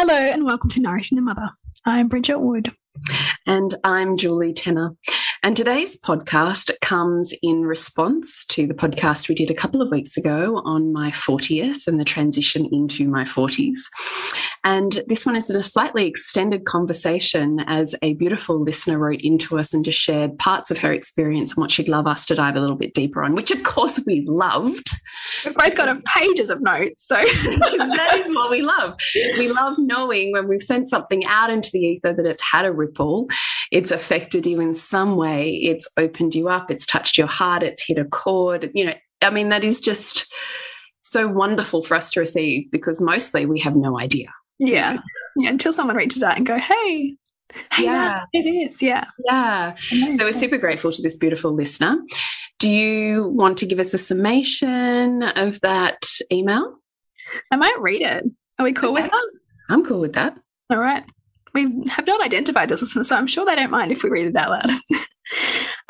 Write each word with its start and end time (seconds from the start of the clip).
Hello, 0.00 0.14
and 0.14 0.44
welcome 0.44 0.70
to 0.70 0.80
Nourishing 0.80 1.16
the 1.16 1.22
Mother. 1.22 1.50
I'm 1.84 2.06
Bridget 2.06 2.38
Wood. 2.38 2.70
And 3.48 3.74
I'm 3.82 4.16
Julie 4.16 4.52
Tenner. 4.52 4.92
And 5.42 5.56
today's 5.56 5.96
podcast 6.00 6.70
comes 6.80 7.34
in 7.42 7.62
response 7.62 8.44
to 8.46 8.68
the 8.68 8.74
podcast 8.74 9.28
we 9.28 9.34
did 9.34 9.50
a 9.50 9.54
couple 9.54 9.82
of 9.82 9.90
weeks 9.90 10.16
ago 10.16 10.62
on 10.64 10.92
my 10.92 11.10
40th 11.10 11.88
and 11.88 11.98
the 11.98 12.04
transition 12.04 12.68
into 12.70 13.08
my 13.08 13.24
40s. 13.24 13.80
And 14.64 15.02
this 15.06 15.24
one 15.24 15.36
is 15.36 15.50
in 15.50 15.56
a 15.56 15.62
slightly 15.62 16.06
extended 16.06 16.64
conversation 16.64 17.60
as 17.66 17.94
a 18.02 18.14
beautiful 18.14 18.60
listener 18.60 18.98
wrote 18.98 19.20
into 19.20 19.58
us 19.58 19.72
and 19.72 19.84
just 19.84 19.98
shared 19.98 20.38
parts 20.38 20.70
of 20.70 20.78
her 20.78 20.92
experience 20.92 21.52
and 21.52 21.58
what 21.58 21.70
she'd 21.70 21.88
love 21.88 22.06
us 22.06 22.26
to 22.26 22.34
dive 22.34 22.56
a 22.56 22.60
little 22.60 22.76
bit 22.76 22.94
deeper 22.94 23.22
on, 23.22 23.34
which 23.34 23.50
of 23.50 23.62
course 23.62 24.00
we 24.06 24.24
loved. 24.26 24.88
We've 25.44 25.54
both 25.54 25.74
got 25.76 26.04
pages 26.04 26.50
of 26.50 26.60
notes. 26.60 27.06
So 27.06 27.14
that 27.14 28.22
is 28.24 28.34
what 28.34 28.50
we 28.50 28.62
love. 28.62 28.98
We 29.14 29.48
love 29.50 29.76
knowing 29.78 30.32
when 30.32 30.48
we've 30.48 30.62
sent 30.62 30.88
something 30.88 31.24
out 31.26 31.50
into 31.50 31.70
the 31.72 31.80
ether 31.80 32.12
that 32.12 32.26
it's 32.26 32.42
had 32.42 32.64
a 32.64 32.72
ripple, 32.72 33.28
it's 33.70 33.90
affected 33.90 34.46
you 34.46 34.60
in 34.60 34.74
some 34.74 35.16
way, 35.16 35.54
it's 35.54 35.88
opened 35.96 36.34
you 36.34 36.48
up, 36.48 36.70
it's 36.70 36.86
touched 36.86 37.18
your 37.18 37.26
heart, 37.26 37.62
it's 37.62 37.86
hit 37.86 37.98
a 37.98 38.04
chord. 38.04 38.70
You 38.74 38.86
know, 38.86 38.94
I 39.22 39.30
mean, 39.30 39.50
that 39.50 39.64
is 39.64 39.80
just 39.80 40.32
so 41.00 41.26
wonderful 41.28 41.82
for 41.82 41.94
us 41.94 42.10
to 42.12 42.20
receive 42.20 42.70
because 42.70 43.00
mostly 43.00 43.46
we 43.46 43.60
have 43.60 43.76
no 43.76 43.98
idea. 43.98 44.28
Yeah. 44.58 44.92
Yeah. 45.36 45.50
Until 45.50 45.72
someone 45.72 45.96
reaches 45.96 46.22
out 46.22 46.36
and 46.36 46.46
go, 46.46 46.58
hey, 46.58 47.16
Hey, 47.72 47.84
yeah, 47.84 48.24
it 48.32 48.46
is. 48.46 48.82
Yeah. 48.82 49.04
Yeah. 49.26 49.74
So 49.74 50.18
we're 50.24 50.32
super 50.32 50.58
grateful 50.58 50.92
to 50.92 51.02
this 51.02 51.16
beautiful 51.16 51.52
listener. 51.52 51.98
Do 52.58 52.68
you 52.70 53.28
want 53.28 53.58
to 53.58 53.66
give 53.66 53.78
us 53.78 53.94
a 53.94 53.98
summation 53.98 55.22
of 55.22 55.60
that 55.60 56.04
email? 56.30 56.78
I 57.50 57.56
might 57.56 57.80
read 57.80 58.02
it. 58.02 58.24
Are 58.58 58.64
we 58.64 58.72
cool 58.72 58.92
okay. 58.92 59.02
with 59.02 59.10
that? 59.10 59.30
I'm 59.70 59.84
cool 59.84 60.00
with 60.00 60.14
that. 60.14 60.36
All 60.70 60.78
right. 60.78 61.04
We 61.54 61.84
have 61.88 62.06
not 62.06 62.22
identified 62.22 62.68
this 62.68 62.82
listener, 62.82 63.04
so 63.04 63.16
I'm 63.16 63.26
sure 63.26 63.46
they 63.46 63.54
don't 63.54 63.70
mind 63.70 63.92
if 63.92 64.02
we 64.02 64.10
read 64.10 64.26
it 64.26 64.36
out 64.36 64.50
loud. 64.50 64.80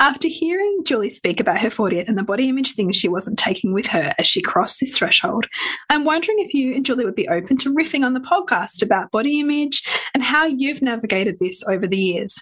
After 0.01 0.29
hearing 0.29 0.83
Julie 0.85 1.09
speak 1.09 1.41
about 1.41 1.59
her 1.59 1.67
40th 1.67 2.07
and 2.07 2.17
the 2.17 2.23
body 2.23 2.47
image 2.47 2.73
things 2.73 2.95
she 2.95 3.09
wasn't 3.09 3.37
taking 3.37 3.73
with 3.73 3.87
her 3.87 4.13
as 4.17 4.25
she 4.25 4.41
crossed 4.41 4.79
this 4.79 4.97
threshold, 4.97 5.45
I'm 5.89 6.05
wondering 6.05 6.39
if 6.39 6.53
you 6.53 6.73
and 6.73 6.85
Julie 6.85 7.03
would 7.03 7.15
be 7.15 7.27
open 7.27 7.57
to 7.57 7.75
riffing 7.75 8.05
on 8.05 8.13
the 8.13 8.21
podcast 8.21 8.81
about 8.81 9.11
body 9.11 9.41
image 9.41 9.83
and 10.13 10.23
how 10.23 10.45
you've 10.45 10.81
navigated 10.81 11.37
this 11.39 11.61
over 11.67 11.85
the 11.85 11.97
years, 11.97 12.33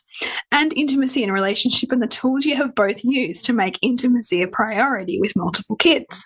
and 0.52 0.72
intimacy 0.78 1.24
in 1.24 1.32
relationship 1.32 1.92
and 1.92 2.02
the 2.02 2.08
tools 2.08 2.46
you 2.46 2.56
have 2.56 2.76
both 2.76 3.04
used 3.04 3.44
to 3.46 3.54
make 3.54 3.80
intimacy 3.82 4.44
a 4.44 4.48
priority 4.48 5.20
with 5.20 5.36
multiple 5.36 5.78
kids. 5.78 6.24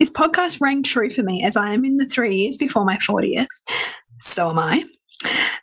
This 0.00 0.10
podcast 0.10 0.60
rang 0.60 0.82
true 0.82 1.08
for 1.08 1.22
me 1.22 1.44
as 1.44 1.56
I 1.56 1.72
am 1.72 1.84
in 1.84 1.94
the 1.94 2.06
three 2.06 2.34
years 2.36 2.56
before 2.56 2.84
my 2.84 2.96
40th. 2.96 3.46
So 4.20 4.50
am 4.50 4.58
I. 4.58 4.86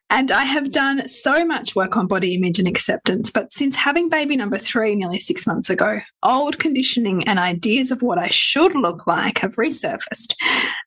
And 0.09 0.31
I 0.31 0.43
have 0.43 0.71
done 0.71 1.07
so 1.07 1.45
much 1.45 1.75
work 1.75 1.95
on 1.95 2.07
body 2.07 2.33
image 2.33 2.59
and 2.59 2.67
acceptance, 2.67 3.29
but 3.29 3.53
since 3.53 3.75
having 3.75 4.09
baby 4.09 4.35
number 4.35 4.57
three 4.57 4.95
nearly 4.95 5.19
six 5.19 5.45
months 5.45 5.69
ago, 5.69 6.01
old 6.23 6.57
conditioning 6.57 7.27
and 7.27 7.37
ideas 7.37 7.91
of 7.91 8.01
what 8.01 8.17
I 8.17 8.29
should 8.29 8.75
look 8.75 9.05
like 9.05 9.39
have 9.39 9.55
resurfaced. 9.55 10.33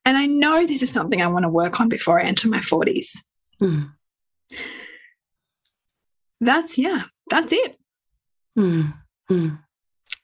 And 0.04 0.16
I 0.16 0.26
know 0.26 0.66
this 0.66 0.82
is 0.82 0.90
something 0.90 1.22
I 1.22 1.28
want 1.28 1.44
to 1.44 1.48
work 1.48 1.80
on 1.80 1.88
before 1.88 2.20
I 2.20 2.24
enter 2.24 2.48
my 2.48 2.58
40s. 2.58 3.16
Mm. 3.60 3.88
That's, 6.40 6.76
yeah, 6.76 7.02
that's 7.30 7.52
it. 7.52 7.76
Mm. 8.58 8.94
Mm. 9.30 9.58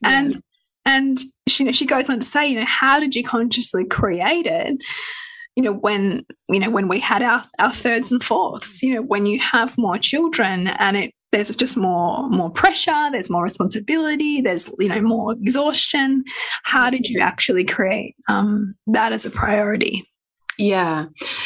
And 0.03 0.42
and 0.84 1.20
she, 1.47 1.70
she 1.72 1.84
goes 1.84 2.08
on 2.08 2.19
to 2.20 2.26
say, 2.26 2.48
you 2.48 2.58
know, 2.58 2.66
how 2.66 2.98
did 2.98 3.14
you 3.14 3.22
consciously 3.22 3.84
create 3.84 4.47
it? 4.47 4.78
You 5.58 5.64
know 5.64 5.72
when 5.72 6.24
you 6.48 6.60
know 6.60 6.70
when 6.70 6.86
we 6.86 7.00
had 7.00 7.20
our 7.20 7.44
our 7.58 7.72
thirds 7.72 8.12
and 8.12 8.22
fourths 8.22 8.80
you 8.80 8.94
know 8.94 9.02
when 9.02 9.26
you 9.26 9.41
have 9.41 9.76
more 9.76 9.98
children 9.98 10.69
and 10.69 10.96
it 10.96 11.10
there's 11.32 11.50
just 11.56 11.76
more 11.76 12.30
more 12.30 12.48
pressure 12.48 13.08
there's 13.10 13.28
more 13.28 13.42
responsibility 13.42 14.41
there's 14.41 14.70
you 14.78 14.88
know 14.88 15.00
more 15.00 15.32
exhaustion 15.32 16.22
how 16.62 16.88
did 16.88 17.06
you 17.08 17.20
actually 17.20 17.64
create 17.64 18.14
um, 18.28 18.72
that 18.86 19.12
as 19.12 19.26
a 19.26 19.30
priority 19.30 20.08
yeah. 20.60 21.04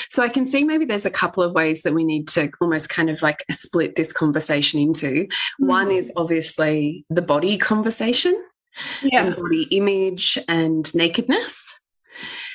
So 0.08 0.22
I 0.22 0.30
can 0.30 0.46
see 0.46 0.64
maybe 0.64 0.86
there's 0.86 1.04
a 1.04 1.10
couple 1.10 1.42
of 1.42 1.52
ways 1.52 1.82
that 1.82 1.92
we 1.92 2.02
need 2.02 2.28
to 2.28 2.50
almost 2.62 2.88
kind 2.88 3.10
of 3.10 3.20
like 3.20 3.44
split 3.50 3.94
this 3.94 4.10
conversation 4.10 4.80
into. 4.80 5.26
Mm. 5.26 5.28
One 5.58 5.90
is 5.90 6.10
obviously 6.16 7.04
the 7.10 7.20
body 7.20 7.58
conversation, 7.58 8.42
yeah. 9.02 9.26
and 9.26 9.36
body 9.36 9.64
image 9.64 10.38
and 10.48 10.90
nakedness 10.94 11.78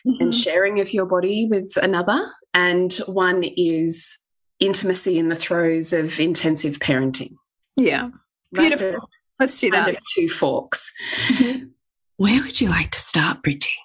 mm 0.08 0.14
-hmm. 0.14 0.22
and 0.22 0.34
mm-hmm. 0.34 0.42
sharing 0.44 0.80
of 0.82 0.94
your 0.94 1.08
body 1.08 1.48
with 1.50 1.78
another. 1.78 2.20
And 2.54 2.92
one 3.08 3.44
is 3.56 4.18
intimacy 4.60 5.18
in 5.18 5.30
the 5.30 5.36
throes 5.36 5.94
of 5.94 6.20
intensive 6.20 6.78
parenting. 6.80 7.34
Yeah. 7.76 8.10
Beautiful. 8.52 9.08
Let's 9.40 9.60
do 9.60 9.70
that. 9.72 9.98
two 10.16 10.28
forks. 10.30 10.92
Mm 11.30 11.36
-hmm. 11.36 11.72
Where 12.16 12.40
would 12.42 12.60
you 12.62 12.70
like 12.78 12.90
to 12.90 13.00
start, 13.00 13.42
Bridgie? 13.42 13.82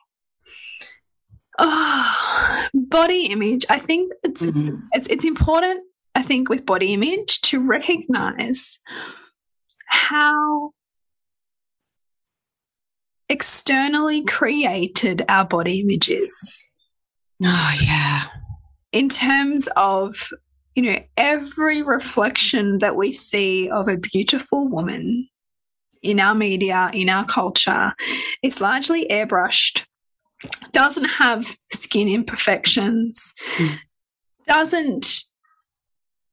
Oh, 1.58 2.68
body 2.72 3.26
image. 3.26 3.66
I 3.68 3.78
think 3.86 4.12
it's, 4.22 4.42
mm 4.42 4.52
-hmm. 4.52 4.78
it's 4.96 5.08
it's 5.08 5.24
important. 5.24 5.80
I 6.20 6.22
think 6.22 6.48
with 6.48 6.64
body 6.64 6.92
image 6.92 7.40
to 7.50 7.58
recognize 7.60 8.78
how 9.86 10.72
externally 13.32 14.23
created 14.23 15.25
our 15.26 15.46
body 15.46 15.81
images. 15.81 16.34
Oh, 17.43 17.79
yeah. 17.82 18.25
In 18.93 19.08
terms 19.08 19.70
of, 19.75 20.29
you 20.75 20.82
know, 20.82 20.99
every 21.17 21.81
reflection 21.81 22.79
that 22.81 22.94
we 22.94 23.11
see 23.11 23.70
of 23.70 23.88
a 23.88 23.96
beautiful 23.96 24.69
woman 24.69 25.31
in 26.02 26.20
our 26.20 26.34
media, 26.34 26.90
in 26.93 27.08
our 27.08 27.25
culture, 27.25 27.94
is 28.43 28.61
largely 28.61 29.06
airbrushed, 29.08 29.85
doesn't 30.73 31.06
have 31.06 31.56
skin 31.73 32.08
imperfections, 32.08 33.32
mm. 33.56 33.78
doesn't, 34.46 35.25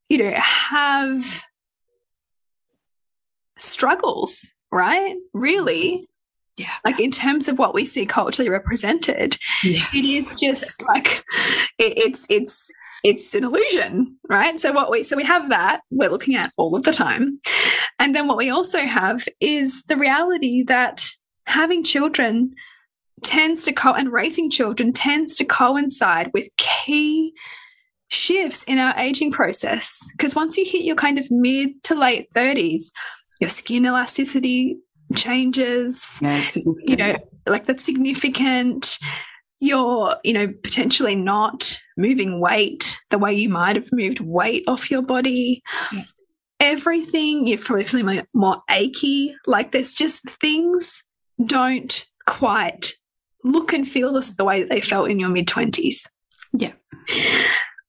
you 0.10 0.18
know, 0.18 0.34
have 0.36 1.44
struggles, 3.58 4.52
right? 4.70 5.16
Really, 5.34 6.09
yeah. 6.60 6.74
Like 6.84 7.00
in 7.00 7.10
terms 7.10 7.48
of 7.48 7.58
what 7.58 7.74
we 7.74 7.86
see 7.86 8.06
culturally 8.06 8.50
represented, 8.50 9.38
yeah. 9.64 9.82
it 9.94 10.04
is 10.04 10.38
just 10.40 10.82
like 10.84 11.24
it, 11.78 11.94
it's 11.98 12.26
it's 12.30 12.70
it's 13.02 13.34
an 13.34 13.46
illusion, 13.46 14.18
right? 14.30 14.60
So 14.60 14.74
what 14.74 14.92
we 14.92 15.04
so 15.04 15.16
we 15.16 15.24
have 15.24 15.50
that 15.50 15.80
we're 15.90 16.10
looking 16.10 16.36
at 16.36 16.52
all 16.58 16.76
of 16.76 16.84
the 16.84 16.92
time. 16.92 17.40
And 17.98 18.14
then 18.14 18.28
what 18.28 18.36
we 18.36 18.50
also 18.50 18.80
have 18.80 19.26
is 19.40 19.84
the 19.84 19.96
reality 19.96 20.64
that 20.64 21.08
having 21.46 21.82
children 21.82 22.54
tends 23.24 23.64
to 23.64 23.72
co 23.72 23.94
and 23.94 24.12
raising 24.12 24.52
children 24.52 24.92
tends 24.92 25.38
to 25.38 25.46
coincide 25.46 26.30
with 26.34 26.50
key 26.58 27.34
shifts 28.10 28.64
in 28.64 28.80
our 28.80 28.98
aging 29.00 29.32
process. 29.32 29.98
Because 30.12 30.36
once 30.36 30.58
you 30.58 30.66
hit 30.66 30.84
your 30.84 30.98
kind 30.98 31.18
of 31.18 31.32
mid 31.32 31.82
to 31.84 31.96
late 31.96 32.28
30s, 32.36 32.92
your 33.40 33.50
skin 33.50 33.86
elasticity 33.86 34.78
changes. 35.16 36.20
Yeah, 36.22 36.46
you 36.56 36.96
know, 36.96 37.16
like 37.48 37.66
that's 37.66 37.86
significant. 37.86 38.98
You're, 39.60 40.16
you 40.24 40.34
know, 40.34 40.54
potentially 40.64 41.16
not 41.16 41.78
moving 41.98 42.40
weight 42.40 42.98
the 43.10 43.18
way 43.18 43.34
you 43.34 43.50
might 43.50 43.76
have 43.76 43.90
moved 43.92 44.22
weight 44.22 44.64
off 44.68 44.90
your 44.90 45.02
body. 45.02 45.62
Yeah. 45.92 46.04
Everything, 46.62 47.48
you're 47.48 47.58
probably 47.58 47.86
feeling 47.86 48.22
more 48.34 48.62
achy. 48.70 49.36
Like 49.46 49.72
there's 49.72 49.94
just 49.94 50.30
things 50.30 51.04
don't 51.46 52.06
quite 52.26 52.94
look 53.44 53.74
and 53.74 53.88
feel 53.88 54.14
the 54.14 54.46
way 54.46 54.62
that 54.62 54.70
they 54.70 54.82
felt 54.82 55.10
in 55.10 55.20
your 55.20 55.30
mid 55.30 55.48
20s. 55.48 56.08
Yeah. 56.54 56.74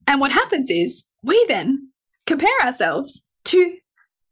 And 0.07 0.21
what 0.21 0.33
happens 0.33 0.71
is 0.71 1.05
we 1.23 1.45
then 1.49 1.91
compare 2.27 2.49
ourselves 2.63 3.23
to 3.47 3.77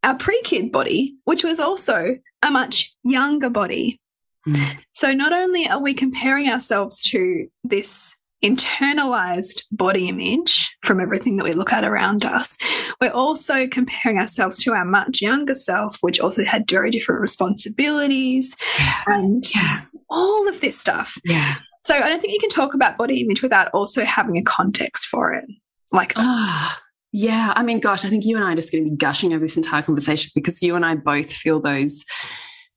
our 0.09 0.17
pre 0.17 0.41
kid 0.43 0.73
body, 0.73 1.17
which 1.25 1.45
was 1.45 1.61
also 1.61 2.17
a 2.43 2.51
much 2.51 2.95
younger 3.05 3.51
body. 3.51 4.01
Mm. 4.47 4.79
So 4.93 5.13
not 5.13 5.33
only 5.33 5.69
are 5.69 5.81
we 5.81 5.95
comparing 5.95 6.49
ourselves 6.49 7.03
to 7.03 7.47
this 7.63 8.15
internalized 8.43 9.63
body 9.73 10.09
image 10.09 10.75
from 10.83 11.01
everything 11.01 11.37
that 11.37 11.45
we 11.45 11.53
look 11.53 11.73
at 11.73 11.85
around 11.85 12.25
us, 12.25 12.57
we're 13.01 13.11
also 13.11 13.67
comparing 13.67 14.19
ourselves 14.19 14.63
to 14.63 14.73
our 14.73 14.85
much 14.85 15.21
younger 15.21 15.55
self, 15.55 15.99
which 16.01 16.21
also 16.21 16.45
had 16.45 16.69
very 16.69 16.91
different 16.91 17.21
responsibilities 17.21 18.57
yeah. 18.79 19.03
and 19.07 19.55
yeah. 19.55 19.83
all 20.09 20.49
of 20.49 20.61
this 20.61 20.79
stuff. 20.79 21.15
Yeah. 21.25 21.57
So 21.83 21.95
I 21.95 22.09
don't 22.09 22.21
think 22.21 22.33
you 22.33 22.41
can 22.41 22.51
talk 22.51 22.75
about 22.75 22.97
body 22.97 23.21
image 23.21 23.43
without 23.43 23.69
also 23.73 24.05
having 24.05 24.37
a 24.37 24.43
context 24.43 25.07
for 25.07 25.35
it. 25.35 25.45
Like 25.93 26.13
Oh, 26.17 26.77
yeah. 27.13 27.53
I 27.57 27.63
mean, 27.63 27.81
gosh, 27.81 28.05
I 28.05 28.09
think 28.09 28.25
you 28.25 28.37
and 28.37 28.45
I 28.45 28.53
are 28.53 28.57
just 28.57 28.73
going 28.73 28.85
to 28.85 28.91
be 28.91 28.97
gushing 28.97 29.33
over 29.33 29.45
this 29.45 29.57
entire 29.57 29.83
conversation 29.83 30.31
because 30.35 30.63
you 30.63 30.77
and 30.77 30.85
I 30.85 30.95
both 30.95 31.33
feel 31.33 31.61
those 31.61 32.05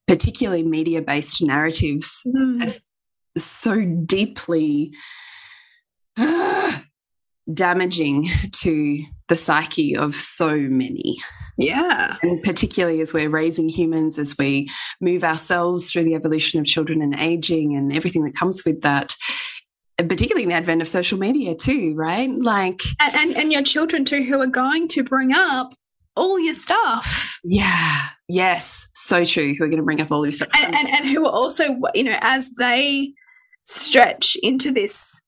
particularly 0.07 0.63
media 0.63 1.01
based 1.01 1.42
narratives 1.42 2.24
mm. 2.25 2.63
as 2.63 2.81
so 3.38 3.81
deeply 4.06 4.94
damaging 7.54 8.28
to 8.51 9.04
the 9.28 9.36
psyche 9.36 9.95
of 9.95 10.16
so 10.16 10.56
many. 10.56 11.18
Yeah. 11.57 12.18
And 12.22 12.42
particularly 12.42 13.01
as 13.01 13.13
we're 13.13 13.30
raising 13.30 13.69
humans, 13.69 14.18
as 14.18 14.38
we 14.38 14.69
move 15.00 15.24
ourselves 15.24 15.92
through 15.92 16.06
the 16.06 16.16
evolution 16.16 16.60
of 16.60 16.66
children 16.66 17.01
and 17.01 17.16
aging 17.16 17.75
and 17.75 17.95
everything 17.95 18.24
that 18.24 18.36
comes 18.36 18.63
with 18.66 18.81
that. 18.81 19.16
And 20.01 20.09
particularly 20.09 20.42
in 20.42 20.50
the 20.50 20.56
advent 20.56 20.81
of 20.81 20.88
social 20.88 21.19
media 21.19 21.53
too, 21.53 21.94
right? 21.95 22.27
Like 22.27 22.81
and, 23.00 23.13
and, 23.13 23.38
and 23.38 23.51
your 23.51 23.62
children 23.62 24.03
too 24.03 24.24
who 24.24 24.42
are 24.42 24.48
going 24.48 24.88
to 24.88 25.03
bring 25.03 25.31
up 25.31 25.75
all 26.15 26.39
your 26.39 26.56
stuff. 26.56 27.39
Yeah. 27.44 28.07
Yes. 28.27 28.88
So 28.95 29.25
true. 29.25 29.53
Who 29.53 29.63
are 29.63 29.68
going 29.68 29.77
to 29.77 29.83
bring 29.83 30.01
up 30.01 30.12
all 30.12 30.25
your 30.25 30.31
stuff. 30.31 30.50
And, 30.56 30.75
and, 30.75 30.89
and 30.89 31.06
who 31.06 31.27
are 31.27 31.31
also, 31.31 31.80
you 31.94 32.03
know, 32.03 32.18
as 32.19 32.50
they 32.57 33.13
stretch 33.63 34.36
into 34.42 34.71
this 34.71 35.21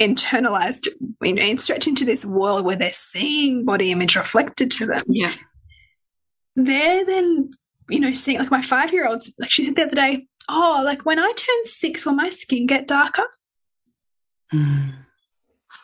internalized, 0.00 0.88
you 1.22 1.34
know, 1.34 1.42
and 1.42 1.60
stretch 1.60 1.86
into 1.86 2.06
this 2.06 2.24
world 2.24 2.64
where 2.64 2.76
they're 2.76 2.94
seeing 2.94 3.66
body 3.66 3.92
image 3.92 4.16
reflected 4.16 4.70
to 4.70 4.86
them. 4.86 5.00
Yeah. 5.06 5.34
They're 6.56 7.04
then, 7.04 7.50
you 7.90 8.00
know, 8.00 8.14
seeing 8.14 8.38
like 8.38 8.50
my 8.50 8.62
five 8.62 8.90
year 8.90 9.06
olds, 9.06 9.34
like 9.38 9.50
she 9.50 9.64
said 9.64 9.76
the 9.76 9.82
other 9.82 9.94
day, 9.94 10.28
oh, 10.48 10.80
like 10.82 11.04
when 11.04 11.18
I 11.18 11.30
turn 11.36 11.64
six, 11.64 12.06
will 12.06 12.14
my 12.14 12.30
skin 12.30 12.66
get 12.66 12.88
darker? 12.88 13.24
Mm. 14.54 14.92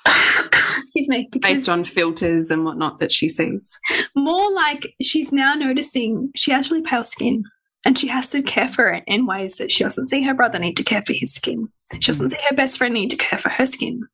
Excuse 0.79 1.09
me. 1.09 1.29
Based 1.41 1.69
on 1.69 1.85
filters 1.85 2.51
and 2.51 2.65
whatnot 2.65 2.99
that 2.99 3.13
she 3.13 3.29
sees. 3.29 3.79
More 4.17 4.53
like 4.53 4.95
she's 5.03 5.33
now 5.33 5.55
noticing 5.55 6.31
she 6.35 6.53
has 6.53 6.71
really 6.71 6.83
pale 6.83 7.05
skin 7.05 7.45
and 7.85 7.99
she 7.99 8.09
has 8.09 8.31
to 8.31 8.43
care 8.43 8.69
for 8.69 8.93
it 8.93 9.05
in 9.07 9.27
ways 9.27 9.57
that 9.57 9.73
she 9.73 9.85
doesn't 9.85 10.09
see 10.09 10.23
her 10.23 10.35
brother 10.35 10.59
need 10.59 10.77
to 10.77 10.85
care 10.85 11.03
for 11.03 11.13
his 11.13 11.33
skin. 11.33 11.69
She 11.95 12.13
doesn't 12.13 12.27
mm. 12.27 12.31
see 12.31 12.39
her 12.49 12.57
best 12.57 12.79
friend 12.79 12.95
need 12.95 13.11
to 13.11 13.17
care 13.17 13.39
for 13.39 13.49
her 13.49 13.67
skin. 13.67 14.07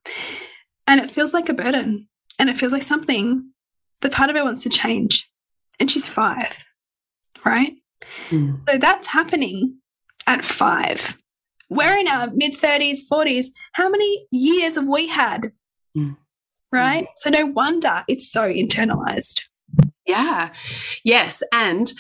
And 0.87 1.00
it 1.00 1.11
feels 1.11 1.35
like 1.35 1.49
a 1.49 1.55
burden. 1.55 2.08
And 2.38 2.49
it 2.49 2.56
feels 2.56 2.73
like 2.73 2.82
something 2.82 3.50
that 4.03 4.12
part 4.12 4.31
of 4.31 4.37
her 4.37 4.44
wants 4.44 4.62
to 4.64 4.69
change. 4.69 5.29
And 5.81 5.91
she's 5.91 6.06
five, 6.06 6.64
right? 7.44 7.75
Mm. 8.31 8.61
So 8.69 8.79
that's 8.79 9.08
happening 9.08 9.79
at 10.26 10.44
five. 10.44 11.17
We're 11.68 11.96
in 11.98 12.08
our 12.08 12.30
mid 12.32 12.54
30s, 12.54 12.98
40s. 13.10 13.48
How 13.72 13.88
many 13.88 14.26
years 14.30 14.76
have 14.76 14.88
we 14.88 15.08
had? 15.08 15.52
Mm. 15.96 16.16
Right? 16.72 17.06
So 17.18 17.30
no 17.30 17.46
wonder 17.46 18.04
it's 18.08 18.30
so 18.30 18.52
internalized. 18.52 19.42
Yeah. 20.06 20.52
Yes. 21.04 21.42
And 21.52 21.92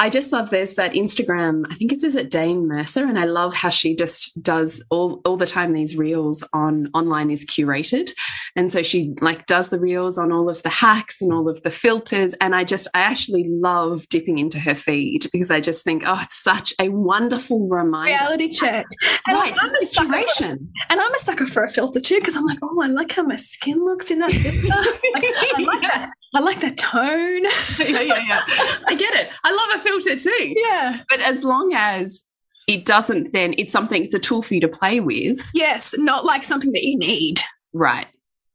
I 0.00 0.08
just 0.08 0.32
love 0.32 0.48
there's 0.48 0.74
that 0.76 0.92
Instagram, 0.92 1.66
I 1.70 1.74
think 1.74 1.92
it 1.92 2.00
says 2.00 2.16
it 2.16 2.30
Danae 2.30 2.54
Mercer, 2.54 3.04
and 3.04 3.18
I 3.18 3.24
love 3.24 3.52
how 3.52 3.68
she 3.68 3.94
just 3.94 4.42
does 4.42 4.82
all, 4.88 5.20
all 5.26 5.36
the 5.36 5.44
time 5.44 5.72
these 5.72 5.94
reels 5.94 6.42
on 6.54 6.88
online 6.94 7.30
is 7.30 7.44
curated. 7.44 8.12
And 8.56 8.72
so 8.72 8.82
she 8.82 9.12
like 9.20 9.44
does 9.44 9.68
the 9.68 9.78
reels 9.78 10.16
on 10.16 10.32
all 10.32 10.48
of 10.48 10.62
the 10.62 10.70
hacks 10.70 11.20
and 11.20 11.34
all 11.34 11.50
of 11.50 11.62
the 11.64 11.70
filters. 11.70 12.32
And 12.40 12.54
I 12.54 12.64
just 12.64 12.88
I 12.94 13.00
actually 13.00 13.44
love 13.46 14.08
dipping 14.08 14.38
into 14.38 14.58
her 14.58 14.74
feed 14.74 15.26
because 15.34 15.50
I 15.50 15.60
just 15.60 15.84
think, 15.84 16.04
oh, 16.06 16.18
it's 16.22 16.42
such 16.42 16.72
a 16.80 16.88
wonderful 16.88 17.68
reminder. 17.68 18.16
Reality 18.16 18.48
check. 18.50 18.86
And 19.26 19.36
right, 19.36 19.52
I'm 19.52 19.68
just 19.68 19.98
a 19.98 20.00
curation. 20.00 20.66
and 20.88 20.98
I'm 20.98 21.14
a 21.14 21.18
sucker 21.18 21.46
for 21.46 21.62
a 21.62 21.68
filter 21.68 22.00
too, 22.00 22.20
because 22.20 22.36
I'm 22.36 22.46
like, 22.46 22.58
oh, 22.62 22.80
I 22.82 22.86
like 22.86 23.12
how 23.12 23.24
my 23.24 23.36
skin 23.36 23.84
looks 23.84 24.10
in 24.10 24.20
that 24.20 24.32
filter. 24.32 24.66
like, 25.12 25.24
I 25.24 25.62
like 25.62 25.82
that. 25.92 26.10
I 26.34 26.40
like 26.40 26.60
that 26.60 26.78
tone. 26.78 27.44
yeah, 27.78 28.00
yeah, 28.00 28.24
yeah. 28.26 28.42
I 28.86 28.94
get 28.94 29.14
it. 29.14 29.30
I 29.42 29.52
love 29.52 29.80
a 29.80 29.80
filter 29.80 30.16
too. 30.16 30.54
Yeah. 30.56 31.00
But 31.08 31.20
as 31.20 31.42
long 31.44 31.72
as 31.74 32.22
it 32.68 32.86
doesn't 32.86 33.32
then 33.32 33.54
it's 33.58 33.72
something 33.72 34.04
it's 34.04 34.14
a 34.14 34.18
tool 34.18 34.42
for 34.42 34.54
you 34.54 34.60
to 34.60 34.68
play 34.68 35.00
with. 35.00 35.38
Yes, 35.54 35.94
not 35.98 36.24
like 36.24 36.44
something 36.44 36.72
that 36.72 36.84
you 36.84 36.96
need. 36.98 37.40
Right. 37.72 38.06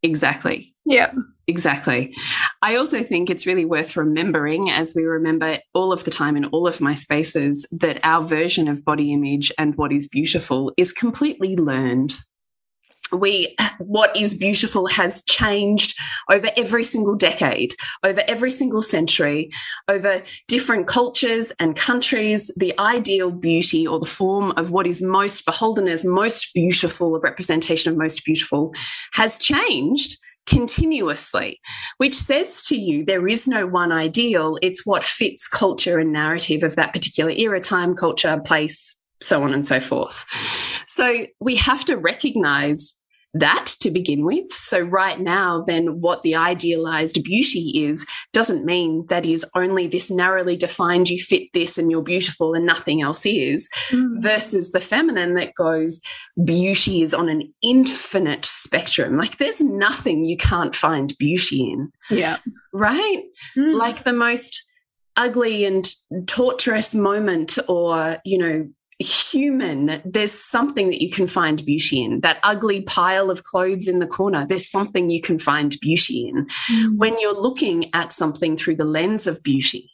Exactly. 0.03 0.73
Yeah. 0.85 1.13
Exactly. 1.47 2.15
I 2.61 2.75
also 2.75 3.03
think 3.03 3.29
it's 3.29 3.45
really 3.45 3.65
worth 3.65 3.95
remembering, 3.95 4.71
as 4.71 4.95
we 4.95 5.03
remember 5.03 5.59
all 5.73 5.91
of 5.91 6.03
the 6.03 6.11
time 6.11 6.35
in 6.35 6.45
all 6.45 6.67
of 6.67 6.81
my 6.81 6.95
spaces, 6.95 7.67
that 7.71 7.99
our 8.03 8.23
version 8.23 8.67
of 8.67 8.83
body 8.83 9.13
image 9.13 9.51
and 9.57 9.75
what 9.75 9.91
is 9.91 10.07
beautiful 10.07 10.71
is 10.75 10.91
completely 10.91 11.55
learned 11.55 12.17
we 13.15 13.55
what 13.79 14.15
is 14.15 14.35
beautiful 14.35 14.87
has 14.87 15.23
changed 15.23 15.97
over 16.29 16.49
every 16.57 16.83
single 16.83 17.15
decade 17.15 17.75
over 18.03 18.21
every 18.27 18.51
single 18.51 18.81
century 18.81 19.49
over 19.87 20.21
different 20.47 20.87
cultures 20.87 21.51
and 21.59 21.75
countries 21.75 22.51
the 22.57 22.77
ideal 22.79 23.31
beauty 23.31 23.85
or 23.85 23.99
the 23.99 24.05
form 24.05 24.51
of 24.57 24.71
what 24.71 24.87
is 24.87 25.01
most 25.01 25.45
beholden 25.45 25.87
as 25.87 26.03
most 26.03 26.53
beautiful 26.53 27.15
a 27.15 27.19
representation 27.19 27.91
of 27.91 27.97
most 27.97 28.23
beautiful 28.25 28.73
has 29.13 29.37
changed 29.39 30.17
continuously, 30.45 31.59
which 31.97 32.15
says 32.15 32.63
to 32.63 32.77
you 32.77 33.03
there 33.05 33.27
is 33.27 33.47
no 33.47 33.65
one 33.65 33.91
ideal. 33.91 34.57
It's 34.61 34.85
what 34.85 35.03
fits 35.03 35.47
culture 35.47 35.99
and 35.99 36.13
narrative 36.13 36.63
of 36.63 36.75
that 36.75 36.93
particular 36.93 37.31
era, 37.31 37.59
time, 37.59 37.95
culture, 37.95 38.39
place, 38.45 38.95
so 39.21 39.43
on 39.43 39.53
and 39.53 39.65
so 39.65 39.79
forth. 39.79 40.25
So 40.87 41.25
we 41.39 41.55
have 41.55 41.85
to 41.85 41.97
recognize 41.97 42.95
that 43.35 43.65
to 43.81 43.91
begin 43.91 44.25
with. 44.25 44.49
So, 44.51 44.79
right 44.79 45.19
now, 45.19 45.63
then 45.67 45.99
what 45.99 46.21
the 46.21 46.35
idealized 46.35 47.21
beauty 47.23 47.85
is 47.85 48.05
doesn't 48.31 48.65
mean 48.65 49.05
that 49.09 49.25
is 49.25 49.45
only 49.55 49.87
this 49.87 50.09
narrowly 50.09 50.55
defined, 50.55 51.09
you 51.09 51.21
fit 51.21 51.49
this 51.53 51.77
and 51.77 51.91
you're 51.91 52.01
beautiful 52.01 52.53
and 52.53 52.65
nothing 52.65 53.01
else 53.01 53.25
is, 53.25 53.69
mm. 53.89 54.21
versus 54.21 54.71
the 54.71 54.79
feminine 54.79 55.35
that 55.35 55.53
goes, 55.53 55.99
beauty 56.43 57.01
is 57.01 57.13
on 57.13 57.27
an 57.27 57.53
infinite 57.61 58.45
spectrum. 58.45 59.17
Like, 59.17 59.37
there's 59.37 59.61
nothing 59.61 60.25
you 60.25 60.37
can't 60.37 60.73
find 60.73 61.15
beauty 61.17 61.71
in. 61.71 61.91
Yeah. 62.09 62.37
Right? 62.73 63.23
Mm. 63.57 63.75
Like 63.75 64.03
the 64.03 64.13
most 64.13 64.63
ugly 65.17 65.65
and 65.65 65.89
torturous 66.27 66.95
moment 66.95 67.57
or, 67.67 68.17
you 68.23 68.37
know, 68.37 68.67
human, 68.99 70.01
there's 70.05 70.31
something 70.31 70.89
that 70.89 71.01
you 71.01 71.11
can 71.11 71.27
find 71.27 71.65
beauty 71.65 72.03
in. 72.03 72.21
That 72.21 72.39
ugly 72.43 72.81
pile 72.81 73.29
of 73.29 73.43
clothes 73.43 73.87
in 73.87 73.99
the 73.99 74.07
corner, 74.07 74.45
there's 74.47 74.69
something 74.69 75.09
you 75.09 75.21
can 75.21 75.37
find 75.37 75.77
beauty 75.81 76.27
in. 76.27 76.47
Mm. 76.71 76.97
When 76.97 77.19
you're 77.19 77.39
looking 77.39 77.93
at 77.93 78.13
something 78.13 78.55
through 78.55 78.77
the 78.77 78.85
lens 78.85 79.27
of 79.27 79.43
beauty, 79.43 79.91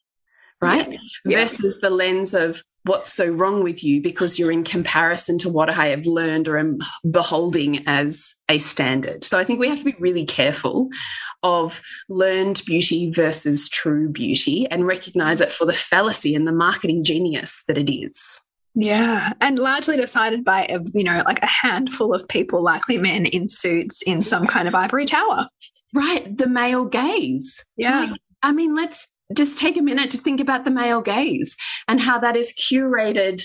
right? 0.62 1.00
Yeah. 1.26 1.40
Versus 1.40 1.80
the 1.80 1.90
lens 1.90 2.34
of 2.34 2.64
what's 2.84 3.14
so 3.14 3.28
wrong 3.28 3.64
with 3.64 3.84
you 3.84 4.02
because 4.02 4.40
you're 4.40 4.52
in 4.52 4.64
comparison 4.64 5.38
to 5.40 5.50
what 5.50 5.70
I 5.70 5.88
have 5.88 6.06
learned 6.06 6.48
or 6.48 6.58
am 6.58 6.80
beholding 7.10 7.88
as 7.88 8.34
a 8.50 8.58
standard. 8.58 9.24
So 9.24 9.38
I 9.38 9.44
think 9.44 9.60
we 9.60 9.70
have 9.70 9.80
to 9.80 9.86
be 9.86 9.96
really 10.00 10.26
careful 10.26 10.90
of 11.44 11.82
learned 12.10 12.64
beauty 12.66 13.12
versus 13.12 13.70
true 13.70 14.10
beauty 14.10 14.68
and 14.70 14.88
recognize 14.88 15.42
it 15.42 15.52
for 15.52 15.66
the 15.66 15.74
fallacy 15.74 16.34
and 16.36 16.48
the 16.48 16.52
marketing 16.52 17.04
genius 17.04 17.64
that 17.68 17.78
it 17.78 17.92
is. 17.92 18.40
Yeah, 18.74 19.34
and 19.42 19.60
largely 19.60 19.98
decided 19.98 20.46
by 20.46 20.66
a, 20.66 20.80
you 20.94 21.04
know 21.04 21.22
like 21.26 21.42
a 21.42 21.48
handful 21.48 22.14
of 22.14 22.28
people, 22.28 22.64
likely 22.64 22.98
men 22.98 23.26
in 23.26 23.50
suits 23.50 24.02
in 24.02 24.24
some 24.24 24.48
kind 24.48 24.68
of 24.68 24.76
ivory 24.76 25.06
tower. 25.06 25.48
Right, 25.94 26.38
the 26.38 26.48
male 26.48 26.86
gaze. 26.86 27.66
Yeah, 27.76 28.06
like, 28.06 28.20
I 28.42 28.52
mean, 28.54 28.74
let's 28.74 29.08
just 29.36 29.60
take 29.60 29.78
a 29.78 29.82
minute 29.82 30.12
to 30.12 30.18
think 30.18 30.40
about 30.40 30.66
the 30.66 30.72
male 30.72 31.02
gaze 31.02 31.56
and 31.88 32.00
how 32.00 32.20
that 32.20 32.38
is 32.38 32.54
curated 32.54 33.44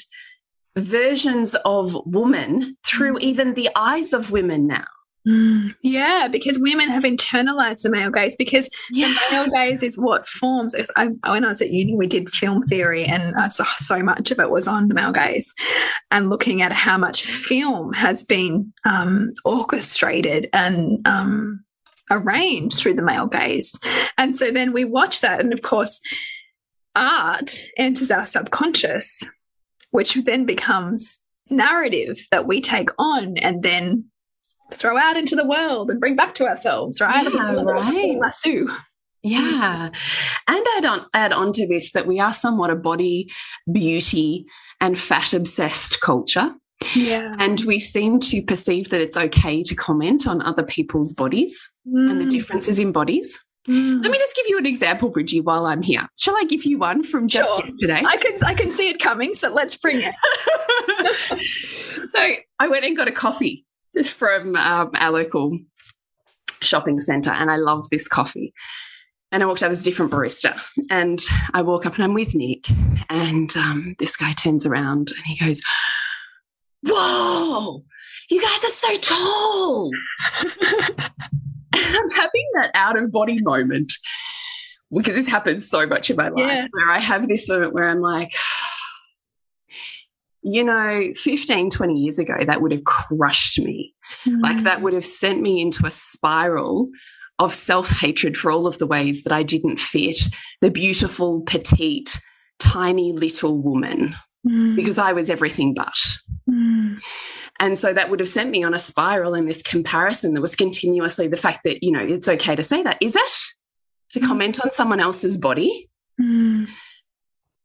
versions 0.77 1.57
of 1.65 1.97
woman 2.07 2.77
through 2.85 3.15
mm. 3.15 3.21
even 3.21 3.55
the 3.55 3.71
eyes 3.75 4.13
of 4.13 4.31
women 4.31 4.67
now. 4.67 4.85
Yeah, 5.83 6.29
because 6.29 6.57
women 6.61 6.89
have 6.89 7.03
internalized 7.03 7.83
the 7.83 7.91
male 7.91 8.13
gaze 8.13 8.37
because 8.37 8.69
yeah. 8.93 9.09
the 9.09 9.21
male 9.33 9.49
gaze 9.49 9.83
is 9.83 9.99
what 9.99 10.29
forms. 10.29 10.73
I, 10.95 11.07
when 11.07 11.45
I 11.45 11.49
was 11.49 11.61
at 11.61 11.71
uni, 11.71 11.97
we 11.97 12.07
did 12.07 12.31
film 12.31 12.63
theory, 12.63 13.05
and 13.05 13.35
so, 13.53 13.65
so, 13.79 14.03
much 14.05 14.31
of 14.31 14.39
it 14.39 14.51
was 14.51 14.69
on 14.69 14.87
the 14.87 14.95
male 14.95 15.11
gaze 15.11 15.53
and 16.13 16.31
looking 16.31 16.63
at 16.63 16.73
how 16.73 16.97
much 16.97 17.25
film 17.25 17.93
has 17.95 18.23
been 18.23 18.73
um, 18.85 19.33
orchestrated 19.45 20.49
and 20.53 21.05
um, 21.09 21.65
arranged 22.09 22.79
through 22.79 22.95
the 22.95 23.03
male 23.03 23.27
gaze. 23.27 23.77
And 24.17 24.37
so 24.37 24.53
then 24.53 24.73
we 24.73 24.85
watch 24.85 25.23
that, 25.23 25.41
and 25.41 25.53
of 25.53 25.63
course, 25.63 26.01
art 26.95 27.65
enters 27.77 28.13
our 28.13 28.27
subconscious, 28.27 29.25
which 29.91 30.15
then 30.25 30.47
becomes 30.47 31.19
narrative 31.51 32.17
that 32.31 32.47
we 32.47 32.61
take 32.61 32.91
on 32.97 33.39
and 33.39 33.65
then 33.65 34.05
throw 34.73 34.99
out 34.99 35.17
into 35.17 35.37
the 35.37 35.47
world 35.47 35.91
and 35.91 36.01
bring 36.01 36.17
back 36.17 36.35
to 36.35 36.47
ourselves, 36.47 37.01
right? 37.01 37.25
Yeah, 37.33 37.63
right. 37.63 38.19
Lasso. 38.19 38.67
Yeah. 39.23 39.91
And 40.47 40.67
add 40.77 40.85
on 40.85 41.07
add 41.13 41.33
on 41.33 41.53
to 41.55 41.67
this 41.67 41.93
that 41.93 42.07
we 42.07 42.21
are 42.21 42.33
somewhat 42.33 42.71
a 42.71 42.77
body, 42.77 43.31
beauty, 43.71 44.47
and 44.81 44.99
fat 44.99 45.33
obsessed 45.33 46.01
culture. 46.01 46.55
Yeah. 46.95 47.35
And 47.39 47.61
we 47.61 47.81
seem 47.81 48.21
to 48.21 48.43
perceive 48.43 48.91
that 48.91 49.01
it's 49.01 49.17
okay 49.17 49.63
to 49.63 49.75
comment 49.75 50.27
on 50.27 50.43
other 50.43 50.63
people's 50.63 51.13
bodies 51.13 51.69
mm. 51.89 52.11
and 52.11 52.21
the 52.21 52.27
mm. 52.27 52.31
differences 52.31 52.79
in 52.79 52.93
bodies. 52.93 53.41
Mm. 53.67 54.03
Let 54.03 54.13
me 54.13 54.19
just 54.19 54.37
give 54.37 54.47
you 54.47 54.59
an 54.59 54.67
example, 54.67 55.09
Bridgie, 55.11 55.41
while 55.41 55.67
I'm 55.67 55.83
here. 55.83 56.07
Shall 56.17 56.37
I 56.37 56.45
give 56.45 56.65
you 56.65 56.79
one 56.79 57.03
from 57.03 57.27
just 57.27 57.49
sure. 57.49 57.65
yesterday? 57.65 58.03
I 58.07 58.17
can 58.19 58.45
I 58.45 58.55
can 58.55 58.73
see 58.73 58.91
it 58.91 59.01
coming, 59.01 59.35
so 59.35 59.53
let's 59.53 59.75
bring 59.75 60.03
it. 60.03 60.15
so 62.13 62.35
I 62.61 62.69
went 62.69 62.85
and 62.85 62.97
got 62.97 63.09
a 63.09 63.13
coffee 63.13 63.67
from 64.11 64.57
um, 64.57 64.91
our 64.95 65.11
local 65.11 65.59
shopping 66.61 67.01
centre, 67.01 67.31
and 67.31 67.51
I 67.51 67.57
love 67.57 67.89
this 67.91 68.09
coffee. 68.09 68.53
And 69.33 69.43
I 69.43 69.47
walked 69.47 69.63
up 69.63 69.71
as 69.71 69.81
a 69.81 69.85
different 69.85 70.13
barista, 70.13 70.59
and 70.91 71.21
I 71.53 71.63
walk 71.63 71.85
up 71.85 71.95
and 71.97 72.05
I'm 72.05 72.15
with 72.15 72.35
Nick, 72.35 72.67
and 73.09 73.55
um, 73.57 73.97
this 73.99 74.17
guy 74.17 74.33
turns 74.33 74.65
around 74.65 75.13
and 75.17 75.27
he 75.27 75.37
goes, 75.37 75.63
whoa, 76.87 77.85
you 78.31 78.41
guys 78.41 78.65
are 78.65 78.71
so 78.71 78.97
tall. 78.97 79.91
I'm 81.75 82.11
having 82.11 82.47
that 82.55 82.71
out 82.75 82.99
of 82.99 83.13
body 83.13 83.41
moment 83.43 83.93
because 84.91 85.15
this 85.15 85.29
happens 85.29 85.69
so 85.69 85.87
much 85.87 86.11
in 86.11 86.17
my 86.17 86.29
life 86.29 86.69
where 86.71 86.91
I 86.91 86.99
have 86.99 87.29
this 87.29 87.49
moment 87.49 87.75
where 87.75 87.89
I'm 87.89 88.01
like, 88.01 88.33
you 90.43 90.65
know, 90.65 91.13
15, 91.17 91.71
20 91.71 91.95
years 91.95 92.19
ago, 92.19 92.37
that 92.47 92.63
would 92.63 92.73
have 92.73 92.85
crushed 92.85 93.59
me. 93.59 93.86
Mm. 94.27 94.41
Like 94.41 94.63
that 94.65 94.83
would 94.83 94.93
have 94.93 95.07
sent 95.07 95.41
me 95.41 95.61
into 95.61 95.87
a 95.87 95.91
spiral 95.91 96.89
of 97.39 97.55
self 97.55 97.91
hatred 97.91 98.37
for 98.37 98.51
all 98.51 98.67
of 98.67 98.79
the 98.79 98.87
ways 98.87 99.23
that 99.25 99.33
I 99.33 99.43
didn't 99.43 99.79
fit 99.79 100.19
the 100.61 100.71
beautiful, 100.71 101.43
petite, 101.43 102.21
tiny 102.59 103.13
little 103.13 103.59
woman 103.61 104.17
mm. 104.47 104.77
because 104.77 104.99
I 104.99 105.13
was 105.13 105.31
everything 105.31 105.75
but. 105.75 105.95
Mm. 106.49 107.01
And 107.59 107.79
so 107.79 107.93
that 107.93 108.11
would 108.11 108.21
have 108.21 108.29
sent 108.29 108.51
me 108.51 108.63
on 108.63 108.75
a 108.75 108.79
spiral 108.79 109.35
in 109.35 109.47
this 109.47 109.63
comparison 109.63 110.35
that 110.35 110.41
was 110.41 110.57
continuously 110.57 111.29
the 111.29 111.37
fact 111.37 111.61
that, 111.65 111.83
you 111.83 111.91
know, 111.91 112.01
it's 112.01 112.29
okay 112.29 112.55
to 112.55 112.63
say 112.63 112.83
that. 112.83 112.99
Is 113.01 113.17
it? 113.17 113.33
To 114.13 114.21
mm. 114.21 114.27
comment 114.27 114.61
on 114.61 114.71
someone 114.71 115.01
else's 115.01 115.39
body? 115.39 115.89
Mm. 116.21 116.69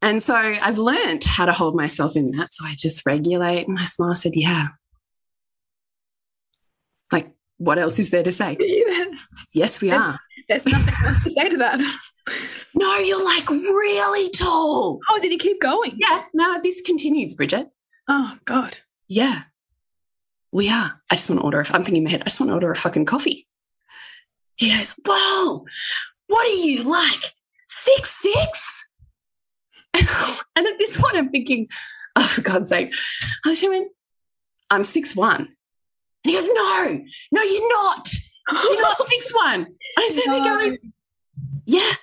And 0.01 0.24
so 0.24 0.36
I've 0.36 0.79
learned 0.79 1.24
how 1.24 1.45
to 1.45 1.51
hold 1.51 1.75
myself 1.75 2.15
in 2.15 2.31
that. 2.31 2.53
So 2.53 2.65
I 2.65 2.74
just 2.75 3.05
regulate 3.05 3.67
and 3.67 3.77
I 3.77 3.86
smile. 3.86 4.12
I 4.12 4.15
said, 4.15 4.36
yeah. 4.36 4.69
What 7.62 7.77
else 7.77 8.00
is 8.00 8.10
there 8.10 8.24
to 8.24 8.32
say? 8.32 8.58
yes, 9.53 9.82
we 9.82 9.91
there's, 9.91 10.01
are. 10.01 10.20
There's 10.50 10.65
nothing 10.65 10.96
else 11.06 11.24
to 11.24 11.30
say 11.30 11.48
to 11.48 11.58
that. 11.58 11.80
no, 12.74 12.98
you're 12.98 13.24
like 13.24 13.48
really 13.51 14.32
tall. 14.32 15.00
Oh, 15.08 15.20
did 15.20 15.32
he 15.32 15.38
keep 15.38 15.62
going? 15.62 15.96
Yeah. 15.96 16.24
No, 16.34 16.60
this 16.63 16.82
continues, 16.82 17.36
Bridget. 17.36 17.70
Oh, 18.08 18.36
God. 18.46 18.77
Yeah. 19.08 19.44
We 20.51 20.72
are. 20.72 21.03
I 21.12 21.15
just 21.15 21.30
want 21.30 21.39
to 21.41 21.46
order. 21.46 21.63
I'm 21.70 21.84
thinking 21.84 21.98
in 21.98 22.06
my 22.06 22.10
head, 22.10 22.22
I 22.22 22.30
just 22.30 22.39
want 22.39 22.50
to 22.50 22.56
order 22.56 22.72
a 22.72 22.75
fucking 22.75 23.06
coffee. 23.06 23.48
He 24.56 24.75
goes, 24.75 24.96
Whoa, 25.06 25.63
what 26.25 26.48
are 26.48 26.56
you 26.56 26.89
like? 26.89 27.24
Six 27.68 28.10
six? 28.10 28.88
and 29.94 30.65
at 30.65 30.80
this 30.80 31.00
point, 31.00 31.15
I'm 31.15 31.30
thinking, 31.30 31.68
oh, 32.15 32.24
for 32.25 32.41
God's 32.41 32.70
sake. 32.70 32.91
I 33.46 33.50
was 33.50 33.63
I'm 34.72 34.84
six 34.84 35.15
one. 35.15 35.50
And 36.23 36.31
he 36.31 36.33
goes, 36.33 36.47
No, 36.47 37.01
no, 37.31 37.41
you're 37.41 37.69
not. 37.69 38.09
You're 38.63 38.81
not 38.81 39.05
six 39.07 39.31
one. 39.33 39.61
And 39.61 39.75
I 39.97 40.09
said, 40.09 40.27
no. 40.27 40.43
going, 40.43 40.77
Yeah, 41.65 41.93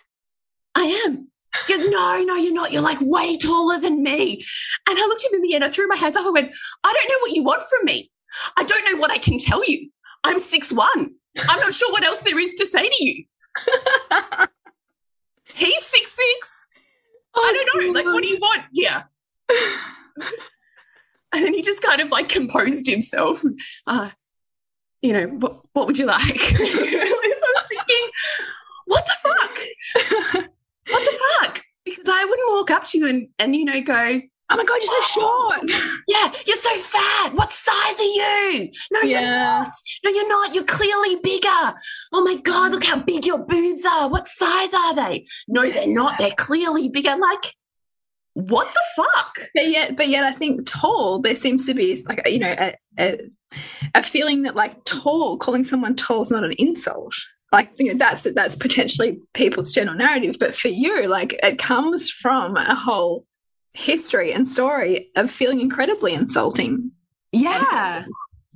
I 0.74 0.82
am. 1.06 1.28
He 1.66 1.74
goes, 1.74 1.86
No, 1.86 2.22
no, 2.22 2.36
you're 2.36 2.52
not. 2.52 2.72
You're 2.72 2.82
like 2.82 2.98
way 3.00 3.36
taller 3.36 3.80
than 3.80 4.02
me. 4.02 4.44
And 4.88 4.98
I 4.98 5.02
looked 5.02 5.24
at 5.24 5.32
him 5.32 5.36
in 5.36 5.42
the 5.42 5.54
end. 5.54 5.64
I 5.64 5.70
threw 5.70 5.88
my 5.88 5.96
hands 5.96 6.16
up. 6.16 6.26
I 6.26 6.30
went, 6.30 6.52
I 6.84 6.92
don't 6.92 7.08
know 7.08 7.18
what 7.20 7.32
you 7.32 7.42
want 7.42 7.62
from 7.62 7.84
me. 7.84 8.10
I 8.56 8.64
don't 8.64 8.90
know 8.90 8.98
what 8.98 9.10
I 9.10 9.18
can 9.18 9.38
tell 9.38 9.68
you. 9.68 9.90
I'm 10.24 10.40
six 10.40 10.72
one. 10.72 11.12
I'm 11.38 11.60
not 11.60 11.74
sure 11.74 11.92
what 11.92 12.04
else 12.04 12.20
there 12.20 12.38
is 12.38 12.54
to 12.54 12.66
say 12.66 12.88
to 12.88 13.04
you. 13.04 13.24
He's 15.54 15.84
six 15.84 16.12
six. 16.12 16.68
Oh, 17.34 17.40
I 17.42 17.52
don't 17.52 17.86
know. 17.86 17.92
Like, 17.92 18.06
what 18.06 18.22
do 18.22 18.28
you 18.28 18.38
want? 18.38 18.64
Yeah. 18.72 19.04
and 21.68 21.76
then 21.76 21.76
he 21.76 21.76
just 21.76 21.82
kind 21.82 22.00
of 22.00 22.10
like 22.10 22.28
composed 22.28 22.86
himself. 22.86 23.42
Uh, 23.86 24.10
you 25.02 25.12
know, 25.12 25.26
what, 25.26 25.60
what 25.72 25.86
would 25.86 25.98
you 25.98 26.06
like? 26.06 26.20
so 26.40 26.56
I 26.58 27.54
was 27.54 27.66
thinking, 27.68 28.08
what 28.86 29.06
the 29.06 29.12
fuck? 29.22 30.48
what 30.88 31.04
the 31.04 31.18
fuck? 31.40 31.62
Because 31.84 32.08
I 32.08 32.24
wouldn't 32.24 32.52
walk 32.52 32.70
up 32.70 32.84
to 32.86 32.98
you 32.98 33.06
and, 33.06 33.28
and 33.38 33.54
you 33.54 33.64
know, 33.64 33.80
go, 33.80 34.20
Oh 34.50 34.56
my 34.56 34.64
God, 34.64 34.80
you're 34.82 35.02
so 35.02 35.20
short. 35.20 35.70
Yeah, 36.08 36.32
you're 36.46 36.56
so 36.56 36.74
fat. 36.78 37.34
What 37.34 37.52
size 37.52 37.98
are 37.98 38.02
you? 38.02 38.70
No, 38.90 39.02
yeah. 39.02 39.20
you're 39.20 39.30
not. 39.30 39.72
No, 40.04 40.10
you're 40.10 40.28
not. 40.28 40.54
You're 40.54 40.64
clearly 40.64 41.16
bigger. 41.22 41.74
Oh 42.14 42.24
my 42.24 42.36
God, 42.36 42.72
look 42.72 42.84
how 42.84 42.98
big 42.98 43.26
your 43.26 43.44
boobs 43.44 43.84
are. 43.84 44.08
What 44.08 44.26
size 44.26 44.72
are 44.72 44.94
they? 44.94 45.26
No, 45.48 45.70
they're 45.70 45.86
not. 45.86 46.16
They're 46.16 46.30
clearly 46.30 46.88
bigger. 46.88 47.14
Like, 47.16 47.54
what 48.40 48.72
the 48.72 49.02
fuck? 49.02 49.38
But 49.54 49.68
yet, 49.68 49.96
but 49.96 50.08
yet, 50.08 50.24
I 50.24 50.32
think 50.32 50.66
tall. 50.66 51.20
There 51.20 51.36
seems 51.36 51.66
to 51.66 51.74
be 51.74 51.98
like 52.08 52.26
you 52.28 52.38
know 52.38 52.54
a, 52.58 52.74
a, 52.98 53.18
a 53.94 54.02
feeling 54.02 54.42
that 54.42 54.54
like 54.54 54.84
tall, 54.84 55.38
calling 55.38 55.64
someone 55.64 55.94
tall 55.94 56.20
is 56.20 56.30
not 56.30 56.44
an 56.44 56.52
insult 56.58 57.14
like 57.50 57.70
you 57.78 57.94
know, 57.94 57.98
that's 57.98 58.24
that's 58.34 58.54
potentially 58.54 59.18
people's 59.32 59.72
general 59.72 59.96
narrative 59.96 60.36
but 60.38 60.54
for 60.54 60.68
you 60.68 61.06
like 61.06 61.34
it 61.42 61.58
comes 61.58 62.10
from 62.10 62.58
a 62.58 62.74
whole 62.74 63.24
history 63.78 64.32
and 64.32 64.48
story 64.48 65.10
of 65.16 65.30
feeling 65.30 65.60
incredibly 65.60 66.12
insulting. 66.12 66.90
Yeah. 67.32 68.04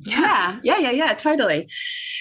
Yeah, 0.04 0.58
yeah, 0.62 0.78
yeah, 0.78 0.90
yeah, 0.90 1.14
totally. 1.14 1.68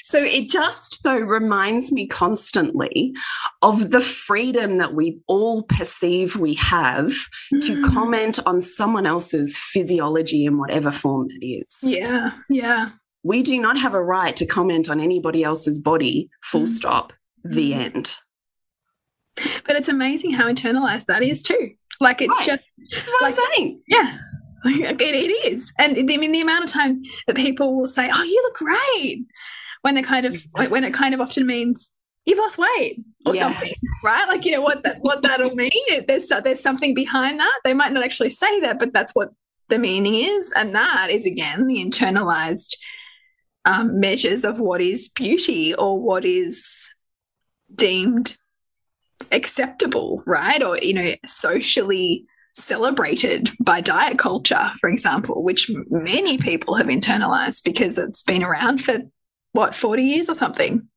So 0.04 0.20
it 0.20 0.50
just, 0.50 1.04
though, 1.04 1.18
reminds 1.18 1.92
me 1.92 2.08
constantly 2.08 3.14
of 3.62 3.92
the 3.92 4.02
freedom 4.02 4.78
that 4.78 4.94
we 4.94 5.20
all 5.28 5.64
perceive 5.64 6.36
we 6.36 6.56
have 6.56 7.12
mm. 7.54 7.62
to 7.66 7.90
comment 7.90 8.40
on 8.46 8.62
someone 8.62 9.06
else's 9.06 9.58
physiology 9.58 10.46
in 10.46 10.58
whatever 10.58 10.92
form 10.92 11.28
that 11.28 11.46
is. 11.46 11.78
Yeah, 11.82 12.32
yeah. 12.50 12.90
We 13.24 13.44
do 13.44 13.60
not 13.60 13.78
have 13.78 13.94
a 13.94 14.04
right 14.04 14.36
to 14.38 14.46
comment 14.46 14.90
on 14.90 15.00
anybody 15.00 15.44
else's 15.44 15.80
body, 15.80 16.30
full 16.44 16.62
mm. 16.62 16.68
stop, 16.68 17.14
the 17.44 17.72
mm. 17.72 17.78
end. 17.78 18.12
But 19.66 19.76
it's 19.76 19.88
amazing 19.88 20.34
how 20.34 20.52
internalized 20.52 21.06
that 21.06 21.24
is, 21.24 21.42
too. 21.42 21.72
Like 22.00 22.22
it's 22.22 22.38
right. 22.40 22.48
just 22.48 22.64
this 22.92 23.04
is 23.04 23.10
what 23.12 23.22
like, 23.22 23.36
I'm 23.38 23.48
saying. 23.56 23.82
Yeah. 23.88 24.18
It, 24.65 25.01
it 25.01 25.51
is. 25.51 25.74
And 25.77 25.98
I 25.98 26.18
mean 26.18 26.32
the 26.32 26.41
amount 26.41 26.65
of 26.65 26.70
time 26.70 27.01
that 27.27 27.36
people 27.36 27.77
will 27.77 27.88
say, 27.88 28.10
Oh, 28.13 28.24
you 28.24 28.41
look 28.44 28.56
great 28.56 29.25
when 29.82 29.96
they 29.96 30.03
kind 30.03 30.25
of 30.25 30.38
when 30.53 30.84
it 30.84 30.94
kind 30.94 31.13
of 31.13 31.22
often 31.22 31.46
means 31.48 31.91
you've 32.25 32.38
lost 32.38 32.58
weight 32.58 33.03
or 33.25 33.36
yeah. 33.36 33.51
something, 33.51 33.74
right? 34.03 34.27
Like 34.27 34.46
you 34.46 34.51
know 34.51 34.62
what 34.62 34.84
that 34.84 34.98
what 35.00 35.24
that'll 35.24 35.56
mean. 35.56 35.72
There's 36.08 36.30
there's 36.44 36.62
something 36.62 36.94
behind 36.94 37.39
that. 37.39 37.60
They 37.63 37.74
might 37.74 37.91
not 37.91 38.03
actually 38.03 38.30
say 38.30 38.60
that, 38.62 38.77
but 38.80 38.94
that's 38.94 39.13
what 39.13 39.30
the 39.70 39.80
meaning 39.80 40.15
is, 40.15 40.53
and 40.56 40.75
that 40.75 41.10
is 41.10 41.25
again 41.25 41.68
the 41.68 41.84
internalized 41.84 42.75
um, 43.65 44.00
measures 44.00 44.44
of 44.44 44.60
what 44.60 44.82
is 44.82 45.10
beauty 45.10 45.74
or 45.74 46.00
what 46.00 46.25
is 46.25 46.89
deemed 47.74 48.38
acceptable, 49.32 50.24
right? 50.25 50.62
Or, 50.63 50.77
you 50.77 50.94
know, 50.94 51.13
socially 51.25 52.25
celebrated 52.62 53.50
by 53.60 53.82
diet 53.82 54.18
culture, 54.18 54.72
for 54.80 54.89
example, 54.89 55.44
which 55.44 55.70
many 55.89 56.38
people 56.38 56.75
have 56.75 56.88
internalized 56.88 57.63
because 57.63 57.98
it's 57.98 58.24
been 58.24 58.44
around 58.44 58.84
for 58.84 59.00
what, 59.53 59.75
40 59.75 60.03
years 60.03 60.30
or 60.30 60.36
something. 60.36 60.88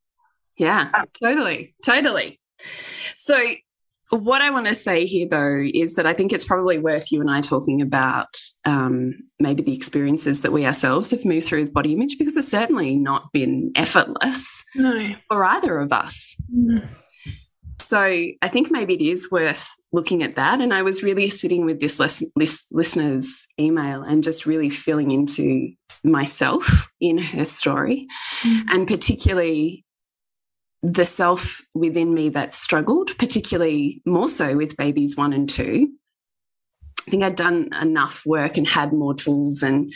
Yeah, 0.56 0.90
totally. 1.21 1.75
Totally. 1.85 2.40
So, 3.16 3.42
what 4.11 4.42
I 4.42 4.50
want 4.50 4.66
to 4.66 4.75
say 4.75 5.06
here, 5.06 5.26
though, 5.28 5.62
is 5.75 5.94
that 5.94 6.06
I 6.06 6.12
think 6.12 6.33
it's 6.33 6.44
probably 6.44 6.78
worth 6.78 7.11
you 7.11 7.21
and 7.21 7.30
I 7.30 7.40
talking 7.40 7.80
about 7.80 8.37
um, 8.64 9.14
maybe 9.40 9.62
the 9.62 9.75
experiences 9.75 10.42
that 10.42 10.52
we 10.52 10.66
ourselves 10.66 11.11
have 11.11 11.25
moved 11.25 11.47
through 11.47 11.62
with 11.62 11.73
body 11.73 11.94
image 11.94 12.16
because 12.18 12.37
it's 12.37 12.50
certainly 12.50 12.94
not 12.94 13.33
been 13.33 13.73
effortless 13.75 14.62
no. 14.76 15.14
for 15.28 15.44
either 15.44 15.78
of 15.78 15.92
us. 15.92 16.37
Mm. 16.54 16.88
So 17.81 18.00
I 18.00 18.49
think 18.50 18.71
maybe 18.71 18.95
it 18.95 19.02
is 19.02 19.31
worth 19.31 19.69
looking 19.93 20.23
at 20.23 20.37
that. 20.37 20.61
And 20.61 20.73
I 20.73 20.83
was 20.83 21.02
really 21.02 21.28
sitting 21.28 21.64
with 21.64 21.81
this 21.81 22.00
listener's 22.71 23.47
email 23.59 24.02
and 24.02 24.23
just 24.23 24.47
really 24.47 24.71
feeling 24.71 25.11
into 25.11 25.71
myself 26.02 26.88
in 27.00 27.19
her 27.19 27.45
story, 27.45 28.07
mm. 28.43 28.62
and 28.69 28.87
particularly 28.87 29.85
the 30.83 31.07
self 31.07 31.62
within 31.73 32.12
me 32.12 32.28
that 32.28 32.52
struggled, 32.52 33.16
particularly 33.19 34.02
more 34.04 34.28
so 34.28 34.57
with 34.57 34.76
babies 34.76 35.16
one 35.16 35.33
and 35.33 35.49
two. 35.49 35.88
I 37.07 37.11
think 37.11 37.23
I'd 37.23 37.37
done 37.37 37.71
enough 37.81 38.23
work 38.26 38.57
and 38.57 38.66
had 38.69 38.93
more 38.93 39.14
tools 39.14 39.62
and 39.62 39.93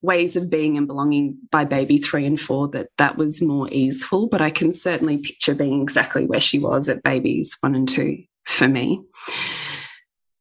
ways 0.00 0.36
of 0.36 0.48
being 0.48 0.76
and 0.76 0.86
belonging 0.86 1.38
by 1.50 1.64
baby 1.64 1.98
three 1.98 2.24
and 2.24 2.40
four 2.40 2.68
that 2.68 2.88
that 2.98 3.16
was 3.16 3.42
more 3.42 3.68
easeful. 3.70 4.28
But 4.28 4.40
I 4.40 4.50
can 4.50 4.72
certainly 4.72 5.18
picture 5.18 5.54
being 5.54 5.82
exactly 5.82 6.26
where 6.26 6.40
she 6.40 6.58
was 6.58 6.88
at 6.88 7.02
babies 7.02 7.56
one 7.60 7.74
and 7.74 7.88
two 7.88 8.24
for 8.46 8.68
me. 8.68 9.02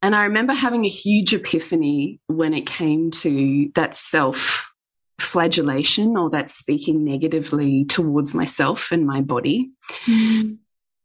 And 0.01 0.15
I 0.15 0.23
remember 0.23 0.53
having 0.53 0.85
a 0.85 0.89
huge 0.89 1.33
epiphany 1.33 2.21
when 2.27 2.53
it 2.53 2.65
came 2.65 3.11
to 3.11 3.71
that 3.75 3.95
self 3.95 4.71
flagellation 5.19 6.15
or 6.15 6.29
that 6.29 6.49
speaking 6.49 7.03
negatively 7.03 7.85
towards 7.85 8.35
myself 8.35 8.91
and 8.91 9.07
my 9.07 9.19
body 9.19 9.71
mm. 10.05 10.57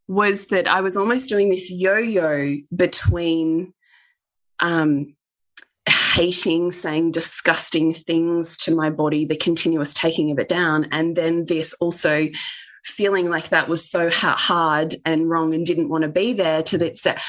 was 0.07 0.47
that 0.47 0.69
I 0.69 0.83
was 0.83 0.99
almost 0.99 1.31
doing 1.31 1.49
this 1.49 1.71
yo 1.71 1.97
yo 1.97 2.57
between 2.77 3.73
um, 4.61 5.17
hating, 6.13 6.73
saying 6.73 7.13
disgusting 7.13 7.93
things 7.95 8.57
to 8.59 8.75
my 8.75 8.91
body, 8.91 9.25
the 9.25 9.37
continuous 9.37 9.95
taking 9.95 10.31
of 10.31 10.39
it 10.39 10.49
down, 10.49 10.89
and 10.93 11.17
then 11.17 11.45
this 11.47 11.75
also 11.81 12.29
feeling 12.85 13.31
like 13.31 13.49
that 13.51 13.69
was 13.69 13.89
so 13.89 14.11
hard 14.11 14.95
and 15.05 15.31
wrong 15.31 15.55
and 15.55 15.65
didn't 15.65 15.89
want 15.89 16.03
to 16.03 16.09
be 16.09 16.33
there 16.33 16.63
to 16.65 16.79
that 16.79 17.23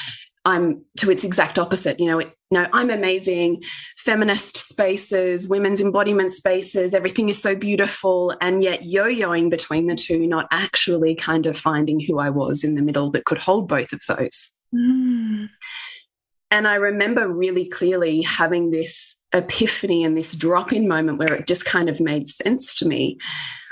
I'm 0.44 0.84
to 0.98 1.10
its 1.10 1.24
exact 1.24 1.58
opposite. 1.58 1.98
You 1.98 2.06
know, 2.06 2.18
it, 2.18 2.36
no, 2.50 2.66
I'm 2.72 2.90
amazing. 2.90 3.62
Feminist 3.96 4.56
spaces, 4.58 5.48
women's 5.48 5.80
embodiment 5.80 6.32
spaces, 6.32 6.94
everything 6.94 7.28
is 7.30 7.40
so 7.40 7.54
beautiful. 7.54 8.36
And 8.40 8.62
yet 8.62 8.84
yo-yoing 8.84 9.48
between 9.50 9.86
the 9.86 9.94
two, 9.94 10.26
not 10.26 10.46
actually 10.50 11.14
kind 11.14 11.46
of 11.46 11.56
finding 11.56 11.98
who 12.00 12.18
I 12.18 12.30
was 12.30 12.62
in 12.62 12.74
the 12.74 12.82
middle 12.82 13.10
that 13.12 13.24
could 13.24 13.38
hold 13.38 13.68
both 13.68 13.92
of 13.92 14.02
those. 14.06 14.50
Mm. 14.74 15.48
And 16.50 16.68
I 16.68 16.76
remember 16.76 17.28
really 17.28 17.68
clearly 17.68 18.22
having 18.22 18.70
this 18.70 19.16
epiphany 19.32 20.04
and 20.04 20.16
this 20.16 20.34
drop 20.34 20.72
in 20.72 20.86
moment 20.86 21.18
where 21.18 21.34
it 21.34 21.46
just 21.46 21.64
kind 21.64 21.88
of 21.88 22.00
made 22.00 22.28
sense 22.28 22.74
to 22.76 22.86
me 22.86 23.18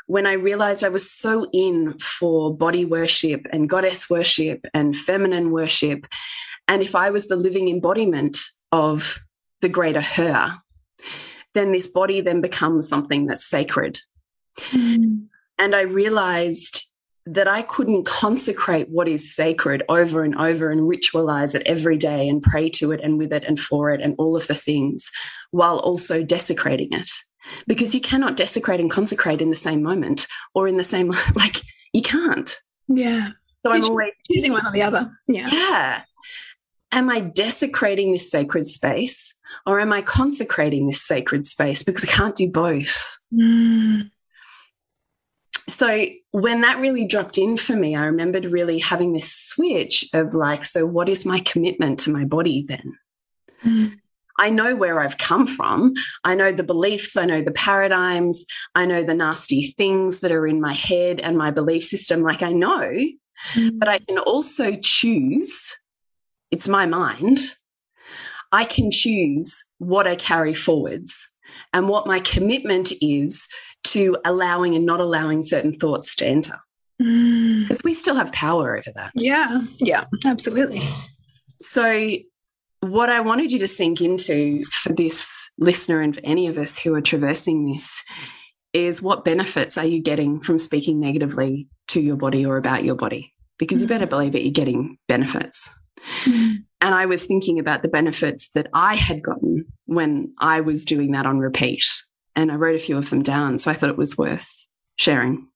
when 0.06 0.26
I 0.26 0.32
realized 0.32 0.84
I 0.84 0.88
was 0.88 1.10
so 1.10 1.48
in 1.52 1.98
for 1.98 2.54
body 2.54 2.84
worship 2.84 3.46
and 3.52 3.68
goddess 3.68 4.10
worship 4.10 4.66
and 4.74 4.96
feminine 4.96 5.50
worship. 5.50 6.06
And 6.68 6.82
if 6.82 6.94
I 6.94 7.10
was 7.10 7.28
the 7.28 7.36
living 7.36 7.68
embodiment 7.68 8.36
of 8.72 9.20
the 9.60 9.68
greater 9.68 10.02
her, 10.02 10.58
then 11.54 11.72
this 11.72 11.86
body 11.86 12.20
then 12.20 12.40
becomes 12.40 12.88
something 12.88 13.26
that's 13.26 13.44
sacred. 13.44 14.00
Mm. 14.70 15.28
And 15.58 15.74
I 15.74 15.82
realized 15.82 16.86
that 17.26 17.46
I 17.46 17.62
couldn't 17.62 18.04
consecrate 18.04 18.88
what 18.88 19.08
is 19.08 19.34
sacred 19.34 19.82
over 19.88 20.24
and 20.24 20.36
over 20.36 20.70
and 20.70 20.82
ritualize 20.82 21.54
it 21.54 21.62
every 21.66 21.96
day 21.96 22.28
and 22.28 22.42
pray 22.42 22.68
to 22.70 22.90
it 22.92 23.00
and 23.02 23.18
with 23.18 23.32
it 23.32 23.44
and 23.44 23.58
for 23.58 23.90
it 23.90 24.00
and 24.00 24.14
all 24.18 24.36
of 24.36 24.46
the 24.48 24.54
things 24.54 25.10
while 25.50 25.78
also 25.78 26.22
desecrating 26.22 26.92
it. 26.92 27.10
Because 27.66 27.94
you 27.94 28.00
cannot 28.00 28.36
desecrate 28.36 28.80
and 28.80 28.90
consecrate 28.90 29.40
in 29.40 29.50
the 29.50 29.56
same 29.56 29.82
moment 29.82 30.26
or 30.54 30.66
in 30.66 30.76
the 30.76 30.84
same, 30.84 31.12
like, 31.34 31.62
you 31.92 32.02
can't. 32.02 32.56
Yeah. 32.88 33.30
So 33.64 33.72
You're 33.72 33.84
I'm 33.84 33.90
always 33.90 34.14
choosing 34.30 34.52
one 34.52 34.66
or 34.66 34.72
the 34.72 34.82
other. 34.82 35.10
Yeah. 35.28 35.48
Yeah. 35.50 36.02
Am 36.90 37.08
I 37.08 37.20
desecrating 37.20 38.12
this 38.12 38.30
sacred 38.30 38.66
space 38.66 39.34
or 39.64 39.80
am 39.80 39.92
I 39.92 40.02
consecrating 40.02 40.86
this 40.86 41.02
sacred 41.02 41.44
space? 41.44 41.82
Because 41.82 42.04
I 42.04 42.08
can't 42.08 42.34
do 42.34 42.50
both. 42.50 43.16
Mm 43.32 44.10
so 45.68 46.06
when 46.32 46.62
that 46.62 46.78
really 46.78 47.04
dropped 47.04 47.38
in 47.38 47.56
for 47.56 47.76
me, 47.76 47.94
I 47.94 48.04
remembered 48.04 48.46
really 48.46 48.78
having 48.78 49.12
this 49.12 49.32
switch 49.32 50.08
of 50.12 50.34
like, 50.34 50.64
so 50.64 50.84
what 50.86 51.08
is 51.08 51.24
my 51.24 51.40
commitment 51.40 52.00
to 52.00 52.12
my 52.12 52.24
body 52.24 52.64
then? 52.66 52.98
Mm. 53.64 53.98
I 54.38 54.50
know 54.50 54.74
where 54.74 54.98
I've 54.98 55.18
come 55.18 55.46
from. 55.46 55.94
I 56.24 56.34
know 56.34 56.52
the 56.52 56.62
beliefs, 56.62 57.16
I 57.16 57.26
know 57.26 57.42
the 57.42 57.52
paradigms, 57.52 58.44
I 58.74 58.86
know 58.86 59.04
the 59.04 59.14
nasty 59.14 59.74
things 59.78 60.20
that 60.20 60.32
are 60.32 60.46
in 60.46 60.60
my 60.60 60.72
head 60.72 61.20
and 61.20 61.36
my 61.36 61.50
belief 61.50 61.84
system. 61.84 62.22
Like 62.22 62.42
I 62.42 62.52
know, 62.52 62.90
mm. 63.54 63.78
but 63.78 63.88
I 63.88 63.98
can 64.00 64.18
also 64.18 64.76
choose, 64.82 65.76
it's 66.50 66.66
my 66.66 66.86
mind. 66.86 67.38
I 68.50 68.64
can 68.64 68.90
choose 68.90 69.62
what 69.78 70.06
I 70.06 70.16
carry 70.16 70.54
forwards 70.54 71.28
and 71.72 71.88
what 71.88 72.06
my 72.06 72.20
commitment 72.20 72.92
is 73.00 73.46
to 73.84 74.16
allowing 74.24 74.74
and 74.74 74.86
not 74.86 75.00
allowing 75.00 75.42
certain 75.42 75.72
thoughts 75.72 76.14
to 76.16 76.26
enter. 76.26 76.60
Mm. 77.00 77.62
Because 77.62 77.80
mm. 77.80 77.84
we 77.84 77.94
still 77.94 78.16
have 78.16 78.32
power 78.32 78.76
over 78.76 78.90
that. 78.94 79.12
Yeah, 79.14 79.62
yeah, 79.78 80.04
absolutely. 80.24 80.82
So, 81.60 82.08
what 82.80 83.10
I 83.10 83.20
wanted 83.20 83.52
you 83.52 83.58
to 83.60 83.68
sink 83.68 84.00
into 84.00 84.64
for 84.64 84.92
this 84.92 85.50
listener 85.58 86.00
and 86.00 86.14
for 86.14 86.20
any 86.24 86.48
of 86.48 86.58
us 86.58 86.78
who 86.78 86.94
are 86.94 87.00
traversing 87.00 87.72
this 87.72 88.02
is 88.72 89.02
what 89.02 89.24
benefits 89.24 89.78
are 89.78 89.84
you 89.84 90.00
getting 90.00 90.40
from 90.40 90.58
speaking 90.58 90.98
negatively 90.98 91.68
to 91.88 92.00
your 92.00 92.16
body 92.16 92.44
or 92.44 92.56
about 92.56 92.84
your 92.84 92.96
body? 92.96 93.32
Because 93.58 93.78
mm. 93.78 93.82
you 93.82 93.88
better 93.88 94.06
believe 94.06 94.34
it, 94.34 94.42
you're 94.42 94.52
getting 94.52 94.98
benefits. 95.08 95.70
Mm. 96.24 96.64
And 96.80 96.94
I 96.94 97.06
was 97.06 97.24
thinking 97.26 97.60
about 97.60 97.82
the 97.82 97.88
benefits 97.88 98.50
that 98.54 98.68
I 98.74 98.96
had 98.96 99.22
gotten 99.22 99.66
when 99.86 100.32
I 100.38 100.60
was 100.60 100.84
doing 100.84 101.12
that 101.12 101.26
on 101.26 101.38
repeat 101.38 101.84
and 102.34 102.50
I 102.50 102.56
wrote 102.56 102.76
a 102.76 102.80
few 102.80 102.96
of 102.96 103.10
them 103.10 103.22
down. 103.22 103.58
So 103.58 103.70
I 103.70 103.74
thought 103.74 103.90
it 103.90 103.96
was 103.96 104.16
worth 104.16 104.50
sharing. 104.96 105.48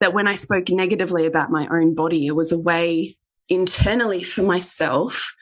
That 0.00 0.12
when 0.12 0.28
I 0.28 0.34
spoke 0.34 0.68
negatively 0.68 1.26
about 1.26 1.50
my 1.50 1.66
own 1.70 1.94
body, 1.94 2.26
it 2.26 2.36
was 2.36 2.52
a 2.52 2.58
way 2.58 3.16
internally 3.48 4.22
for 4.22 4.42
myself 4.42 5.34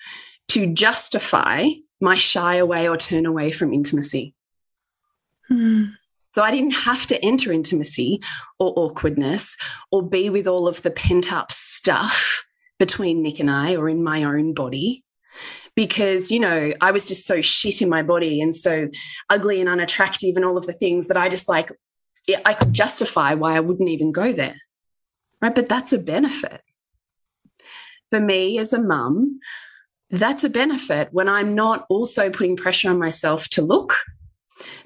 to 0.48 0.66
justify 0.66 1.68
my 2.00 2.14
shy 2.14 2.56
away 2.56 2.88
or 2.88 2.96
turn 2.96 3.26
away 3.26 3.50
from 3.50 3.72
intimacy. 3.72 4.34
Hmm. 5.48 5.84
So 6.34 6.42
I 6.42 6.50
didn't 6.50 6.72
have 6.72 7.06
to 7.08 7.24
enter 7.24 7.52
intimacy 7.52 8.20
or 8.58 8.72
awkwardness 8.76 9.56
or 9.90 10.02
be 10.02 10.30
with 10.30 10.46
all 10.46 10.66
of 10.66 10.82
the 10.82 10.90
pent 10.90 11.32
up 11.32 11.52
stuff 11.52 12.44
between 12.78 13.22
Nick 13.22 13.38
and 13.38 13.50
I 13.50 13.76
or 13.76 13.88
in 13.88 14.02
my 14.02 14.24
own 14.24 14.52
body 14.52 15.04
because, 15.76 16.30
you 16.30 16.38
know, 16.38 16.72
I 16.80 16.90
was 16.90 17.06
just 17.06 17.26
so 17.26 17.40
shit 17.40 17.82
in 17.82 17.88
my 17.88 18.02
body 18.02 18.40
and 18.40 18.54
so 18.54 18.88
ugly 19.28 19.60
and 19.60 19.68
unattractive 19.68 20.36
and 20.36 20.44
all 20.44 20.56
of 20.56 20.66
the 20.66 20.72
things 20.72 21.08
that 21.08 21.16
I 21.16 21.28
just 21.28 21.48
like, 21.48 21.70
I 22.44 22.54
could 22.54 22.72
justify 22.72 23.34
why 23.34 23.56
I 23.56 23.60
wouldn't 23.60 23.88
even 23.88 24.12
go 24.12 24.32
there. 24.32 24.56
Right. 25.42 25.54
But 25.54 25.68
that's 25.68 25.92
a 25.92 25.98
benefit. 25.98 26.62
For 28.10 28.20
me 28.20 28.58
as 28.58 28.72
a 28.72 28.80
mum, 28.80 29.40
that's 30.10 30.44
a 30.44 30.48
benefit 30.48 31.08
when 31.10 31.28
I'm 31.28 31.54
not 31.54 31.86
also 31.88 32.30
putting 32.30 32.56
pressure 32.56 32.90
on 32.90 32.98
myself 32.98 33.48
to 33.48 33.62
look, 33.62 33.94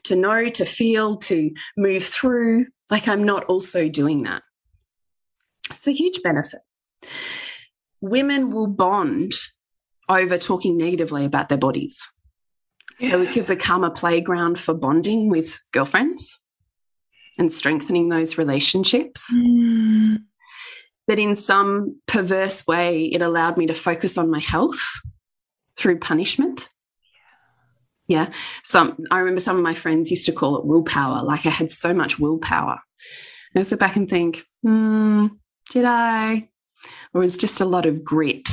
to 0.05 0.17
know, 0.17 0.49
to 0.49 0.65
feel, 0.65 1.17
to 1.17 1.51
move 1.77 2.05
through. 2.05 2.67
Like 2.91 3.07
I'm 3.07 3.25
not 3.25 3.45
also 3.45 3.89
doing 3.89 4.23
that. 4.23 4.43
It's 5.71 5.87
a 5.87 5.93
huge 5.93 6.23
benefit. 6.23 6.61
Women 8.01 8.51
will 8.51 8.69
bond 8.69 9.33
over 10.09 10.39
talking 10.39 10.77
negatively 10.77 11.25
about 11.25 11.49
their 11.49 11.59
bodies. 11.59 12.09
Yeah. 12.99 13.11
So 13.11 13.21
it 13.21 13.33
could 13.33 13.47
become 13.47 13.85
a 13.85 13.91
playground 13.91 14.59
for 14.59 14.75
bonding 14.75 15.29
with 15.29 15.61
girlfriends 15.73 16.39
and 17.39 17.53
strengthening 17.53 18.09
those 18.09 18.39
relationships. 18.39 19.31
Mm. 19.33 20.19
That 21.07 21.19
in 21.19 21.37
some 21.37 22.01
perverse 22.07 22.67
way, 22.67 23.05
it 23.07 23.23
allowed 23.23 23.57
me 23.57 23.67
to 23.67 23.75
focus 23.75 24.19
on 24.19 24.31
my 24.31 24.41
health 24.41 24.83
through 25.77 26.01
punishment. 26.01 26.69
Yeah. 28.09 28.31
Some 28.65 28.97
I 29.11 29.19
remember 29.19 29.41
some 29.41 29.57
of 29.57 29.63
my 29.63 29.75
friends 29.75 30.11
used 30.11 30.27
to 30.27 30.33
call 30.33 30.59
it 30.59 30.67
willpower. 30.67 31.23
Like 31.23 31.47
I 31.47 31.51
had 31.51 31.71
so 31.71 31.95
much 31.95 32.19
willpower. 32.19 32.77
And 33.55 33.61
I 33.61 33.63
sit 33.63 33.79
back 33.79 33.97
and 33.97 34.09
think, 34.09 34.45
hmm, 34.63 35.29
did 35.71 35.85
I? 35.85 36.49
Or 37.15 37.21
was 37.21 37.37
just 37.37 37.61
a 37.61 37.67
lot 37.67 37.87
of 37.87 38.05
grit 38.05 38.49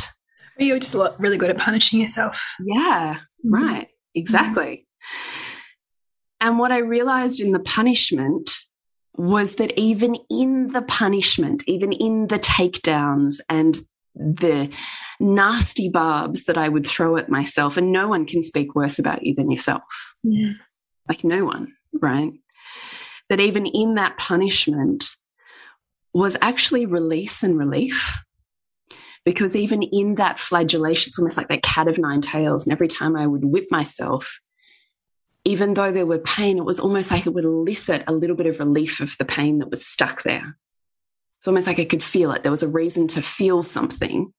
You're 0.58 0.80
just 0.80 0.96
really 1.20 1.38
good 1.38 1.50
at 1.50 1.58
punishing 1.58 2.00
yourself. 2.00 2.42
Yeah, 2.64 3.16
mm-hmm. 3.16 3.54
right. 3.54 3.88
Exactly. 4.14 4.88
And 6.40 6.58
what 6.60 6.72
I 6.72 6.80
realized 6.80 7.40
in 7.40 7.52
the 7.52 7.60
punishment 7.60 8.52
was 9.18 9.56
that 9.56 9.78
even 9.80 10.18
in 10.30 10.68
the 10.74 10.82
punishment, 10.82 11.64
even 11.68 11.92
in 11.92 12.28
the 12.28 12.40
takedowns 12.40 13.40
and 13.50 13.80
the 14.16 14.70
nasty 15.20 15.90
barbs 15.90 16.46
that 16.46 16.58
I 16.58 16.70
would 16.70 16.86
throw 16.88 17.18
at 17.18 17.30
myself, 17.30 17.78
and 17.78 17.92
no 17.92 18.08
one 18.08 18.26
can 18.26 18.44
speak 18.44 18.76
worse 18.76 19.00
about 19.00 19.26
you 19.26 19.36
than 19.36 19.52
yourself. 19.52 19.84
Yeah. 20.24 20.54
Like, 21.08 21.24
no 21.24 21.46
one, 21.46 21.74
right? 21.94 22.34
That 23.30 23.40
even 23.40 23.66
in 23.66 23.96
that 23.96 24.18
punishment 24.18 25.06
was 26.14 26.38
actually 26.42 26.86
release 26.86 27.44
and 27.44 27.58
relief. 27.58 28.24
Because 29.26 29.56
even 29.56 29.82
in 29.82 30.16
that 30.16 30.40
flagellation, 30.40 31.10
it's 31.10 31.20
almost 31.20 31.38
like 31.38 31.48
that 31.48 31.64
cat 31.64 31.88
of 31.88 31.98
nine 31.98 32.22
tails. 32.22 32.66
And 32.66 32.72
every 32.72 32.88
time 32.88 33.16
I 33.16 33.26
would 33.26 33.44
whip 33.44 33.68
myself, 33.72 34.40
even 35.44 35.74
though 35.74 35.92
there 35.92 36.06
were 36.06 36.20
pain, 36.20 36.58
it 36.58 36.66
was 36.66 36.80
almost 36.80 37.12
like 37.12 37.26
it 37.26 37.34
would 37.34 37.44
elicit 37.44 38.04
a 38.08 38.14
little 38.14 38.36
bit 38.36 38.46
of 38.46 38.60
relief 38.60 39.00
of 39.00 39.18
the 39.18 39.26
pain 39.26 39.60
that 39.60 39.70
was 39.70 39.86
stuck 39.86 40.24
there. 40.24 40.58
It's 41.40 41.48
almost 41.48 41.68
like 41.68 41.80
I 41.80 41.86
could 41.86 42.04
feel 42.04 42.32
it. 42.32 42.44
There 42.44 42.52
was 42.52 42.64
a 42.64 42.68
reason 42.68 43.08
to 43.10 43.22
feel 43.22 43.62
something. 43.62 44.34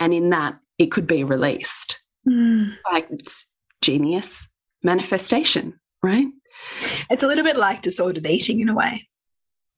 And 0.00 0.12
in 0.12 0.30
that, 0.30 0.58
it 0.78 0.86
could 0.86 1.06
be 1.06 1.24
released. 1.24 2.00
Mm. 2.28 2.76
Like 2.90 3.08
it's 3.10 3.46
genius 3.80 4.48
manifestation, 4.82 5.80
right? 6.02 6.26
It's 7.10 7.22
a 7.22 7.26
little 7.26 7.44
bit 7.44 7.56
like 7.56 7.82
disordered 7.82 8.26
eating 8.26 8.60
in 8.60 8.68
a 8.68 8.74
way. 8.74 9.08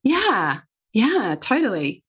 Yeah, 0.02 0.60
yeah, 0.92 1.36
totally. 1.40 2.04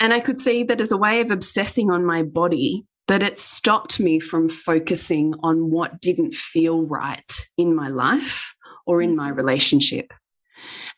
And 0.00 0.12
I 0.12 0.20
could 0.20 0.40
see 0.40 0.64
that 0.64 0.80
as 0.80 0.92
a 0.92 0.96
way 0.96 1.20
of 1.20 1.30
obsessing 1.30 1.90
on 1.90 2.04
my 2.04 2.22
body, 2.22 2.86
that 3.06 3.22
it 3.22 3.38
stopped 3.38 4.00
me 4.00 4.18
from 4.18 4.48
focusing 4.48 5.34
on 5.42 5.70
what 5.70 6.00
didn't 6.00 6.34
feel 6.34 6.82
right 6.82 7.32
in 7.58 7.74
my 7.74 7.88
life 7.88 8.54
or 8.86 9.02
in 9.02 9.14
my 9.14 9.28
relationship. 9.28 10.12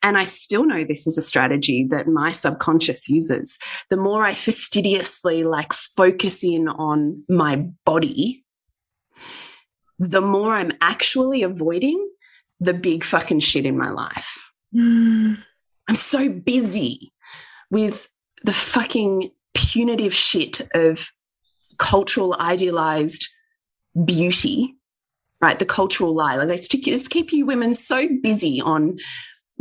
And 0.02 0.16
I 0.16 0.24
still 0.24 0.64
know 0.64 0.84
this 0.84 1.06
is 1.06 1.18
a 1.18 1.22
strategy 1.22 1.86
that 1.90 2.06
my 2.06 2.30
subconscious 2.30 3.08
uses. 3.08 3.58
The 3.90 3.96
more 3.96 4.24
I 4.24 4.32
fastidiously 4.32 5.42
like 5.42 5.72
focus 5.72 6.44
in 6.44 6.68
on 6.68 7.24
my 7.28 7.66
body, 7.84 8.44
the 9.98 10.20
more 10.20 10.54
I'm 10.54 10.72
actually 10.80 11.42
avoiding 11.42 12.08
the 12.60 12.74
big 12.74 13.02
fucking 13.02 13.40
shit 13.40 13.66
in 13.66 13.76
my 13.76 13.90
life. 13.90 14.52
Mm. 14.74 15.38
I'm 15.88 15.96
so 15.96 16.28
busy 16.28 17.12
with 17.70 18.08
the 18.44 18.52
fucking 18.52 19.30
punitive 19.54 20.14
shit 20.14 20.60
of 20.74 21.10
cultural 21.78 22.36
idealized 22.38 23.28
beauty, 24.04 24.76
right? 25.40 25.58
The 25.58 25.64
cultural 25.64 26.14
lie. 26.14 26.36
Like 26.36 26.48
let's, 26.48 26.68
let's 26.86 27.08
keep 27.08 27.32
you 27.32 27.46
women 27.46 27.74
so 27.74 28.08
busy 28.22 28.60
on 28.60 28.98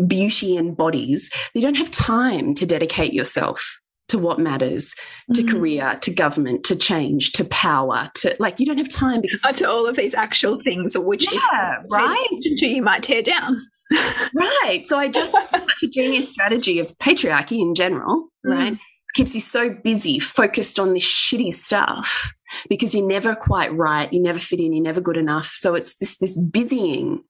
beauty 0.08 0.58
and 0.58 0.76
bodies. 0.76 1.30
You 1.54 1.62
don't 1.62 1.78
have 1.78 1.92
time 1.92 2.54
to 2.56 2.66
dedicate 2.66 3.14
yourself 3.14 3.80
to 4.08 4.18
what 4.18 4.40
matters 4.40 4.94
to 5.34 5.42
mm. 5.42 5.50
career 5.50 5.98
to 6.02 6.14
government 6.14 6.64
to 6.64 6.76
change 6.76 7.32
to 7.34 7.44
power 7.46 8.10
to 8.16 8.36
like 8.40 8.60
you 8.60 8.66
don't 8.66 8.78
have 8.78 8.90
time 8.90 9.22
because 9.22 9.42
oh, 9.46 9.52
to 9.52 9.70
all 9.70 9.88
of 9.88 9.96
these 9.96 10.14
actual 10.14 10.60
things 10.60 10.98
which 10.98 11.32
yeah 11.32 11.78
right? 11.90 12.28
to 12.58 12.68
you 12.68 12.82
might 12.82 13.04
tear 13.04 13.22
down. 13.22 13.58
Right. 13.92 14.82
So 14.86 14.98
i 14.98 15.08
just 15.08 15.32
such 15.52 15.84
a 15.84 15.88
genius 15.88 16.30
strategy 16.30 16.80
of 16.80 16.88
patriarchy 17.00 17.60
in 17.62 17.76
general 17.76 18.30
mm. 18.46 18.52
right 18.52 18.78
keeps 19.16 19.34
you 19.34 19.42
so 19.42 19.70
busy, 19.70 20.20
focused 20.20 20.78
on 20.78 20.94
this 20.94 21.04
shitty 21.04 21.54
stuff 21.54 22.35
because 22.70 22.94
you're 22.94 23.08
never 23.08 23.36
quite 23.36 23.74
right, 23.76 24.12
you 24.12 24.22
never 24.22 24.40
fit 24.40 24.60
in, 24.60 24.74
you're 24.74 24.84
never 24.84 25.02
good 25.02 25.18
enough. 25.18 25.48
So 25.60 25.76
it's 25.76 25.98
this 25.98 26.18
this 26.18 26.38
busying 26.38 27.24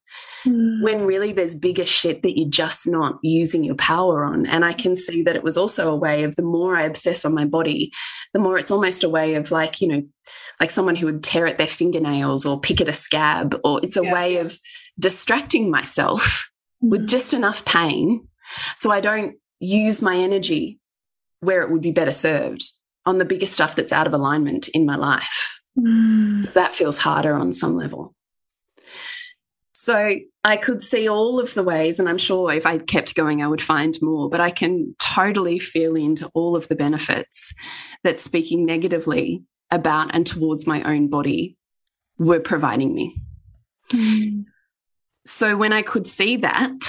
mm. 0.45 0.83
when 0.83 1.05
really 1.05 1.33
there's 1.33 1.55
bigger 1.55 1.85
shit 1.85 2.23
that 2.23 2.37
you're 2.37 2.49
just 2.49 2.87
not 2.87 3.19
using 3.21 3.63
your 3.63 3.75
power 3.75 4.23
on. 4.23 4.45
And 4.45 4.65
I 4.65 4.73
can 4.73 4.95
see 4.95 5.23
that 5.23 5.35
it 5.35 5.43
was 5.43 5.57
also 5.57 5.91
a 5.91 5.95
way 5.95 6.23
of 6.23 6.35
the 6.35 6.43
more 6.43 6.75
I 6.75 6.83
obsess 6.83 7.25
on 7.25 7.33
my 7.33 7.45
body, 7.45 7.91
the 8.33 8.39
more 8.39 8.57
it's 8.57 8.71
almost 8.71 9.03
a 9.03 9.09
way 9.09 9.35
of 9.35 9.51
like, 9.51 9.81
you 9.81 9.87
know, 9.87 10.03
like 10.59 10.71
someone 10.71 10.95
who 10.95 11.05
would 11.07 11.23
tear 11.23 11.47
at 11.47 11.57
their 11.57 11.67
fingernails 11.67 12.45
or 12.45 12.59
pick 12.59 12.81
at 12.81 12.89
a 12.89 12.93
scab, 12.93 13.59
or 13.63 13.79
it's 13.83 13.97
a 13.97 14.03
yeah. 14.03 14.13
way 14.13 14.37
of 14.37 14.59
distracting 14.99 15.69
myself 15.69 16.49
mm. 16.83 16.89
with 16.89 17.07
just 17.07 17.33
enough 17.33 17.65
pain 17.65 18.27
so 18.75 18.91
I 18.91 19.01
don't 19.01 19.35
use 19.59 20.01
my 20.01 20.17
energy 20.17 20.79
where 21.39 21.61
it 21.61 21.71
would 21.71 21.81
be 21.81 21.91
better 21.91 22.11
served 22.11 22.63
on 23.05 23.17
the 23.17 23.25
bigger 23.25 23.45
stuff 23.45 23.75
that's 23.75 23.93
out 23.93 24.07
of 24.07 24.13
alignment 24.13 24.67
in 24.69 24.85
my 24.85 24.95
life. 24.95 25.59
Mm. 25.77 26.51
That 26.53 26.75
feels 26.75 26.97
harder 26.97 27.35
on 27.35 27.53
some 27.53 27.75
level. 27.75 28.15
So 29.73 30.15
I 30.43 30.57
could 30.57 30.81
see 30.81 31.07
all 31.07 31.39
of 31.39 31.53
the 31.53 31.61
ways, 31.61 31.99
and 31.99 32.09
I'm 32.09 32.17
sure 32.17 32.51
if 32.51 32.65
I 32.65 32.79
kept 32.79 33.13
going, 33.13 33.43
I 33.43 33.47
would 33.47 33.61
find 33.61 33.95
more, 34.01 34.29
but 34.29 34.41
I 34.41 34.49
can 34.49 34.95
totally 34.99 35.59
feel 35.59 35.95
into 35.95 36.27
all 36.33 36.55
of 36.55 36.67
the 36.69 36.75
benefits 36.75 37.53
that 38.03 38.19
speaking 38.19 38.65
negatively 38.65 39.43
about 39.69 40.09
and 40.13 40.25
towards 40.25 40.65
my 40.65 40.81
own 40.83 41.09
body 41.09 41.55
were 42.17 42.39
providing 42.39 42.95
me. 42.95 43.21
Mm. 43.91 44.45
So 45.27 45.55
when 45.55 45.73
I 45.73 45.83
could 45.83 46.07
see 46.07 46.37
that, 46.37 46.79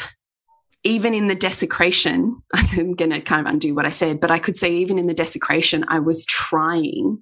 even 0.86 1.14
in 1.14 1.26
the 1.26 1.34
desecration, 1.34 2.40
I'm 2.54 2.94
going 2.94 3.10
to 3.10 3.20
kind 3.20 3.46
of 3.46 3.52
undo 3.52 3.74
what 3.74 3.86
I 3.86 3.90
said, 3.90 4.20
but 4.20 4.30
I 4.30 4.38
could 4.38 4.56
say 4.56 4.72
even 4.76 4.98
in 4.98 5.06
the 5.06 5.14
desecration, 5.14 5.84
I 5.88 5.98
was 5.98 6.24
trying 6.24 7.18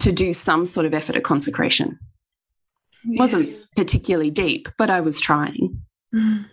to 0.00 0.12
do 0.12 0.34
some 0.34 0.66
sort 0.66 0.86
of 0.86 0.94
effort 0.94 1.16
at 1.16 1.24
consecration. 1.24 1.98
Yeah. 3.04 3.20
Wasn't 3.20 3.56
particularly 3.76 4.30
deep, 4.30 4.68
but 4.76 4.90
I 4.90 5.00
was 5.00 5.20
trying. 5.20 5.82
Mm. 6.14 6.46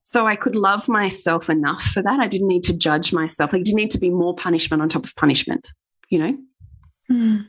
So 0.00 0.26
I 0.26 0.36
could 0.36 0.54
love 0.54 0.88
myself 0.88 1.50
enough 1.50 1.82
for 1.82 2.02
that. 2.02 2.20
I 2.20 2.28
didn't 2.28 2.48
need 2.48 2.64
to 2.64 2.72
judge 2.72 3.12
myself. 3.12 3.52
I 3.52 3.58
didn't 3.58 3.76
need 3.76 3.90
to 3.90 3.98
be 3.98 4.10
more 4.10 4.36
punishment 4.36 4.80
on 4.80 4.88
top 4.88 5.04
of 5.04 5.16
punishment, 5.16 5.68
you 6.08 6.18
know? 6.18 6.38
Mm. 7.10 7.48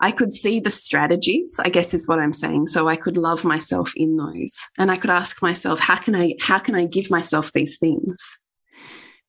I 0.00 0.12
could 0.12 0.32
see 0.32 0.60
the 0.60 0.70
strategies, 0.70 1.58
I 1.62 1.70
guess 1.70 1.92
is 1.92 2.06
what 2.06 2.20
I'm 2.20 2.32
saying. 2.32 2.68
So 2.68 2.88
I 2.88 2.96
could 2.96 3.16
love 3.16 3.44
myself 3.44 3.92
in 3.96 4.16
those. 4.16 4.56
And 4.78 4.90
I 4.90 4.96
could 4.96 5.10
ask 5.10 5.42
myself, 5.42 5.80
how 5.80 5.96
can 5.96 6.14
I 6.14 6.34
how 6.40 6.58
can 6.58 6.74
I 6.74 6.86
give 6.86 7.10
myself 7.10 7.52
these 7.52 7.78
things 7.78 8.38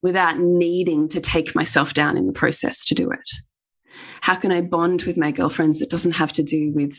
without 0.02 0.38
needing 0.38 1.10
to 1.10 1.20
take 1.20 1.56
myself 1.56 1.94
down 1.94 2.18
in 2.18 2.28
the 2.28 2.34
process 2.34 2.86
to 2.86 2.96
do 2.96 3.10
it? 3.10 3.30
How 4.22 4.36
can 4.36 4.52
I 4.52 4.62
bond 4.62 5.04
with 5.04 5.18
my 5.18 5.32
girlfriends 5.32 5.80
that 5.80 5.90
doesn't 5.90 6.14
have 6.14 6.34
to 6.34 6.44
do 6.44 6.72
with 6.74 6.98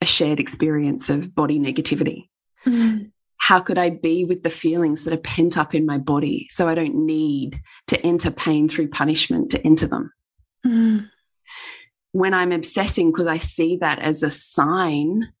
a 0.00 0.06
shared 0.06 0.40
experience 0.40 1.10
of 1.10 1.34
body 1.34 1.58
negativity? 1.58 2.28
Mm. 2.66 3.10
How 3.36 3.60
could 3.60 3.76
I 3.76 3.90
be 3.90 4.24
with 4.24 4.42
the 4.42 4.48
feelings 4.48 5.04
that 5.04 5.12
are 5.12 5.18
pent 5.18 5.58
up 5.58 5.74
in 5.74 5.84
my 5.84 5.98
body 5.98 6.46
so 6.48 6.66
I 6.66 6.74
don't 6.74 7.04
need 7.04 7.60
to 7.88 8.00
enter 8.00 8.30
pain 8.30 8.70
through 8.70 8.88
punishment 8.88 9.50
to 9.50 9.66
enter 9.66 9.86
them? 9.86 10.12
Mm 10.66 11.10
when 12.14 12.32
I'm 12.32 12.52
obsessing, 12.52 13.10
because 13.10 13.26
I 13.26 13.38
see 13.38 13.76
that 13.78 13.98
as 13.98 14.22
a 14.22 14.30
sign 14.30 15.32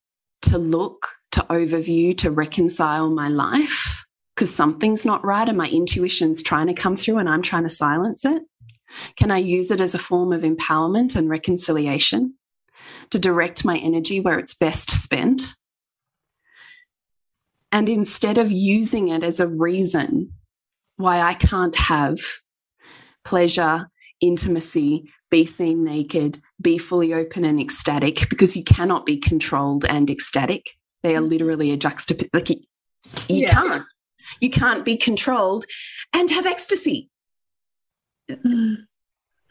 to 0.42 0.58
look, 0.58 1.06
to 1.30 1.46
overview, 1.48 2.18
to 2.18 2.32
reconcile 2.32 3.10
my 3.10 3.28
life, 3.28 4.04
because 4.34 4.52
something's 4.52 5.06
not 5.06 5.24
right 5.24 5.48
and 5.48 5.56
my 5.56 5.68
intuition's 5.68 6.42
trying 6.42 6.66
to 6.66 6.74
come 6.74 6.96
through 6.96 7.18
and 7.18 7.28
I'm 7.28 7.42
trying 7.42 7.62
to 7.62 7.68
silence 7.68 8.24
it? 8.24 8.42
Can 9.14 9.30
I 9.30 9.38
use 9.38 9.70
it 9.70 9.80
as 9.80 9.94
a 9.94 10.00
form 10.00 10.32
of 10.32 10.42
empowerment 10.42 11.14
and 11.14 11.30
reconciliation 11.30 12.34
to 13.10 13.20
direct 13.20 13.64
my 13.64 13.78
energy 13.78 14.18
where 14.18 14.40
it's 14.40 14.54
best 14.54 14.90
spent? 14.90 15.54
And 17.70 17.88
instead 17.88 18.36
of 18.36 18.50
using 18.50 19.10
it 19.10 19.22
as 19.22 19.38
a 19.38 19.46
reason 19.46 20.32
why 20.96 21.20
I 21.20 21.34
can't 21.34 21.76
have 21.76 22.18
pleasure, 23.24 23.86
intimacy, 24.20 25.08
be 25.30 25.46
seen 25.46 25.84
naked, 25.84 26.40
be 26.60 26.78
fully 26.78 27.12
open 27.12 27.44
and 27.44 27.60
ecstatic, 27.60 28.28
because 28.28 28.56
you 28.56 28.64
cannot 28.64 29.04
be 29.06 29.16
controlled 29.16 29.84
and 29.84 30.08
ecstatic. 30.10 30.70
They 31.02 31.16
are 31.16 31.20
literally 31.20 31.70
a 31.72 31.76
juxtaposition. 31.76 32.30
Like 32.32 32.50
you, 32.50 32.56
you 33.28 33.42
yeah. 33.42 33.52
can't. 33.52 33.84
You 34.40 34.48
can't 34.48 34.84
be 34.84 34.96
controlled 34.96 35.66
and 36.14 36.30
have 36.30 36.46
ecstasy. 36.46 37.10
Mm. 38.30 38.86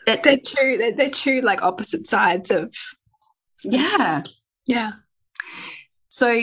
It, 0.07 0.23
they're 0.23 0.37
two. 0.37 0.77
They're, 0.77 0.95
they're 0.95 1.09
two 1.11 1.41
like 1.41 1.61
opposite 1.61 2.07
sides 2.07 2.49
of. 2.49 2.73
Yeah. 3.63 4.23
Yeah. 4.65 4.93
So 6.09 6.41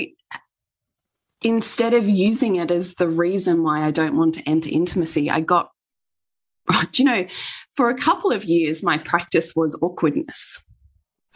instead 1.43 1.95
of 1.95 2.09
using 2.09 2.57
it 2.57 2.71
as 2.71 2.95
the 2.95 3.09
reason 3.09 3.63
why 3.63 3.85
I 3.85 3.91
don't 3.91 4.17
want 4.17 4.35
to 4.37 4.49
enter 4.49 4.71
intimacy, 4.71 5.29
I 5.31 5.41
got 5.41 5.71
do 6.93 7.03
you 7.03 7.09
know, 7.09 7.27
for 7.77 7.91
a 7.91 7.97
couple 7.97 8.33
of 8.33 8.45
years, 8.45 8.83
my 8.83 8.99
practice 8.99 9.55
was 9.55 9.79
awkwardness. 9.83 10.63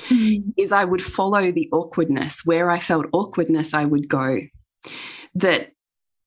Mm. 0.09 0.53
Is 0.57 0.73
I 0.73 0.85
would 0.85 1.03
follow 1.03 1.53
the 1.53 1.69
awkwardness. 1.73 2.45
Where 2.45 2.71
I 2.71 2.81
felt 2.81 3.07
awkwardness, 3.13 3.75
I 3.75 3.85
would 3.85 4.09
go. 4.09 4.41
That 5.35 5.71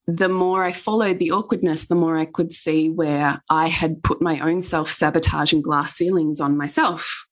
the 0.07 0.29
more 0.29 0.63
I 0.63 0.71
followed 0.71 1.19
the 1.19 1.31
awkwardness, 1.31 1.87
the 1.87 1.95
more 1.95 2.17
I 2.17 2.25
could 2.25 2.53
see 2.53 2.89
where 2.89 3.43
I 3.49 3.67
had 3.67 4.03
put 4.03 4.21
my 4.21 4.39
own 4.39 4.61
self 4.61 4.91
sabotage 4.91 5.51
and 5.51 5.63
glass 5.63 5.95
ceilings 5.95 6.39
on 6.39 6.57
myself. 6.57 7.27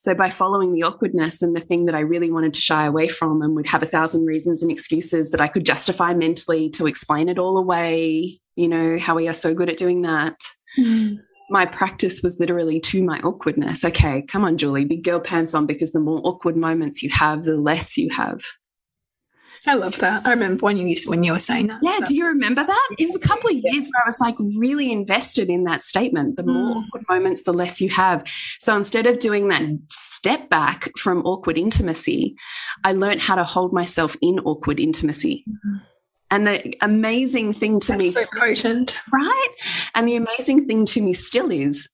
So 0.00 0.14
by 0.14 0.28
following 0.28 0.74
the 0.74 0.82
awkwardness 0.82 1.40
and 1.40 1.56
the 1.56 1.60
thing 1.60 1.86
that 1.86 1.94
I 1.94 2.00
really 2.00 2.30
wanted 2.30 2.52
to 2.54 2.60
shy 2.60 2.84
away 2.84 3.08
from 3.08 3.40
and 3.40 3.54
would 3.54 3.68
have 3.68 3.82
a 3.82 3.86
thousand 3.86 4.26
reasons 4.26 4.60
and 4.60 4.70
excuses 4.70 5.30
that 5.30 5.40
I 5.40 5.48
could 5.48 5.64
justify 5.64 6.12
mentally 6.12 6.68
to 6.70 6.86
explain 6.86 7.28
it 7.28 7.38
all 7.38 7.56
away, 7.56 8.38
you 8.56 8.68
know, 8.68 8.98
how 8.98 9.14
we 9.14 9.28
are 9.28 9.32
so 9.32 9.54
good 9.54 9.70
at 9.70 9.78
doing 9.78 10.02
that. 10.02 10.36
Mm. 10.78 11.20
My 11.50 11.66
practice 11.66 12.22
was 12.22 12.40
literally 12.40 12.80
to 12.80 13.02
my 13.02 13.20
awkwardness. 13.20 13.84
Okay, 13.84 14.22
come 14.22 14.44
on, 14.44 14.56
Julie, 14.56 14.84
big 14.84 15.04
girl 15.04 15.20
pants 15.20 15.54
on 15.54 15.66
because 15.66 15.92
the 15.92 16.00
more 16.00 16.20
awkward 16.24 16.56
moments 16.56 17.02
you 17.02 17.10
have, 17.10 17.44
the 17.44 17.56
less 17.56 17.96
you 17.96 18.08
have. 18.10 18.40
I 19.66 19.74
love 19.74 19.98
that. 19.98 20.26
I 20.26 20.30
remember 20.30 20.60
when 20.60 20.76
you 20.76 20.94
when 21.06 21.22
you 21.22 21.32
were 21.32 21.38
saying 21.38 21.68
that. 21.68 21.78
Yeah, 21.82 22.00
do 22.04 22.14
you 22.14 22.26
remember 22.26 22.64
that? 22.66 22.88
It 22.98 23.06
was 23.06 23.16
a 23.16 23.18
couple 23.18 23.48
of 23.48 23.56
years 23.56 23.84
where 23.84 24.02
I 24.04 24.06
was 24.06 24.20
like 24.20 24.36
really 24.38 24.92
invested 24.92 25.48
in 25.48 25.64
that 25.64 25.82
statement. 25.82 26.36
The 26.36 26.42
more 26.42 26.76
mm. 26.76 26.84
awkward 26.84 27.04
moments, 27.08 27.44
the 27.44 27.52
less 27.52 27.80
you 27.80 27.88
have. 27.90 28.28
So 28.60 28.76
instead 28.76 29.06
of 29.06 29.20
doing 29.20 29.48
that 29.48 29.62
step 29.90 30.50
back 30.50 30.90
from 30.98 31.22
awkward 31.24 31.56
intimacy, 31.56 32.36
I 32.84 32.92
learned 32.92 33.22
how 33.22 33.36
to 33.36 33.44
hold 33.44 33.72
myself 33.72 34.16
in 34.20 34.38
awkward 34.40 34.78
intimacy. 34.80 35.44
Mm. 35.48 35.80
And 36.34 36.48
the 36.48 36.76
amazing 36.80 37.52
thing 37.52 37.78
to 37.78 37.92
That's 37.92 37.98
me, 37.98 38.10
so 38.10 38.24
potent, 38.36 38.96
right? 39.12 39.48
And 39.94 40.08
the 40.08 40.16
amazing 40.16 40.66
thing 40.66 40.84
to 40.86 41.00
me 41.00 41.12
still 41.12 41.52
is 41.52 41.88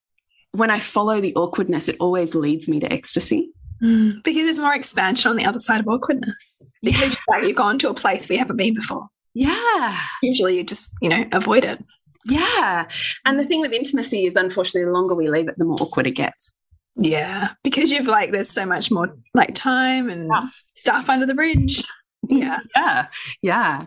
when 0.53 0.71
I 0.71 0.79
follow 0.79 1.21
the 1.21 1.35
awkwardness, 1.35 1.91
it 1.91 1.97
always 2.01 2.35
leads 2.35 2.67
me 2.67 2.81
to 2.81 2.91
ecstasy. 2.91 3.53
Mm, 3.83 4.23
because 4.25 4.45
there's 4.45 4.59
more 4.59 4.75
expansion 4.75 5.31
on 5.31 5.37
the 5.37 5.45
other 5.45 5.61
side 5.61 5.81
of 5.81 5.89
awkwardness. 5.89 6.63
Because 6.83 7.15
yeah. 7.29 7.43
you've 7.43 7.55
gone 7.55 7.79
to 7.81 7.91
a 7.91 7.95
place 7.95 8.31
we 8.31 8.39
haven't 8.39 8.57
been 8.57 8.73
before. 8.73 9.09
Yeah. 9.35 10.01
Usually 10.23 10.57
you 10.57 10.65
just, 10.65 10.95
you 11.03 11.11
know, 11.11 11.27
avoid 11.33 11.67
it. 11.67 11.85
Yeah. 12.25 12.89
And 13.27 13.39
the 13.39 13.45
thing 13.45 13.61
with 13.61 13.73
intimacy 13.73 14.25
is, 14.25 14.37
unfortunately, 14.37 14.87
the 14.87 14.93
longer 14.93 15.15
we 15.15 15.29
leave 15.29 15.49
it, 15.49 15.59
the 15.59 15.67
more 15.67 15.77
awkward 15.83 16.07
it 16.07 16.13
gets. 16.13 16.51
Yeah. 16.97 17.51
Because 17.63 17.91
you've 17.91 18.07
like, 18.07 18.33
there's 18.33 18.51
so 18.51 18.65
much 18.65 18.91
more 18.91 19.15
like 19.35 19.55
time 19.55 20.09
and 20.09 20.31
stuff, 20.31 20.65
stuff 20.77 21.11
under 21.11 21.27
the 21.27 21.35
bridge. 21.35 21.85
Yeah. 22.29 22.59
Yeah. 22.77 23.07
Yeah. 23.41 23.85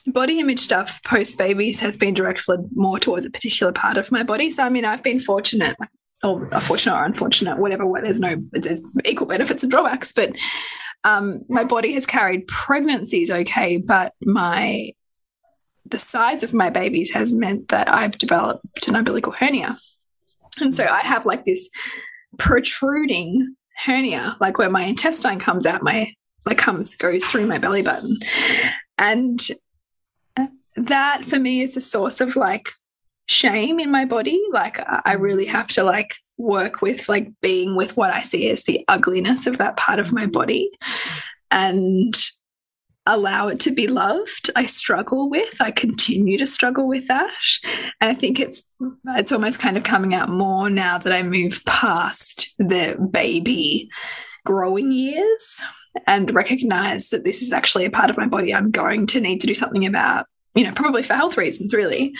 body 0.07 0.39
image 0.39 0.61
stuff 0.61 1.03
post 1.03 1.37
babies 1.37 1.81
has 1.81 1.97
been 1.97 2.15
directed 2.15 2.67
more 2.73 2.97
towards 2.97 3.27
a 3.27 3.29
particular 3.29 3.71
part 3.71 3.97
of 3.97 4.11
my 4.11 4.23
body. 4.23 4.49
So, 4.49 4.63
I 4.63 4.69
mean, 4.69 4.85
I've 4.85 5.03
been 5.03 5.19
fortunate, 5.19 5.77
or 6.23 6.49
fortunate 6.61 6.95
or 6.95 7.05
unfortunate, 7.05 7.57
whatever. 7.57 7.85
There's 8.01 8.19
no 8.19 8.35
there's 8.51 8.81
equal 9.05 9.27
benefits 9.27 9.63
and 9.63 9.71
drawbacks, 9.71 10.11
but 10.11 10.31
um, 11.03 11.41
my 11.47 11.63
body 11.63 11.93
has 11.93 12.05
carried 12.05 12.47
pregnancies 12.47 13.29
okay, 13.29 13.77
but 13.77 14.13
my 14.23 14.91
the 15.85 15.99
size 15.99 16.43
of 16.43 16.53
my 16.53 16.69
babies 16.69 17.11
has 17.11 17.31
meant 17.31 17.69
that 17.69 17.87
I've 17.87 18.17
developed 18.17 18.87
an 18.87 18.95
umbilical 18.95 19.31
hernia, 19.31 19.77
and 20.59 20.73
so 20.73 20.85
I 20.85 21.01
have 21.01 21.25
like 21.25 21.45
this 21.45 21.69
protruding 22.37 23.55
hernia, 23.85 24.37
like 24.41 24.57
where 24.57 24.69
my 24.69 24.83
intestine 24.83 25.39
comes 25.39 25.65
out, 25.65 25.83
my 25.83 26.13
like 26.45 26.57
comes 26.57 26.95
goes 26.95 27.25
through 27.25 27.47
my 27.47 27.57
belly 27.57 27.83
button, 27.83 28.17
and 28.97 29.39
that 30.75 31.25
for 31.25 31.39
me 31.39 31.61
is 31.61 31.77
a 31.77 31.81
source 31.81 32.21
of 32.21 32.35
like 32.35 32.69
shame 33.27 33.79
in 33.79 33.91
my 33.91 34.05
body. 34.05 34.41
Like 34.51 34.79
I 35.05 35.13
really 35.13 35.45
mm. 35.45 35.51
have 35.51 35.67
to 35.69 35.83
like 35.83 36.15
work 36.37 36.81
with 36.81 37.07
like 37.07 37.31
being 37.41 37.75
with 37.75 37.95
what 37.97 38.11
I 38.11 38.21
see 38.21 38.49
as 38.49 38.63
the 38.63 38.83
ugliness 38.87 39.47
of 39.47 39.57
that 39.59 39.77
part 39.77 39.99
of 39.99 40.13
my 40.13 40.25
mm. 40.25 40.31
body 40.31 40.71
and 41.51 42.15
allow 43.05 43.47
it 43.47 43.59
to 43.61 43.71
be 43.71 43.87
loved. 43.87 44.49
I 44.55 44.65
struggle 44.65 45.29
with, 45.29 45.61
I 45.61 45.71
continue 45.71 46.37
to 46.37 46.47
struggle 46.47 46.87
with 46.87 47.07
that. 47.07 47.31
And 48.01 48.09
I 48.11 48.13
think 48.13 48.39
it's 48.39 48.63
it's 49.15 49.31
almost 49.31 49.59
kind 49.59 49.77
of 49.77 49.83
coming 49.83 50.13
out 50.13 50.29
more 50.29 50.69
now 50.69 50.97
that 50.97 51.13
I 51.13 51.23
move 51.23 51.63
past 51.65 52.53
the 52.57 52.95
baby 53.11 53.89
growing 54.45 54.91
years 54.91 55.61
and 56.05 56.33
recognize 56.33 57.09
that 57.09 57.23
this 57.23 57.41
is 57.41 57.51
actually 57.51 57.85
a 57.85 57.89
part 57.89 58.09
of 58.09 58.17
my 58.17 58.27
body 58.27 58.53
I'm 58.53 58.71
going 58.71 59.07
to 59.07 59.19
need 59.19 59.41
to 59.41 59.47
do 59.47 59.53
something 59.53 59.85
about 59.85 60.27
you 60.57 60.63
know, 60.63 60.71
probably 60.73 61.03
for 61.03 61.13
health 61.13 61.37
reasons, 61.37 61.73
really. 61.73 62.15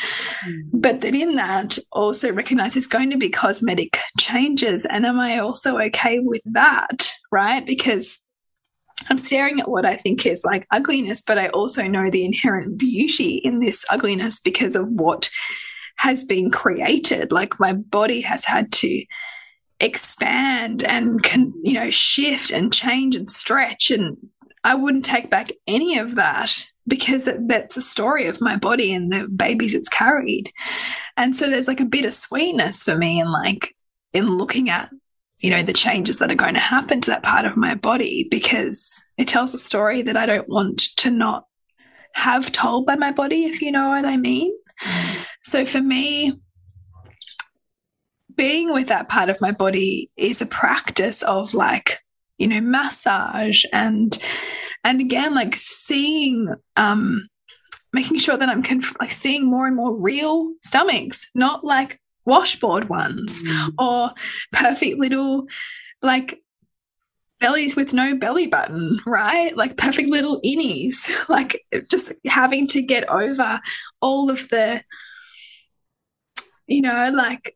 Mm. 0.46 0.62
But 0.74 1.02
that 1.02 1.16
in 1.16 1.36
that 1.36 1.80
also 1.92 2.32
recognize 2.32 2.76
there's 2.76 2.86
going 2.86 3.10
to 3.10 3.18
be 3.18 3.30
cosmetic 3.30 4.00
changes. 4.20 4.86
And 4.86 5.06
am 5.06 5.20
I 5.20 5.40
also 5.40 5.80
okay 5.80 6.20
with 6.20 6.44
that? 6.46 7.12
Right? 7.32 7.66
Because 7.66 8.20
I'm 9.10 9.18
staring 9.18 9.60
at 9.60 9.70
what 9.70 9.86
I 9.86 9.96
think 9.96 10.26
is 10.26 10.44
like 10.44 10.68
ugliness, 10.72 11.22
but 11.22 11.40
I 11.40 11.48
also 11.50 11.84
know 11.88 12.10
the 12.10 12.26
inherent 12.26 12.78
beauty 12.78 13.36
in 13.38 13.60
this 13.60 13.86
ugliness 13.90 14.40
because 14.40 14.76
of 14.76 14.88
what 14.88 15.30
has 15.98 16.24
been 16.24 16.52
created. 16.52 17.32
Like 17.32 17.60
my 17.60 17.74
body 17.74 18.22
has 18.22 18.46
had 18.46 18.72
to 18.74 19.04
expand 19.80 20.84
and 20.84 21.24
can, 21.24 21.54
you 21.64 21.74
know, 21.74 21.90
shift 21.90 22.52
and 22.52 22.72
change 22.72 23.16
and 23.16 23.30
stretch. 23.30 23.90
And 23.90 24.18
I 24.64 24.76
wouldn't 24.76 25.06
take 25.06 25.30
back 25.30 25.52
any 25.66 25.98
of 25.98 26.16
that 26.16 26.68
because 26.88 27.30
that's 27.40 27.78
a 27.78 27.82
story 27.82 28.28
of 28.28 28.42
my 28.42 28.56
body 28.56 28.94
and 28.94 29.12
the 29.12 29.28
babies 29.28 29.74
it's 29.74 29.90
carried. 29.90 30.52
And 31.16 31.36
so 31.36 31.50
there's 31.50 31.68
like 31.68 31.82
a 31.82 31.86
bit 31.86 32.06
of 32.06 32.14
sweetness 32.14 32.84
for 32.84 32.98
me 32.98 33.20
in 33.20 33.32
like 33.32 33.76
in 34.14 34.38
looking 34.38 34.70
at 34.70 34.90
you 35.40 35.52
know 35.52 35.62
the 35.62 35.74
changes 35.74 36.18
that 36.18 36.32
are 36.32 36.36
going 36.36 36.56
to 36.56 36.60
happen 36.60 37.02
to 37.02 37.12
that 37.12 37.24
part 37.24 37.46
of 37.46 37.58
my 37.58 37.76
body 37.76 38.28
because 38.32 39.04
it 39.18 39.28
tells 39.28 39.54
a 39.54 39.60
story 39.60 40.02
that 40.02 40.18
I 40.18 40.26
don't 40.26 40.50
want 40.50 40.80
to 40.98 41.12
not 41.12 41.46
have 42.14 42.52
told 42.52 42.86
by 42.86 42.96
my 42.96 43.12
body 43.12 43.46
if 43.46 43.62
you 43.62 43.72
know 43.72 43.90
what 43.90 44.06
I 44.06 44.18
mean. 44.18 44.52
Mm. 44.84 45.18
So 45.44 45.66
for 45.66 45.82
me 45.82 46.40
being 48.36 48.72
with 48.72 48.88
that 48.88 49.10
part 49.10 49.30
of 49.30 49.42
my 49.42 49.52
body 49.52 50.10
is 50.16 50.42
a 50.42 50.46
practice 50.46 51.22
of 51.24 51.54
like 51.54 52.00
you 52.38 52.48
know 52.48 52.62
massage 52.62 53.64
and 53.74 54.18
and 54.84 55.02
again 55.02 55.34
like 55.34 55.56
seeing 55.56 56.54
um 56.76 57.28
making 57.94 58.20
sure 58.20 58.38
that 58.38 58.50
i'm 58.50 58.64
like 59.00 59.12
seeing 59.12 59.46
more 59.46 59.68
and 59.68 59.76
more 59.76 59.96
real 59.96 60.52
stomachs 60.64 61.28
not 61.34 61.64
like 61.64 62.00
washboard 62.26 62.90
ones 62.90 63.44
mm. 63.44 63.74
or 63.80 64.12
perfect 64.52 65.00
little 65.00 65.48
like 66.02 66.42
bellies 67.40 67.76
with 67.76 67.94
no 67.94 68.16
belly 68.16 68.48
button, 68.48 69.00
right? 69.06 69.56
Like 69.56 69.78
perfect 69.78 70.10
little 70.10 70.42
innies, 70.42 71.10
like 71.30 71.66
just 71.90 72.12
having 72.26 72.68
to 72.68 72.82
get 72.82 73.08
over 73.10 73.60
all 74.02 74.30
of 74.30 74.50
the, 74.50 74.82
you 76.68 76.82
know, 76.82 77.12
like 77.14 77.56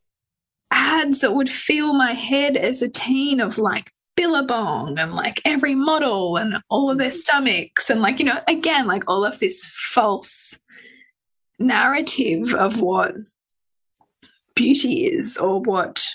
ads 0.72 1.20
that 1.20 1.36
would 1.36 1.50
fill 1.50 1.94
my 1.94 2.14
head 2.14 2.56
as 2.56 2.82
a 2.82 2.90
teen 2.90 3.40
of 3.40 3.58
like 3.58 3.92
Billabong 4.22 5.00
and 5.00 5.16
like 5.16 5.42
every 5.46 5.74
model 5.74 6.38
and 6.38 6.58
all 6.70 6.92
of 6.92 7.00
their 7.00 7.12
stomachs 7.12 7.90
and 7.90 8.04
like 8.04 8.20
you 8.20 8.26
know 8.26 8.40
again 8.48 8.86
like 8.86 9.04
all 9.08 9.26
of 9.26 9.40
this 9.40 9.66
false 9.66 10.56
narrative 11.58 12.54
of 12.54 12.80
what 12.80 13.16
beauty 14.54 15.08
is 15.08 15.38
or 15.38 15.60
what 15.60 16.06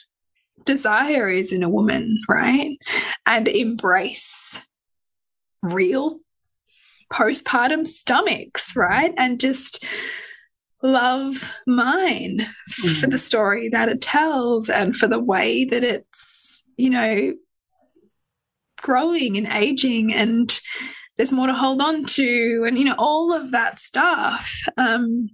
desire 0.64 1.28
is 1.28 1.50
in 1.50 1.64
a 1.64 1.68
woman 1.68 2.20
right? 2.28 2.78
And 3.26 3.48
embrace 3.48 4.60
real 5.60 6.20
postpartum 7.12 7.84
stomachs 7.84 8.76
right? 8.76 9.12
And 9.18 9.40
just 9.40 9.84
love 10.80 11.50
mine 11.66 12.46
mm. 12.70 13.00
for 13.00 13.08
the 13.08 13.18
story 13.18 13.68
that 13.70 13.88
it 13.88 14.00
tells 14.00 14.70
and 14.70 14.94
for 14.94 15.08
the 15.08 15.18
way 15.18 15.64
that 15.64 15.82
it's 15.82 16.62
you 16.76 16.90
know 16.90 17.32
growing 18.80 19.36
and 19.36 19.46
aging 19.46 20.12
and 20.12 20.60
there's 21.16 21.32
more 21.32 21.46
to 21.46 21.54
hold 21.54 21.80
on 21.80 22.04
to 22.04 22.64
and 22.66 22.78
you 22.78 22.84
know 22.84 22.94
all 22.98 23.32
of 23.32 23.50
that 23.52 23.78
stuff. 23.78 24.62
Um 24.76 25.30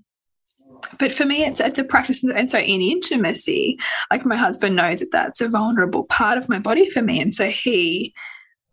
but 0.98 1.14
for 1.14 1.24
me 1.24 1.44
it's 1.44 1.61
it's 1.61 1.78
a 1.78 1.85
practice 1.85 2.22
and 2.24 2.50
so 2.50 2.59
in 2.59 2.81
intimacy 2.81 3.78
like 4.11 4.26
my 4.26 4.37
husband 4.37 4.76
knows 4.76 5.00
that 5.00 5.12
that's 5.12 5.40
a 5.40 5.48
vulnerable 5.48 6.05
part 6.05 6.38
of 6.38 6.48
my 6.48 6.59
body 6.59 6.90
for 6.90 7.02
me. 7.02 7.20
And 7.20 7.35
so 7.35 7.50
he 7.50 8.14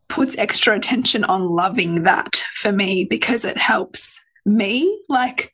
puts 0.08 0.38
extra 0.38 0.76
attention 0.76 1.24
on 1.24 1.50
loving 1.50 2.04
that 2.04 2.38
for 2.54 2.72
me 2.72 3.06
because 3.06 3.46
it 3.46 3.58
helps 3.58 4.20
me 4.46 5.02
like 5.08 5.54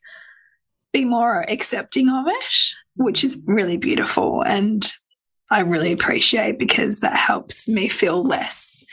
be 0.92 1.04
more 1.04 1.44
accepting 1.50 2.08
of 2.08 2.26
it 2.26 2.74
which 2.96 3.22
is 3.22 3.42
really 3.46 3.76
beautiful. 3.76 4.42
And 4.42 4.90
I 5.50 5.60
really 5.60 5.92
appreciate 5.92 6.58
because 6.58 7.00
that 7.00 7.16
helps 7.16 7.68
me 7.68 7.88
feel 7.88 8.22
less 8.22 8.84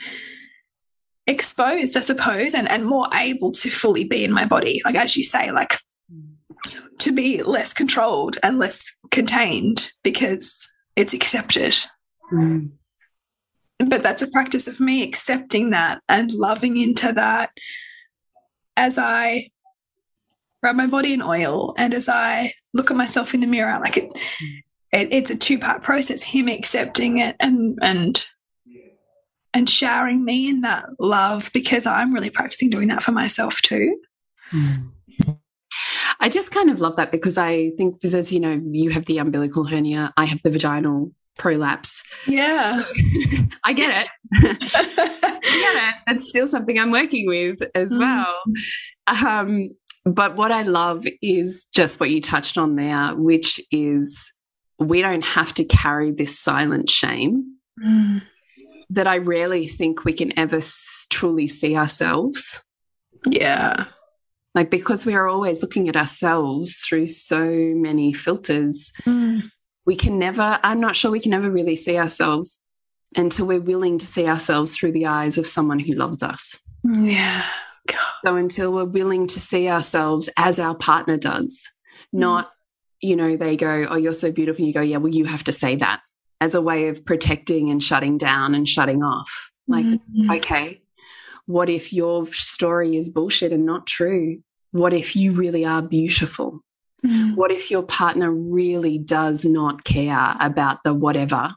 exposed, 1.26 1.96
I 1.96 2.00
suppose, 2.00 2.54
and, 2.54 2.68
and 2.68 2.86
more 2.86 3.08
able 3.12 3.52
to 3.52 3.70
fully 3.70 4.04
be 4.04 4.24
in 4.24 4.32
my 4.32 4.44
body. 4.44 4.80
Like, 4.84 4.94
as 4.94 5.16
you 5.16 5.24
say, 5.24 5.50
like 5.50 5.78
to 6.98 7.12
be 7.12 7.42
less 7.42 7.72
controlled 7.72 8.38
and 8.42 8.58
less 8.58 8.84
contained 9.10 9.90
because 10.02 10.68
it's 10.96 11.12
accepted. 11.12 11.76
Mm. 12.32 12.72
But 13.78 14.02
that's 14.02 14.22
a 14.22 14.30
practice 14.30 14.68
of 14.68 14.80
me 14.80 15.02
accepting 15.02 15.70
that 15.70 16.00
and 16.08 16.32
loving 16.32 16.76
into 16.76 17.12
that 17.12 17.50
as 18.76 18.98
I 18.98 19.50
rub 20.62 20.76
my 20.76 20.86
body 20.86 21.12
in 21.12 21.22
oil 21.22 21.74
and 21.76 21.92
as 21.92 22.08
I 22.08 22.54
look 22.72 22.90
at 22.90 22.96
myself 22.96 23.34
in 23.34 23.40
the 23.40 23.46
mirror. 23.46 23.78
Like 23.80 23.96
it, 23.96 24.18
it 24.94 25.08
it's 25.12 25.30
a 25.30 25.36
two 25.36 25.58
part 25.58 25.82
process. 25.82 26.22
Him 26.22 26.48
accepting 26.48 27.18
it 27.18 27.36
and 27.40 27.78
and 27.82 28.24
and 29.52 29.70
showering 29.70 30.24
me 30.24 30.48
in 30.48 30.62
that 30.62 30.86
love 30.98 31.50
because 31.52 31.86
I'm 31.86 32.12
really 32.12 32.30
practicing 32.30 32.70
doing 32.70 32.88
that 32.88 33.02
for 33.02 33.12
myself 33.12 33.60
too. 33.62 34.00
Mm. 34.52 34.90
I 36.20 36.28
just 36.28 36.50
kind 36.50 36.70
of 36.70 36.80
love 36.80 36.96
that 36.96 37.12
because 37.12 37.38
I 37.38 37.70
think, 37.76 37.94
because 37.94 38.14
as 38.14 38.32
you 38.32 38.40
know, 38.40 38.60
you 38.70 38.90
have 38.90 39.06
the 39.06 39.18
umbilical 39.18 39.64
hernia, 39.64 40.12
I 40.16 40.24
have 40.24 40.42
the 40.42 40.50
vaginal 40.50 41.12
prolapse. 41.38 42.02
Yeah. 42.26 42.84
I 43.64 43.72
get 43.72 44.06
it. 44.06 44.08
I 44.58 45.38
get 45.40 45.88
it. 45.88 45.94
That's 46.06 46.28
still 46.28 46.48
something 46.48 46.78
I'm 46.78 46.90
working 46.90 47.26
with 47.26 47.58
as 47.74 47.90
mm. 47.90 47.98
well. 47.98 48.36
Um, 49.06 49.70
but 50.04 50.36
what 50.36 50.52
I 50.52 50.62
love 50.62 51.06
is 51.22 51.66
just 51.74 52.00
what 52.00 52.10
you 52.10 52.20
touched 52.20 52.58
on 52.58 52.76
there, 52.76 53.14
which 53.16 53.60
is 53.70 54.32
we 54.78 55.02
don't 55.02 55.24
have 55.24 55.54
to 55.54 55.64
carry 55.64 56.10
this 56.10 56.38
silent 56.38 56.90
shame 56.90 57.56
mm. 57.82 58.22
that 58.90 59.06
I 59.06 59.18
rarely 59.18 59.68
think 59.68 60.04
we 60.04 60.12
can 60.12 60.36
ever 60.38 60.60
truly 61.10 61.48
see 61.48 61.76
ourselves. 61.76 62.62
Yeah. 63.26 63.86
Like, 64.54 64.70
because 64.70 65.06
we 65.06 65.14
are 65.14 65.26
always 65.26 65.62
looking 65.62 65.88
at 65.88 65.96
ourselves 65.96 66.76
through 66.76 67.08
so 67.08 67.44
many 67.44 68.12
filters, 68.12 68.92
mm. 69.04 69.42
we 69.86 69.96
can 69.96 70.18
never, 70.18 70.58
I'm 70.62 70.80
not 70.80 70.96
sure 70.96 71.10
we 71.10 71.20
can 71.20 71.34
ever 71.34 71.50
really 71.50 71.76
see 71.76 71.98
ourselves 71.98 72.60
until 73.16 73.46
we're 73.46 73.60
willing 73.60 73.98
to 73.98 74.06
see 74.06 74.26
ourselves 74.26 74.76
through 74.76 74.92
the 74.92 75.06
eyes 75.06 75.38
of 75.38 75.46
someone 75.46 75.78
who 75.78 75.92
loves 75.92 76.22
us. 76.22 76.58
Yeah. 76.84 77.44
God. 77.86 77.98
So 78.24 78.36
until 78.36 78.72
we're 78.72 78.84
willing 78.84 79.26
to 79.28 79.40
see 79.40 79.68
ourselves 79.68 80.30
as 80.36 80.58
our 80.58 80.74
partner 80.74 81.16
does, 81.16 81.70
mm. 82.14 82.20
not, 82.20 82.50
you 83.04 83.16
know, 83.16 83.36
they 83.36 83.56
go, 83.56 83.86
Oh, 83.90 83.96
you're 83.96 84.14
so 84.14 84.32
beautiful. 84.32 84.64
You 84.64 84.72
go, 84.72 84.80
Yeah, 84.80 84.96
well, 84.98 85.14
you 85.14 85.26
have 85.26 85.44
to 85.44 85.52
say 85.52 85.76
that 85.76 86.00
as 86.40 86.54
a 86.54 86.60
way 86.60 86.88
of 86.88 87.04
protecting 87.04 87.70
and 87.70 87.82
shutting 87.82 88.18
down 88.18 88.54
and 88.54 88.68
shutting 88.68 89.02
off. 89.02 89.50
Like, 89.68 89.86
mm 89.86 90.00
-hmm. 90.14 90.36
okay, 90.36 90.82
what 91.46 91.68
if 91.68 91.92
your 91.92 92.26
story 92.32 92.96
is 92.96 93.10
bullshit 93.10 93.52
and 93.52 93.64
not 93.64 93.86
true? 93.86 94.42
What 94.70 94.92
if 94.92 95.14
you 95.16 95.32
really 95.32 95.64
are 95.64 95.82
beautiful? 95.82 96.60
Mm. 97.04 97.36
What 97.36 97.50
if 97.50 97.70
your 97.70 97.82
partner 97.82 98.30
really 98.32 98.98
does 98.98 99.44
not 99.44 99.84
care 99.84 100.36
about 100.40 100.78
the 100.84 100.94
whatever 100.94 101.54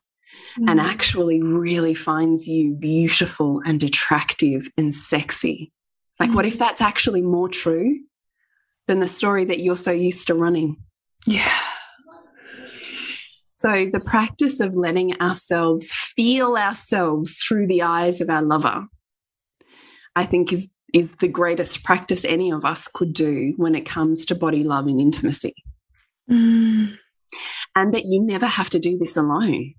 mm. 0.60 0.70
and 0.70 0.80
actually 0.80 1.42
really 1.42 1.96
finds 1.96 2.48
you 2.48 2.74
beautiful 2.74 3.62
and 3.66 3.84
attractive 3.84 4.70
and 4.78 4.94
sexy? 4.94 5.72
Like, 6.20 6.32
mm. 6.32 6.36
what 6.36 6.46
if 6.46 6.58
that's 6.58 6.82
actually 6.82 7.22
more 7.22 7.50
true 7.50 8.00
than 8.88 9.00
the 9.00 9.08
story 9.08 9.46
that 9.46 9.60
you're 9.60 9.78
so 9.78 9.92
used 9.92 10.28
to 10.28 10.36
running? 10.36 10.78
Yeah. 11.28 11.52
So, 13.50 13.72
the 13.72 14.04
practice 14.06 14.60
of 14.60 14.76
letting 14.76 15.20
ourselves 15.22 15.92
feel 15.92 16.56
ourselves 16.56 17.38
through 17.38 17.68
the 17.68 17.84
eyes 17.84 18.22
of 18.22 18.30
our 18.30 18.42
lover 18.42 18.88
I 20.18 20.26
think 20.26 20.52
is 20.52 20.68
is 20.94 21.12
the 21.20 21.28
greatest 21.28 21.84
practice 21.84 22.26
any 22.26 22.52
of 22.52 22.66
us 22.66 22.88
could 22.88 23.14
do 23.14 23.54
when 23.58 23.76
it 23.76 23.86
comes 23.86 24.26
to 24.26 24.34
body 24.34 24.64
love 24.64 24.88
and 24.88 25.00
intimacy. 25.00 25.54
Mm. 26.32 26.98
And 27.76 27.94
that 27.94 28.06
you 28.06 28.22
never 28.22 28.48
have 28.48 28.70
to 28.72 28.80
do 28.80 28.98
this 28.98 29.16
alone. 29.16 29.76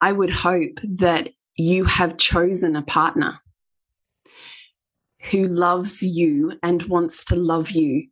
I 0.00 0.12
would 0.12 0.30
hope 0.30 0.78
that 0.82 1.30
you 1.56 1.84
have 1.84 2.18
chosen 2.18 2.76
a 2.76 2.82
partner 2.82 3.38
who 5.30 5.46
loves 5.46 6.02
you 6.02 6.58
and 6.62 6.82
wants 6.82 7.24
to 7.26 7.36
love 7.36 7.70
you 7.70 8.08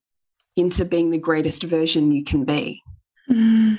into 0.56 0.84
being 0.84 1.10
the 1.10 1.18
greatest 1.18 1.62
version 1.62 2.12
you 2.12 2.24
can 2.24 2.44
be. 2.44 2.82
Mm. 3.30 3.78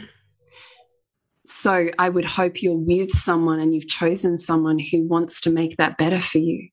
So 1.45 1.89
I 1.97 2.09
would 2.09 2.25
hope 2.25 2.61
you're 2.61 2.75
with 2.75 3.11
someone 3.11 3.59
and 3.59 3.73
you've 3.73 3.87
chosen 3.87 4.37
someone 4.37 4.79
who 4.79 5.07
wants 5.07 5.41
to 5.41 5.49
make 5.49 5.77
that 5.77 5.97
better 5.97 6.19
for 6.19 6.37
you 6.37 6.69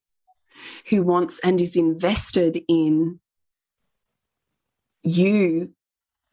who 0.88 1.02
wants 1.02 1.40
and 1.40 1.61
is 1.61 1.76
invested 1.76 2.62
in 2.68 3.20
you 5.02 5.72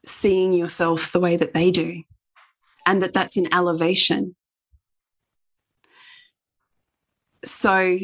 seeing 0.06 0.52
yourself 0.52 1.12
the 1.12 1.20
way 1.20 1.36
that 1.36 1.54
they 1.54 1.70
do 1.70 2.02
and 2.86 3.02
that 3.02 3.12
that's 3.12 3.36
an 3.36 3.52
elevation 3.52 4.36
so 7.44 7.98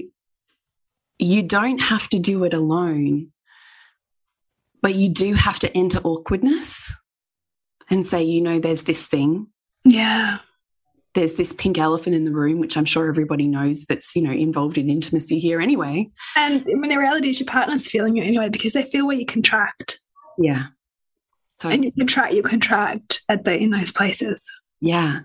you 1.19 1.43
don't 1.43 1.79
have 1.79 2.09
to 2.09 2.19
do 2.19 2.45
it 2.45 2.55
alone 2.55 3.32
but 4.83 4.95
you 4.95 5.09
do 5.09 5.35
have 5.35 5.59
to 5.61 5.75
enter 5.77 5.99
awkwardness 6.01 6.95
and 7.89 8.07
say 8.07 8.23
you 8.23 8.41
know 8.41 8.59
there's 8.59 8.85
this 8.85 9.07
thing 9.07 9.47
yeah 9.85 10.39
there's 11.15 11.35
this 11.35 11.53
pink 11.53 11.79
elephant 11.79 12.17
in 12.17 12.25
the 12.25 12.33
room, 12.33 12.59
which 12.59 12.77
I'm 12.77 12.85
sure 12.85 13.09
everybody 13.09 13.47
knows 13.47 13.85
that's, 13.85 14.17
you 14.17 14.23
know, 14.23 14.33
involved 14.33 14.79
in 14.79 14.89
intimacy 14.89 15.39
here 15.39 15.61
anyway. 15.61 16.11
And 16.37 16.65
when 16.65 16.89
the 16.89 16.97
reality 16.97 17.29
is 17.29 17.39
your 17.39 17.47
partner's 17.47 17.87
feeling 17.87 18.17
it 18.17 18.27
anyway 18.27 18.49
because 18.49 18.73
they 18.73 18.85
feel 18.85 19.07
where 19.07 19.17
you 19.17 19.27
contract. 19.27 20.01
Yeah. 20.39 20.69
Totally. 21.61 21.75
And 21.75 21.85
you 21.85 21.93
contract, 21.93 22.33
you 22.33 22.43
contract 22.43 23.23
at 23.29 23.45
the 23.45 23.57
in 23.57 23.71
those 23.71 23.93
places. 23.93 24.51
Yeah. 24.81 25.21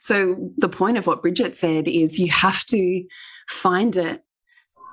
So 0.00 0.36
the 0.56 0.68
point 0.68 0.98
of 0.98 1.06
what 1.06 1.22
Bridget 1.22 1.56
said 1.56 1.88
is 1.88 2.18
you 2.18 2.30
have 2.30 2.64
to 2.66 3.04
find 3.48 3.96
it 3.96 4.22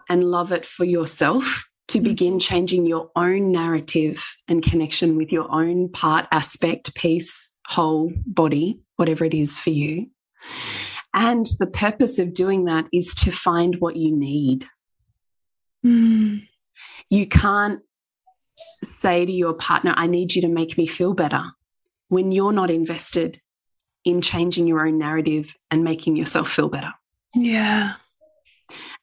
and 0.09 0.23
love 0.23 0.51
it 0.51 0.65
for 0.65 0.85
yourself 0.85 1.66
to 1.89 2.01
begin 2.01 2.39
changing 2.39 2.85
your 2.85 3.09
own 3.15 3.51
narrative 3.51 4.35
and 4.47 4.61
connection 4.61 5.15
with 5.15 5.31
your 5.31 5.49
own 5.51 5.89
part, 5.89 6.25
aspect, 6.31 6.93
piece, 6.95 7.51
whole 7.67 8.11
body, 8.25 8.79
whatever 8.97 9.23
it 9.25 9.33
is 9.33 9.57
for 9.57 9.69
you. 9.69 10.07
And 11.13 11.47
the 11.59 11.67
purpose 11.67 12.19
of 12.19 12.33
doing 12.33 12.65
that 12.65 12.85
is 12.91 13.15
to 13.15 13.31
find 13.31 13.75
what 13.79 13.95
you 13.95 14.15
need. 14.15 14.65
Mm. 15.85 16.47
You 17.09 17.27
can't 17.27 17.79
say 18.83 19.25
to 19.25 19.31
your 19.31 19.53
partner, 19.53 19.93
I 19.95 20.07
need 20.07 20.35
you 20.35 20.41
to 20.41 20.47
make 20.47 20.77
me 20.77 20.87
feel 20.87 21.13
better 21.13 21.43
when 22.09 22.31
you're 22.31 22.51
not 22.51 22.69
invested 22.69 23.41
in 24.03 24.21
changing 24.21 24.67
your 24.67 24.85
own 24.85 24.97
narrative 24.97 25.55
and 25.71 25.83
making 25.83 26.15
yourself 26.15 26.51
feel 26.51 26.69
better. 26.69 26.93
Yeah. 27.33 27.95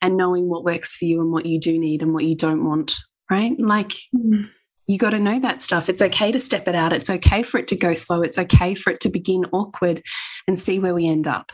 And 0.03 0.17
knowing 0.17 0.49
what 0.49 0.65
works 0.65 0.97
for 0.97 1.05
you 1.05 1.21
and 1.21 1.33
what 1.33 1.47
you 1.47 1.59
do 1.59 1.79
need 1.79 2.03
and 2.03 2.13
what 2.13 2.25
you 2.25 2.37
don't 2.37 2.65
want, 2.65 2.97
right? 3.31 3.59
Like, 3.59 3.93
mm 4.15 4.49
you 4.87 4.99
got 4.99 5.11
to 5.11 5.19
know 5.19 5.41
that 5.41 5.63
stuff. 5.63 5.89
It's 5.89 6.03
okay 6.03 6.31
to 6.33 6.39
step 6.39 6.69
it 6.69 6.75
out. 6.75 6.93
It's 6.93 7.11
okay 7.11 7.43
for 7.43 7.59
it 7.59 7.69
to 7.69 7.77
go 7.77 7.95
slow. 7.95 8.23
It's 8.23 8.39
okay 8.39 8.75
for 8.75 8.93
it 8.93 9.01
to 9.01 9.09
begin 9.09 9.47
awkward 9.53 10.03
and 10.47 10.59
see 10.59 10.79
where 10.79 10.95
we 10.95 11.09
end 11.09 11.27
up. 11.27 11.53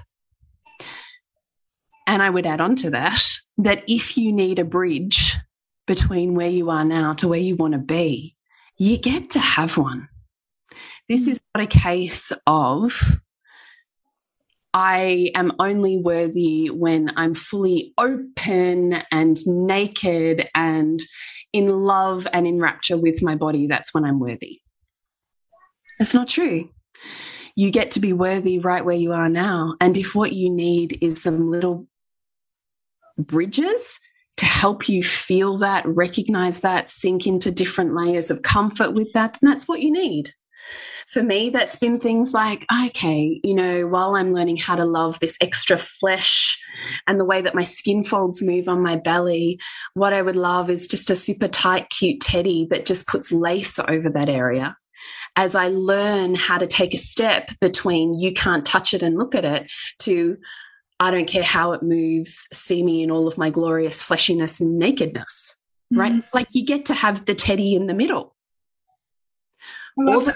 And 2.06 2.22
I 2.22 2.30
would 2.30 2.46
add 2.46 2.60
on 2.60 2.74
to 2.76 2.90
that 2.90 3.22
that 3.58 3.84
if 3.86 4.16
you 4.16 4.32
need 4.32 4.58
a 4.58 4.64
bridge 4.64 5.36
between 5.86 6.34
where 6.34 6.48
you 6.48 6.70
are 6.70 6.84
now 6.84 7.14
to 7.14 7.28
where 7.28 7.38
you 7.38 7.56
want 7.56 7.74
to 7.74 7.78
be, 7.78 8.36
you 8.76 8.98
get 8.98 9.30
to 9.30 9.38
have 9.38 9.76
one. 9.76 10.08
This 11.08 11.28
is 11.28 11.40
not 11.54 11.62
a 11.62 11.68
case 11.68 12.32
of 12.46 13.20
I 14.72 15.32
am 15.34 15.52
only 15.58 15.98
worthy 15.98 16.68
when 16.68 17.12
I'm 17.16 17.34
fully 17.34 17.92
open 17.98 19.02
and 19.10 19.38
naked 19.46 20.48
and 20.54 21.00
in 21.52 21.68
love 21.68 22.28
and 22.32 22.46
in 22.46 22.60
rapture 22.60 22.96
with 22.96 23.22
my 23.22 23.34
body, 23.34 23.66
that's 23.66 23.92
when 23.92 24.04
I'm 24.04 24.20
worthy. 24.20 24.60
It's 25.98 26.14
not 26.14 26.28
true. 26.28 26.70
You 27.56 27.70
get 27.70 27.90
to 27.92 28.00
be 28.00 28.12
worthy 28.12 28.58
right 28.58 28.84
where 28.84 28.96
you 28.96 29.12
are 29.12 29.28
now. 29.28 29.74
And 29.80 29.98
if 29.98 30.14
what 30.14 30.32
you 30.32 30.48
need 30.48 30.98
is 31.02 31.22
some 31.22 31.50
little 31.50 31.88
bridges 33.18 33.98
to 34.36 34.46
help 34.46 34.88
you 34.88 35.02
feel 35.02 35.58
that, 35.58 35.84
recognize 35.86 36.60
that, 36.60 36.88
sink 36.88 37.26
into 37.26 37.50
different 37.50 37.94
layers 37.94 38.30
of 38.30 38.42
comfort 38.42 38.94
with 38.94 39.12
that, 39.12 39.36
then 39.40 39.50
that's 39.50 39.68
what 39.68 39.80
you 39.80 39.92
need 39.92 40.32
for 41.10 41.22
me, 41.22 41.50
that's 41.50 41.76
been 41.76 41.98
things 41.98 42.32
like, 42.32 42.64
okay, 42.86 43.40
you 43.42 43.54
know, 43.54 43.86
while 43.86 44.14
I'm 44.14 44.32
learning 44.32 44.58
how 44.58 44.76
to 44.76 44.84
love 44.84 45.18
this 45.18 45.36
extra 45.40 45.76
flesh 45.76 46.56
and 47.06 47.18
the 47.18 47.24
way 47.24 47.42
that 47.42 47.54
my 47.54 47.62
skin 47.62 48.04
folds 48.04 48.42
move 48.42 48.68
on 48.68 48.80
my 48.80 48.96
belly, 48.96 49.58
what 49.94 50.12
I 50.12 50.22
would 50.22 50.36
love 50.36 50.70
is 50.70 50.86
just 50.86 51.10
a 51.10 51.16
super 51.16 51.48
tight, 51.48 51.90
cute 51.90 52.20
teddy 52.20 52.66
that 52.70 52.86
just 52.86 53.08
puts 53.08 53.32
lace 53.32 53.80
over 53.88 54.08
that 54.10 54.28
area. 54.28 54.76
As 55.34 55.54
I 55.54 55.68
learn 55.68 56.36
how 56.36 56.58
to 56.58 56.66
take 56.66 56.94
a 56.94 56.98
step 56.98 57.50
between 57.60 58.20
you 58.20 58.32
can't 58.32 58.64
touch 58.64 58.94
it 58.94 59.02
and 59.02 59.18
look 59.18 59.34
at 59.34 59.44
it 59.44 59.70
to 60.00 60.36
I 61.00 61.10
don't 61.10 61.26
care 61.26 61.42
how 61.42 61.72
it 61.72 61.82
moves, 61.82 62.46
see 62.52 62.82
me 62.82 63.02
in 63.02 63.10
all 63.10 63.26
of 63.26 63.38
my 63.38 63.48
glorious 63.48 64.02
fleshiness 64.02 64.60
and 64.60 64.78
nakedness, 64.78 65.56
mm 65.92 65.98
-hmm. 65.98 66.02
right? 66.02 66.24
Like 66.34 66.48
you 66.52 66.64
get 66.64 66.86
to 66.86 66.94
have 66.94 67.24
the 67.24 67.34
teddy 67.34 67.74
in 67.74 67.86
the 67.86 67.94
middle. 67.94 68.36
Or 69.96 70.22
the 70.22 70.34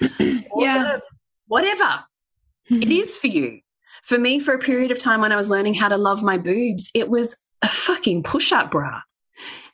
yeah. 0.58 0.98
whatever 1.46 2.04
mm 2.70 2.78
-hmm. 2.78 2.82
it 2.82 2.90
is 2.90 3.18
for 3.18 3.28
you. 3.28 3.60
For 4.04 4.18
me, 4.18 4.40
for 4.40 4.54
a 4.54 4.58
period 4.58 4.90
of 4.90 4.98
time 4.98 5.20
when 5.20 5.32
I 5.32 5.36
was 5.36 5.48
learning 5.48 5.74
how 5.80 5.88
to 5.88 5.96
love 5.96 6.22
my 6.22 6.38
boobs, 6.38 6.90
it 6.94 7.08
was 7.08 7.36
a 7.60 7.68
fucking 7.68 8.22
push 8.22 8.52
up 8.52 8.70
bra. 8.70 9.02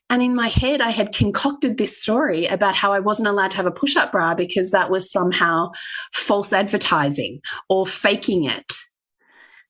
And 0.08 0.22
in 0.22 0.34
my 0.34 0.48
head, 0.48 0.80
I 0.80 0.90
had 0.90 1.16
concocted 1.16 1.76
this 1.76 2.02
story 2.02 2.46
about 2.46 2.74
how 2.74 2.92
I 2.92 3.00
wasn't 3.00 3.28
allowed 3.28 3.50
to 3.52 3.56
have 3.56 3.66
a 3.66 3.80
push 3.80 3.96
up 3.96 4.12
bra 4.12 4.34
because 4.34 4.70
that 4.70 4.90
was 4.90 5.10
somehow 5.10 5.70
false 6.12 6.52
advertising 6.52 7.40
or 7.68 7.86
faking 7.86 8.44
it 8.44 8.72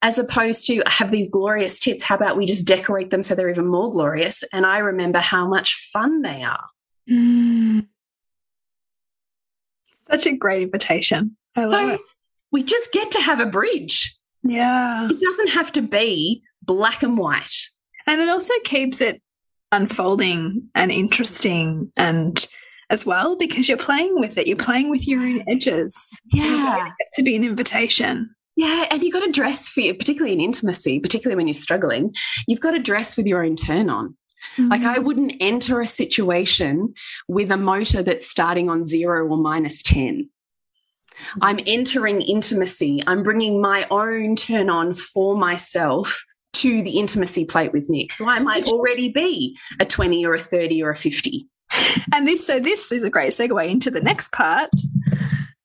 as 0.03 0.19
opposed 0.19 0.67
to 0.67 0.83
have 0.87 1.13
these 1.13 1.31
glorious 1.31 1.79
tits. 1.79 2.03
How 2.03 2.17
about 2.17 2.37
we 2.37 2.45
just 2.45 2.67
decorate 2.67 3.11
them 3.11 3.23
so 3.23 3.35
they're 3.35 3.49
even 3.51 3.69
more 3.69 3.91
glorious? 3.91 4.43
And 4.53 4.67
I 4.67 4.79
remember 4.79 5.21
how 5.21 5.47
much 5.47 5.75
fun 5.93 6.23
they 6.23 6.43
are. 6.43 6.67
Mm. 7.09 7.87
Such 10.13 10.27
a 10.27 10.37
great 10.37 10.63
invitation. 10.63 11.37
so 11.57 11.91
it. 11.91 12.01
we 12.51 12.63
just 12.63 12.93
get 12.93 13.11
to 13.13 13.21
have 13.21 13.41
a 13.41 13.47
bridge. 13.47 14.17
Yeah. 14.45 15.09
It 15.11 15.21
doesn't 15.21 15.51
have 15.51 15.73
to 15.73 15.83
be 15.83 16.43
black 16.63 17.03
and 17.03 17.17
white. 17.17 17.55
And 18.07 18.21
it 18.21 18.29
also 18.29 18.55
keeps 18.65 19.01
it 19.01 19.23
unfolding 19.71 20.69
and 20.75 20.91
interesting 20.91 21.93
and 21.97 22.47
as 22.91 23.07
well 23.07 23.37
because 23.37 23.69
you're 23.69 23.79
playing 23.79 24.21
with 24.21 24.37
it. 24.37 24.47
You're 24.47 24.57
playing 24.57 24.91
with 24.91 25.09
your 25.09 25.21
own 25.21 25.43
edges. 25.49 25.97
Yeah. 26.33 26.91
to 27.15 27.23
be 27.23 27.35
an 27.35 27.45
invitation. 27.45 28.35
Yeah, 28.55 28.85
and 28.91 29.03
you've 29.03 29.15
got 29.15 29.25
to 29.25 29.33
dress 29.33 29.69
for 29.69 29.81
you, 29.81 29.95
particularly 29.95 30.35
in 30.35 30.41
intimacy, 30.41 31.01
particularly 31.01 31.37
when 31.37 31.47
you're 31.47 31.55
struggling, 31.55 32.13
you've 32.47 32.61
got 32.61 32.73
to 32.73 32.79
dress 32.79 33.17
with 33.17 33.27
your 33.27 33.43
own 33.43 33.57
turn 33.57 33.89
on. 33.89 34.15
Mm 34.57 34.65
-hmm. 34.65 34.71
Like 34.71 34.85
I 34.85 34.99
wouldn't 34.99 35.35
enter 35.41 35.81
a 35.81 35.87
situation 35.87 36.95
with 37.29 37.51
a 37.51 37.57
motor 37.57 38.03
that's 38.03 38.31
starting 38.31 38.71
on 38.71 38.87
zero 38.87 39.29
or 39.29 39.39
minus 39.39 39.83
10. 39.83 39.97
Mm 39.97 40.29
-hmm. 41.35 41.49
I'm 41.49 41.59
entering 41.67 42.21
intimacy. 42.23 43.03
I'm 43.07 43.23
bringing 43.23 43.61
my 43.61 43.87
own 43.89 44.35
turn 44.37 44.71
on 44.71 44.95
for 44.95 45.37
myself 45.51 46.25
to 46.63 46.83
the 46.83 46.99
intimacy 47.03 47.45
plate 47.45 47.73
with 47.73 47.89
Nick. 47.89 48.13
So 48.13 48.25
I 48.29 48.39
might 48.39 48.67
already 48.67 49.09
be 49.11 49.57
a 49.81 49.85
20 49.85 50.27
or 50.27 50.35
a 50.35 50.39
30 50.39 50.83
or 50.85 50.91
a 50.91 50.97
50. 50.97 51.49
And 52.13 52.29
this, 52.29 52.47
so 52.47 52.61
this 52.61 52.93
is 52.93 53.05
a 53.05 53.11
great 53.11 53.35
segue 53.35 53.69
into 53.69 53.91
the 53.91 54.01
next 54.01 54.31
part, 54.33 54.71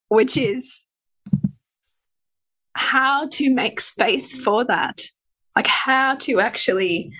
which 0.08 0.38
is 0.38 0.86
how 2.74 3.28
to 3.28 3.44
make 3.54 3.82
space 3.82 4.44
for 4.44 4.66
that 4.66 5.02
like 5.58 5.66
how 5.66 6.14
to 6.14 6.40
actually 6.40 7.12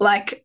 like 0.00 0.44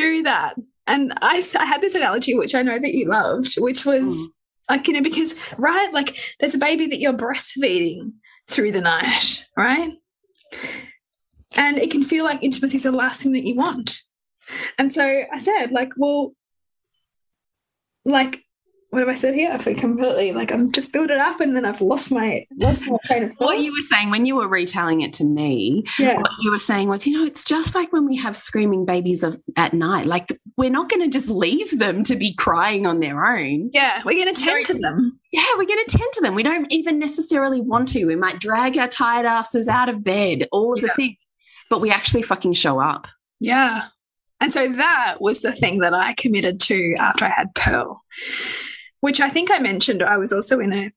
do 0.00 0.22
that. 0.24 0.54
And 0.86 1.12
I, 1.20 1.44
I 1.58 1.64
had 1.64 1.80
this 1.80 1.94
analogy 1.94 2.34
which 2.34 2.54
i 2.54 2.62
know 2.62 2.78
that 2.78 2.94
you 2.94 3.08
loved 3.08 3.54
which 3.58 3.84
was 3.84 4.08
mm. 4.08 4.26
like 4.70 4.88
you 4.88 4.94
know 4.94 5.02
because 5.02 5.34
right 5.58 5.92
like 5.92 6.16
there's 6.40 6.54
a 6.54 6.58
baby 6.58 6.86
that 6.86 6.98
you're 6.98 7.12
breastfeeding 7.12 8.12
through 8.48 8.72
the 8.72 8.80
night 8.80 9.44
right? 9.56 9.92
And 11.56 11.78
it 11.78 11.90
can 11.90 12.04
feel 12.04 12.24
like 12.24 12.42
intimacy 12.42 12.76
is 12.76 12.82
the 12.84 12.92
last 12.92 13.22
thing 13.22 13.32
that 13.32 13.44
you 13.44 13.54
want. 13.54 13.98
And 14.78 14.92
so 14.92 15.24
i 15.32 15.38
said 15.38 15.72
like 15.72 15.90
well 15.96 16.32
like 18.04 18.42
what 18.90 19.00
have 19.00 19.08
I 19.08 19.16
said 19.16 19.34
here? 19.34 19.50
I 19.52 19.58
feel 19.58 19.74
completely 19.74 20.32
like 20.32 20.50
I'm 20.50 20.72
just 20.72 20.94
build 20.94 21.10
it 21.10 21.18
up 21.18 21.40
and 21.40 21.54
then 21.54 21.66
I've 21.66 21.82
lost 21.82 22.10
my 22.10 22.46
lost 22.56 22.88
my 22.88 22.96
train 23.04 23.24
of 23.24 23.34
thought. 23.34 23.44
What 23.44 23.60
you 23.60 23.70
were 23.70 23.86
saying 23.94 24.08
when 24.08 24.24
you 24.24 24.36
were 24.36 24.48
retelling 24.48 25.02
it 25.02 25.12
to 25.14 25.24
me, 25.24 25.84
yeah. 25.98 26.16
what 26.16 26.30
you 26.40 26.50
were 26.50 26.58
saying 26.58 26.88
was, 26.88 27.06
you 27.06 27.12
know, 27.12 27.26
it's 27.26 27.44
just 27.44 27.74
like 27.74 27.92
when 27.92 28.06
we 28.06 28.16
have 28.16 28.34
screaming 28.34 28.86
babies 28.86 29.22
of, 29.22 29.38
at 29.56 29.74
night. 29.74 30.06
Like 30.06 30.40
we're 30.56 30.70
not 30.70 30.88
going 30.88 31.02
to 31.02 31.08
just 31.08 31.28
leave 31.28 31.78
them 31.78 32.02
to 32.04 32.16
be 32.16 32.32
crying 32.32 32.86
on 32.86 33.00
their 33.00 33.26
own. 33.26 33.68
Yeah, 33.74 34.00
we're 34.06 34.24
going 34.24 34.34
to 34.34 34.42
tend 34.42 34.66
to 34.66 34.74
them. 34.74 35.20
Yeah, 35.32 35.44
we're 35.58 35.66
going 35.66 35.84
to 35.86 35.98
tend 35.98 36.12
to 36.14 36.20
them. 36.22 36.34
We 36.34 36.42
don't 36.42 36.72
even 36.72 36.98
necessarily 36.98 37.60
want 37.60 37.88
to. 37.88 38.06
We 38.06 38.16
might 38.16 38.40
drag 38.40 38.78
our 38.78 38.88
tired 38.88 39.26
asses 39.26 39.68
out 39.68 39.90
of 39.90 40.02
bed, 40.02 40.48
all 40.50 40.72
of 40.72 40.82
yeah. 40.82 40.88
the 40.88 40.94
things, 40.94 41.16
but 41.68 41.82
we 41.82 41.90
actually 41.90 42.22
fucking 42.22 42.54
show 42.54 42.80
up. 42.80 43.06
Yeah. 43.38 43.88
And 44.40 44.50
so 44.50 44.72
that 44.72 45.16
was 45.20 45.42
the 45.42 45.52
thing 45.52 45.80
that 45.80 45.92
I 45.92 46.14
committed 46.14 46.58
to 46.60 46.94
after 46.98 47.26
I 47.26 47.34
had 47.36 47.54
Pearl 47.54 48.02
which 49.00 49.20
I 49.20 49.28
think 49.28 49.50
I 49.50 49.58
mentioned. 49.58 50.02
I 50.02 50.16
was 50.16 50.32
also 50.32 50.60
in 50.60 50.72
a, 50.72 50.92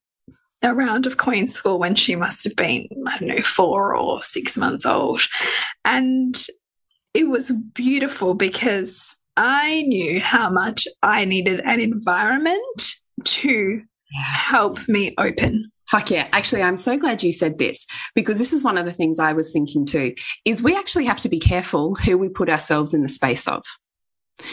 a 0.63 0.73
round 0.73 1.07
of 1.07 1.17
Queen 1.17 1.47
School 1.47 1.79
when 1.79 1.95
she 1.95 2.15
must 2.15 2.43
have 2.43 2.55
been, 2.55 2.87
I 3.07 3.17
don't 3.17 3.29
know, 3.29 3.43
four 3.43 3.95
or 3.95 4.23
six 4.23 4.57
months 4.57 4.85
old. 4.85 5.21
And 5.85 6.35
it 7.13 7.27
was 7.27 7.51
beautiful 7.73 8.33
because 8.33 9.15
I 9.37 9.83
knew 9.83 10.19
how 10.19 10.49
much 10.49 10.87
I 11.01 11.25
needed 11.25 11.61
an 11.61 11.79
environment 11.79 12.95
to 13.23 13.81
help 14.13 14.87
me 14.87 15.13
open. 15.17 15.71
Fuck 15.89 16.11
yeah. 16.11 16.27
Actually, 16.31 16.63
I'm 16.63 16.77
so 16.77 16.97
glad 16.97 17.21
you 17.21 17.33
said 17.33 17.57
this 17.57 17.85
because 18.15 18.39
this 18.39 18.53
is 18.53 18.63
one 18.63 18.77
of 18.77 18.85
the 18.85 18.93
things 18.93 19.19
I 19.19 19.33
was 19.33 19.51
thinking 19.51 19.85
too 19.85 20.15
is 20.45 20.63
we 20.63 20.75
actually 20.75 21.05
have 21.05 21.19
to 21.19 21.29
be 21.29 21.39
careful 21.39 21.95
who 21.95 22.17
we 22.17 22.29
put 22.29 22.49
ourselves 22.49 22.93
in 22.93 23.03
the 23.03 23.09
space 23.09 23.47
of. 23.47 23.63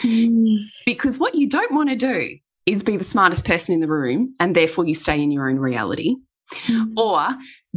Mm. 0.01 0.65
Because 0.85 1.17
what 1.17 1.35
you 1.35 1.47
don't 1.47 1.73
want 1.73 1.89
to 1.89 1.95
do 1.95 2.37
is 2.71 2.83
be 2.83 2.97
the 2.97 3.03
smartest 3.03 3.45
person 3.45 3.73
in 3.73 3.79
the 3.79 3.87
room 3.87 4.33
and 4.39 4.55
therefore 4.55 4.85
you 4.85 4.93
stay 4.93 5.21
in 5.21 5.31
your 5.31 5.49
own 5.49 5.57
reality. 5.57 6.15
Mm. 6.65 6.93
Or 6.97 7.27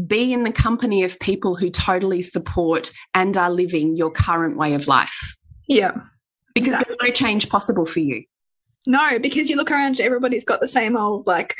be 0.06 0.32
in 0.32 0.44
the 0.44 0.52
company 0.52 1.02
of 1.02 1.20
people 1.20 1.56
who 1.56 1.68
totally 1.70 2.22
support 2.22 2.90
and 3.12 3.36
are 3.36 3.50
living 3.50 3.96
your 3.96 4.10
current 4.10 4.56
way 4.56 4.72
of 4.72 4.88
life. 4.88 5.36
Yeah. 5.68 5.92
Because 6.54 6.68
exactly. 6.68 6.96
there's 6.98 7.08
no 7.10 7.14
change 7.14 7.48
possible 7.48 7.84
for 7.84 8.00
you. 8.00 8.24
No, 8.86 9.18
because 9.18 9.50
you 9.50 9.56
look 9.56 9.70
around, 9.70 10.00
everybody's 10.00 10.44
got 10.44 10.60
the 10.60 10.68
same 10.68 10.96
old, 10.96 11.26
like, 11.26 11.54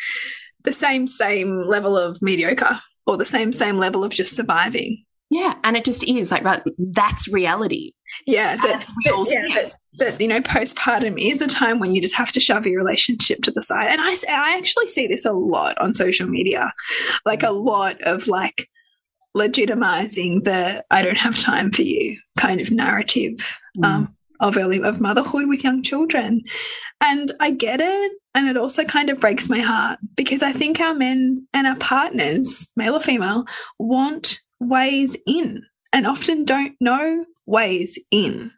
the 0.64 0.72
same, 0.72 1.07
same 1.07 1.62
level 1.62 1.99
of 1.99 2.20
mediocre 2.22 2.80
or 3.07 3.16
the 3.16 3.26
same, 3.26 3.53
same 3.53 3.78
level 3.78 4.05
of 4.05 4.12
just 4.12 4.35
surviving. 4.35 5.05
Yeah. 5.28 5.55
And 5.64 5.76
it 5.76 5.85
just 5.85 6.05
is 6.05 6.30
like, 6.30 6.45
that's 6.78 7.28
reality. 7.28 7.93
Yeah. 8.26 8.57
That's 8.57 8.87
That, 8.87 8.95
but, 9.05 9.28
yeah 9.28 9.70
that 9.95 10.20
you 10.20 10.28
know 10.28 10.40
postpartum 10.40 11.20
is 11.20 11.43
a 11.43 11.47
time 11.47 11.78
when 11.78 11.93
you 11.93 12.01
just 12.01 12.14
have 12.14 12.32
to 12.32 12.40
shove 12.40 12.66
your 12.66 12.82
relationship 12.82 13.43
to 13.43 13.51
the 13.51 13.62
side. 13.62 13.88
And 13.88 14.01
i 14.01 14.14
i 14.28 14.57
actually 14.57 14.88
see 14.88 15.07
this 15.07 15.24
a 15.24 15.32
lot 15.32 15.78
on 15.78 15.95
social 15.95 16.28
media 16.28 16.72
like 17.24 17.43
a 17.43 17.51
lot 17.51 18.01
of 18.03 18.28
like 18.28 18.68
legitimizing 19.36 20.45
the 20.45 20.84
i 20.90 21.03
don't 21.03 21.16
have 21.16 21.38
time 21.38 21.70
for 21.70 21.82
you 21.82 22.18
kind 22.38 22.61
of 22.61 22.70
narrative 22.70 23.59
mm. 23.76 23.84
um, 23.84 24.14
of 24.40 24.57
early 24.57 24.82
of 24.82 25.01
motherhood 25.01 25.49
with 25.49 25.62
young 25.62 25.82
children. 25.82 26.43
And 27.01 27.32
i 27.40 27.51
get 27.51 27.80
it 27.80 28.12
and 28.34 28.49
it 28.49 28.57
also 28.57 28.84
kind 28.84 29.11
of 29.11 29.20
breaks 29.20 29.49
my 29.49 29.61
heart 29.61 29.99
because 30.16 30.43
i 30.43 30.53
think 30.53 30.80
our 30.80 30.95
men 30.95 31.47
and 31.53 31.66
our 31.66 31.76
partners 31.76 32.68
male 32.76 32.95
or 32.95 33.01
female 33.01 33.45
want 33.78 34.40
ways 34.61 35.16
in 35.26 35.64
and 35.93 36.07
often 36.07 36.45
don't 36.45 36.74
know 36.80 37.24
ways 37.47 37.99
in 38.11 38.53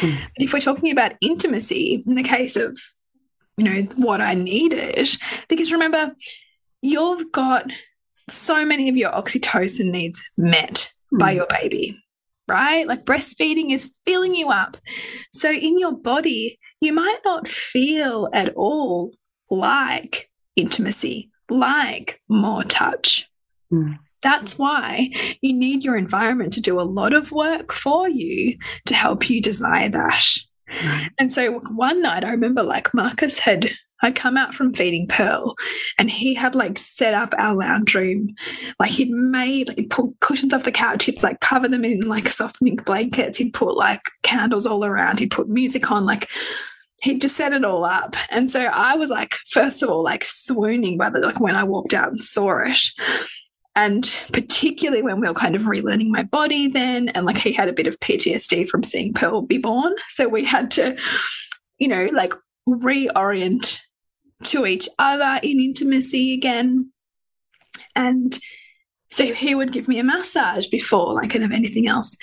Mm. 0.00 0.18
But 0.20 0.44
if 0.44 0.52
we're 0.52 0.60
talking 0.60 0.90
about 0.90 1.14
intimacy, 1.20 2.02
in 2.06 2.14
the 2.14 2.22
case 2.22 2.56
of, 2.56 2.78
you 3.56 3.64
know, 3.64 3.82
what 3.96 4.20
I 4.20 4.34
needed, 4.34 5.16
because 5.48 5.72
remember, 5.72 6.14
you've 6.82 7.32
got 7.32 7.70
so 8.28 8.64
many 8.64 8.88
of 8.88 8.96
your 8.96 9.10
oxytocin 9.12 9.90
needs 9.90 10.22
met 10.36 10.90
mm. 11.12 11.18
by 11.18 11.32
your 11.32 11.46
baby, 11.46 11.98
right? 12.48 12.86
Like 12.86 13.04
breastfeeding 13.04 13.72
is 13.72 13.92
filling 14.04 14.34
you 14.34 14.48
up. 14.48 14.76
So 15.32 15.50
in 15.50 15.78
your 15.78 15.92
body, 15.92 16.58
you 16.80 16.92
might 16.92 17.20
not 17.24 17.48
feel 17.48 18.28
at 18.32 18.54
all 18.54 19.12
like 19.50 20.30
intimacy, 20.56 21.30
like 21.48 22.20
more 22.28 22.64
touch. 22.64 23.28
Mm. 23.72 23.98
That's 24.26 24.58
why 24.58 25.10
you 25.40 25.52
need 25.52 25.84
your 25.84 25.96
environment 25.96 26.52
to 26.54 26.60
do 26.60 26.80
a 26.80 26.82
lot 26.82 27.12
of 27.12 27.30
work 27.30 27.70
for 27.72 28.08
you 28.08 28.58
to 28.86 28.92
help 28.92 29.30
you 29.30 29.40
desire 29.40 29.88
that. 29.90 30.24
And 31.16 31.32
so 31.32 31.60
one 31.70 32.02
night 32.02 32.24
I 32.24 32.30
remember 32.30 32.64
like 32.64 32.92
Marcus 32.92 33.38
had 33.38 33.70
I'd 34.02 34.16
come 34.16 34.36
out 34.36 34.52
from 34.52 34.74
feeding 34.74 35.06
Pearl 35.06 35.54
and 35.96 36.10
he 36.10 36.34
had 36.34 36.56
like 36.56 36.76
set 36.76 37.14
up 37.14 37.34
our 37.38 37.54
lounge 37.54 37.94
room. 37.94 38.34
Like 38.80 38.90
he'd 38.90 39.12
made, 39.12 39.68
like 39.68 39.78
he'd 39.78 39.90
put 39.90 40.18
cushions 40.18 40.52
off 40.52 40.64
the 40.64 40.72
couch, 40.72 41.04
he'd 41.04 41.22
like 41.22 41.38
cover 41.38 41.68
them 41.68 41.84
in 41.84 42.00
like 42.00 42.28
soft 42.28 42.56
mink 42.60 42.84
blankets, 42.84 43.38
he'd 43.38 43.52
put 43.52 43.76
like 43.76 44.00
candles 44.24 44.66
all 44.66 44.84
around, 44.84 45.20
he'd 45.20 45.30
put 45.30 45.48
music 45.48 45.88
on, 45.92 46.04
like 46.04 46.28
he'd 47.00 47.20
just 47.20 47.36
set 47.36 47.52
it 47.52 47.64
all 47.64 47.84
up. 47.84 48.16
And 48.28 48.50
so 48.50 48.64
I 48.64 48.96
was 48.96 49.08
like, 49.08 49.36
first 49.50 49.84
of 49.84 49.88
all, 49.88 50.02
like 50.02 50.24
swooning 50.24 50.98
by 50.98 51.10
the 51.10 51.20
like 51.20 51.38
when 51.38 51.54
I 51.54 51.62
walked 51.62 51.94
out 51.94 52.08
and 52.08 52.20
saw 52.20 52.58
it. 52.66 52.80
And 53.76 54.18
particularly 54.32 55.02
when 55.02 55.20
we 55.20 55.28
were 55.28 55.34
kind 55.34 55.54
of 55.54 55.62
relearning 55.62 56.08
my 56.08 56.22
body 56.22 56.66
then, 56.66 57.10
and 57.10 57.26
like 57.26 57.38
he 57.38 57.52
had 57.52 57.68
a 57.68 57.72
bit 57.72 57.86
of 57.86 58.00
PTSD 58.00 58.68
from 58.68 58.82
seeing 58.82 59.12
Pearl 59.12 59.42
be 59.42 59.58
born. 59.58 59.94
So 60.08 60.26
we 60.26 60.44
had 60.44 60.70
to, 60.72 60.96
you 61.78 61.86
know, 61.86 62.08
like 62.12 62.32
reorient 62.66 63.80
to 64.44 64.66
each 64.66 64.88
other 64.98 65.38
in 65.42 65.60
intimacy 65.60 66.34
again. 66.34 66.90
And 67.94 68.38
So 69.10 69.32
he 69.32 69.54
would 69.54 69.72
give 69.72 69.88
me 69.88 69.98
a 69.98 70.04
massage 70.04 70.66
before, 70.66 71.14
like, 71.14 71.30
kind 71.30 71.44
of 71.44 71.52
anything 71.52 71.88
else. 71.88 72.16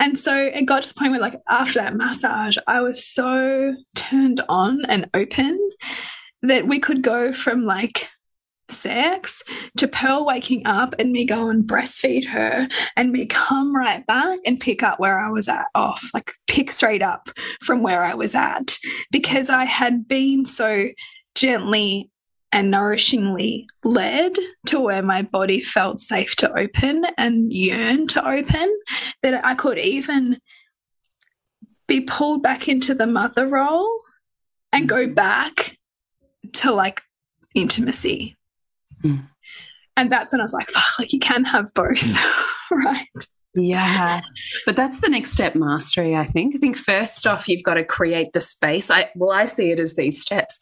And 0.00 0.18
so 0.18 0.36
it 0.36 0.66
got 0.66 0.82
to 0.82 0.88
the 0.88 0.94
point 0.94 1.12
where, 1.12 1.20
like, 1.20 1.40
after 1.48 1.80
that 1.80 1.96
massage, 1.96 2.58
I 2.66 2.80
was 2.80 3.06
so 3.06 3.74
turned 3.96 4.42
on 4.48 4.84
and 4.86 5.08
open 5.14 5.58
that 6.42 6.66
we 6.66 6.80
could 6.80 7.00
go 7.00 7.32
from 7.32 7.64
like 7.64 8.08
sex 8.70 9.42
to 9.76 9.88
Pearl 9.88 10.24
waking 10.24 10.66
up 10.66 10.94
and 10.98 11.12
me 11.12 11.24
go 11.24 11.48
and 11.48 11.68
breastfeed 11.68 12.26
her 12.28 12.68
and 12.96 13.12
me 13.12 13.26
come 13.26 13.74
right 13.74 14.06
back 14.06 14.38
and 14.46 14.60
pick 14.60 14.82
up 14.82 14.98
where 14.98 15.18
I 15.18 15.30
was 15.30 15.48
at 15.48 15.66
off, 15.74 16.10
like 16.14 16.32
pick 16.46 16.72
straight 16.72 17.02
up 17.02 17.28
from 17.62 17.82
where 17.82 18.04
I 18.04 18.14
was 18.14 18.34
at 18.34 18.76
because 19.10 19.50
I 19.50 19.64
had 19.64 20.08
been 20.08 20.44
so 20.46 20.88
gently 21.34 22.10
and 22.52 22.72
nourishingly 22.72 23.66
led 23.82 24.32
to 24.66 24.78
where 24.78 25.02
my 25.02 25.22
body 25.22 25.60
felt 25.60 25.98
safe 25.98 26.36
to 26.36 26.56
open 26.56 27.04
and 27.18 27.52
yearn 27.52 28.06
to 28.06 28.26
open 28.26 28.78
that 29.22 29.44
I 29.44 29.56
could 29.56 29.78
even 29.78 30.38
be 31.88 32.00
pulled 32.00 32.42
back 32.42 32.68
into 32.68 32.94
the 32.94 33.06
mother 33.06 33.46
role 33.46 34.00
and 34.72 34.88
go 34.88 35.06
back 35.08 35.76
to 36.54 36.72
like 36.72 37.02
intimacy 37.54 38.36
Mm. 39.04 39.28
And 39.96 40.10
that's 40.10 40.32
when 40.32 40.40
I 40.40 40.44
was 40.44 40.52
like, 40.52 40.68
fuck, 40.68 40.98
like 40.98 41.12
you 41.12 41.20
can 41.20 41.44
have 41.44 41.72
both, 41.74 42.02
right? 42.70 43.06
Yeah. 43.54 44.20
But 44.66 44.74
that's 44.74 45.00
the 45.00 45.08
next 45.08 45.32
step, 45.32 45.54
mastery, 45.54 46.16
I 46.16 46.26
think. 46.26 46.56
I 46.56 46.58
think 46.58 46.76
first 46.76 47.26
off, 47.26 47.48
you've 47.48 47.62
got 47.62 47.74
to 47.74 47.84
create 47.84 48.32
the 48.32 48.40
space. 48.40 48.90
I 48.90 49.10
well, 49.14 49.30
I 49.30 49.44
see 49.44 49.70
it 49.70 49.78
as 49.78 49.94
these 49.94 50.20
steps 50.20 50.58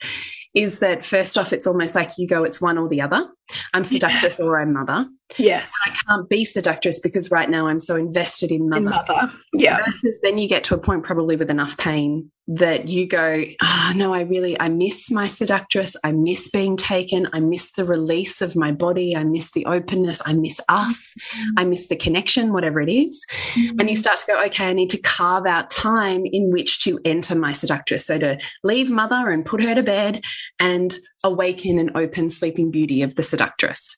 is 0.54 0.80
that 0.80 1.04
first 1.04 1.38
off, 1.38 1.52
it's 1.52 1.66
almost 1.66 1.94
like 1.94 2.18
you 2.18 2.28
go, 2.28 2.44
it's 2.44 2.60
one 2.60 2.76
or 2.76 2.88
the 2.88 3.00
other. 3.00 3.26
I'm 3.74 3.84
seductress 3.84 4.38
yeah. 4.38 4.46
or 4.46 4.60
I'm 4.60 4.72
mother. 4.72 5.06
Yes. 5.38 5.70
I 5.86 5.96
can't 6.06 6.28
be 6.28 6.44
seductress 6.44 7.00
because 7.00 7.30
right 7.30 7.48
now 7.48 7.66
I'm 7.66 7.78
so 7.78 7.96
invested 7.96 8.50
in 8.50 8.68
mother. 8.68 8.82
In 8.82 8.90
mother. 8.90 9.32
Yeah. 9.54 9.78
Versus 9.84 10.20
then 10.22 10.38
you 10.38 10.48
get 10.48 10.64
to 10.64 10.74
a 10.74 10.78
point 10.78 11.04
probably 11.04 11.36
with 11.36 11.50
enough 11.50 11.76
pain 11.76 12.30
that 12.48 12.88
you 12.88 13.06
go, 13.06 13.44
oh, 13.62 13.92
no, 13.94 14.12
I 14.12 14.22
really, 14.22 14.60
I 14.60 14.68
miss 14.68 15.10
my 15.10 15.28
seductress. 15.28 15.94
I 16.02 16.10
miss 16.12 16.50
being 16.50 16.76
taken. 16.76 17.28
I 17.32 17.40
miss 17.40 17.70
the 17.70 17.84
release 17.84 18.42
of 18.42 18.56
my 18.56 18.72
body. 18.72 19.16
I 19.16 19.22
miss 19.22 19.52
the 19.52 19.64
openness. 19.64 20.20
I 20.26 20.34
miss 20.34 20.60
us. 20.68 21.14
Mm 21.14 21.22
-hmm. 21.22 21.62
I 21.62 21.64
miss 21.64 21.86
the 21.86 21.96
connection, 21.96 22.50
whatever 22.50 22.82
it 22.82 22.88
is. 22.88 23.26
Mm 23.56 23.62
-hmm. 23.62 23.80
And 23.80 23.88
you 23.88 23.96
start 23.96 24.18
to 24.20 24.32
go, 24.32 24.44
okay, 24.46 24.70
I 24.70 24.74
need 24.74 24.90
to 24.90 25.08
carve 25.16 25.48
out 25.48 25.70
time 25.70 26.22
in 26.30 26.50
which 26.52 26.84
to 26.84 26.98
enter 27.04 27.38
my 27.38 27.54
seductress. 27.54 28.06
So 28.06 28.18
to 28.18 28.36
leave 28.62 28.94
mother 28.94 29.32
and 29.32 29.44
put 29.44 29.62
her 29.62 29.74
to 29.74 29.82
bed 29.82 30.24
and 30.58 30.98
awaken 31.24 31.78
and 31.78 31.96
open 31.96 32.30
sleeping 32.30 32.70
beauty 32.70 33.02
of 33.02 33.14
the 33.14 33.22
seductress. 33.22 33.96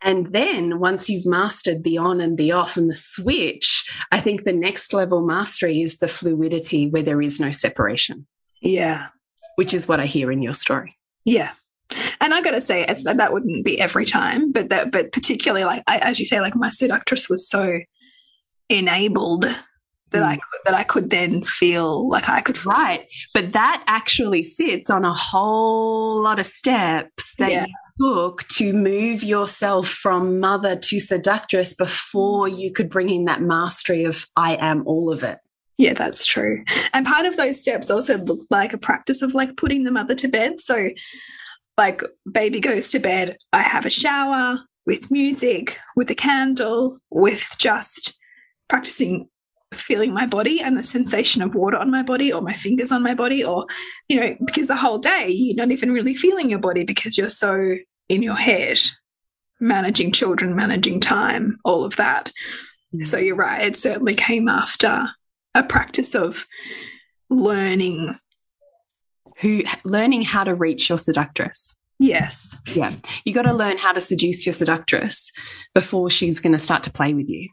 And 0.00 0.32
then 0.32 0.78
once 0.78 1.08
you've 1.08 1.26
mastered 1.26 1.84
the 1.84 1.98
on 1.98 2.20
and 2.20 2.36
the 2.36 2.52
off 2.52 2.76
and 2.76 2.90
the 2.90 2.94
switch, 2.94 3.88
I 4.10 4.20
think 4.20 4.44
the 4.44 4.52
next 4.52 4.92
level 4.92 5.24
mastery 5.24 5.82
is 5.82 5.98
the 5.98 6.08
fluidity 6.08 6.88
where 6.88 7.02
there 7.02 7.22
is 7.22 7.38
no 7.38 7.50
separation. 7.50 8.26
Yeah. 8.60 9.08
Which 9.56 9.74
is 9.74 9.86
what 9.86 10.00
I 10.00 10.06
hear 10.06 10.32
in 10.32 10.42
your 10.42 10.54
story. 10.54 10.96
Yeah. 11.24 11.52
And 12.20 12.32
I 12.32 12.40
got 12.42 12.52
to 12.52 12.60
say, 12.60 12.86
it's, 12.88 13.04
that 13.04 13.32
wouldn't 13.32 13.64
be 13.64 13.80
every 13.80 14.04
time, 14.04 14.50
but 14.50 14.70
that, 14.70 14.90
but 14.90 15.12
particularly 15.12 15.64
like, 15.64 15.82
I, 15.86 15.98
as 15.98 16.18
you 16.18 16.24
say, 16.24 16.40
like 16.40 16.56
my 16.56 16.70
seductress 16.70 17.28
was 17.28 17.48
so 17.48 17.80
enabled 18.68 19.46
that 20.12 20.22
I 20.22 20.36
mm. 20.36 20.40
that 20.64 20.74
I 20.74 20.84
could 20.84 21.10
then 21.10 21.44
feel 21.44 22.08
like 22.08 22.28
I 22.28 22.40
could 22.40 22.64
right. 22.64 23.06
But 23.34 23.52
that 23.52 23.82
actually 23.86 24.42
sits 24.42 24.90
on 24.90 25.04
a 25.04 25.14
whole 25.14 26.22
lot 26.22 26.38
of 26.38 26.46
steps 26.46 27.34
that 27.36 27.50
yeah. 27.50 27.66
you 27.66 27.74
took 28.00 28.46
to 28.48 28.72
move 28.72 29.22
yourself 29.22 29.88
from 29.88 30.40
mother 30.40 30.76
to 30.76 31.00
seductress 31.00 31.74
before 31.74 32.48
you 32.48 32.72
could 32.72 32.88
bring 32.88 33.10
in 33.10 33.24
that 33.26 33.42
mastery 33.42 34.04
of 34.04 34.26
I 34.36 34.56
am 34.56 34.86
all 34.86 35.12
of 35.12 35.22
it. 35.22 35.38
Yeah, 35.78 35.94
that's 35.94 36.26
true. 36.26 36.64
And 36.92 37.06
part 37.06 37.26
of 37.26 37.36
those 37.36 37.60
steps 37.60 37.90
also 37.90 38.18
look 38.18 38.40
like 38.50 38.72
a 38.72 38.78
practice 38.78 39.22
of 39.22 39.34
like 39.34 39.56
putting 39.56 39.84
the 39.84 39.90
mother 39.90 40.14
to 40.14 40.28
bed. 40.28 40.60
So 40.60 40.90
like 41.76 42.02
baby 42.30 42.60
goes 42.60 42.90
to 42.90 42.98
bed, 42.98 43.36
I 43.52 43.62
have 43.62 43.86
a 43.86 43.90
shower 43.90 44.60
with 44.86 45.10
music, 45.10 45.78
with 45.96 46.10
a 46.10 46.14
candle, 46.14 46.98
with 47.10 47.54
just 47.58 48.14
practicing 48.68 49.28
feeling 49.72 50.12
my 50.12 50.26
body 50.26 50.60
and 50.60 50.76
the 50.76 50.82
sensation 50.82 51.42
of 51.42 51.54
water 51.54 51.76
on 51.76 51.90
my 51.90 52.02
body 52.02 52.32
or 52.32 52.40
my 52.40 52.52
fingers 52.52 52.92
on 52.92 53.02
my 53.02 53.14
body 53.14 53.44
or 53.44 53.66
you 54.08 54.18
know 54.18 54.36
because 54.44 54.68
the 54.68 54.76
whole 54.76 54.98
day 54.98 55.28
you're 55.28 55.56
not 55.56 55.72
even 55.72 55.92
really 55.92 56.14
feeling 56.14 56.50
your 56.50 56.58
body 56.58 56.84
because 56.84 57.18
you're 57.18 57.30
so 57.30 57.76
in 58.08 58.22
your 58.22 58.36
head 58.36 58.78
managing 59.60 60.12
children 60.12 60.54
managing 60.54 61.00
time 61.00 61.58
all 61.64 61.84
of 61.84 61.96
that. 61.96 62.30
Mm. 62.94 63.06
so 63.06 63.18
you're 63.18 63.36
right 63.36 63.66
it 63.66 63.76
certainly 63.76 64.14
came 64.14 64.48
after 64.48 65.08
a 65.54 65.62
practice 65.62 66.14
of 66.14 66.46
learning. 67.30 68.18
Who 69.38 69.64
learning 69.84 70.22
how 70.22 70.44
to 70.44 70.54
reach 70.54 70.88
your 70.88 70.98
seductress. 70.98 71.74
Yes. 71.98 72.56
Yeah. 72.74 72.94
You 73.24 73.32
got 73.32 73.42
to 73.42 73.52
learn 73.52 73.78
how 73.78 73.92
to 73.92 74.00
seduce 74.00 74.46
your 74.46 74.52
seductress 74.52 75.32
before 75.74 76.10
she's 76.10 76.40
going 76.40 76.52
to 76.52 76.58
start 76.58 76.84
to 76.84 76.92
play 76.92 77.14
with 77.14 77.28
you 77.28 77.48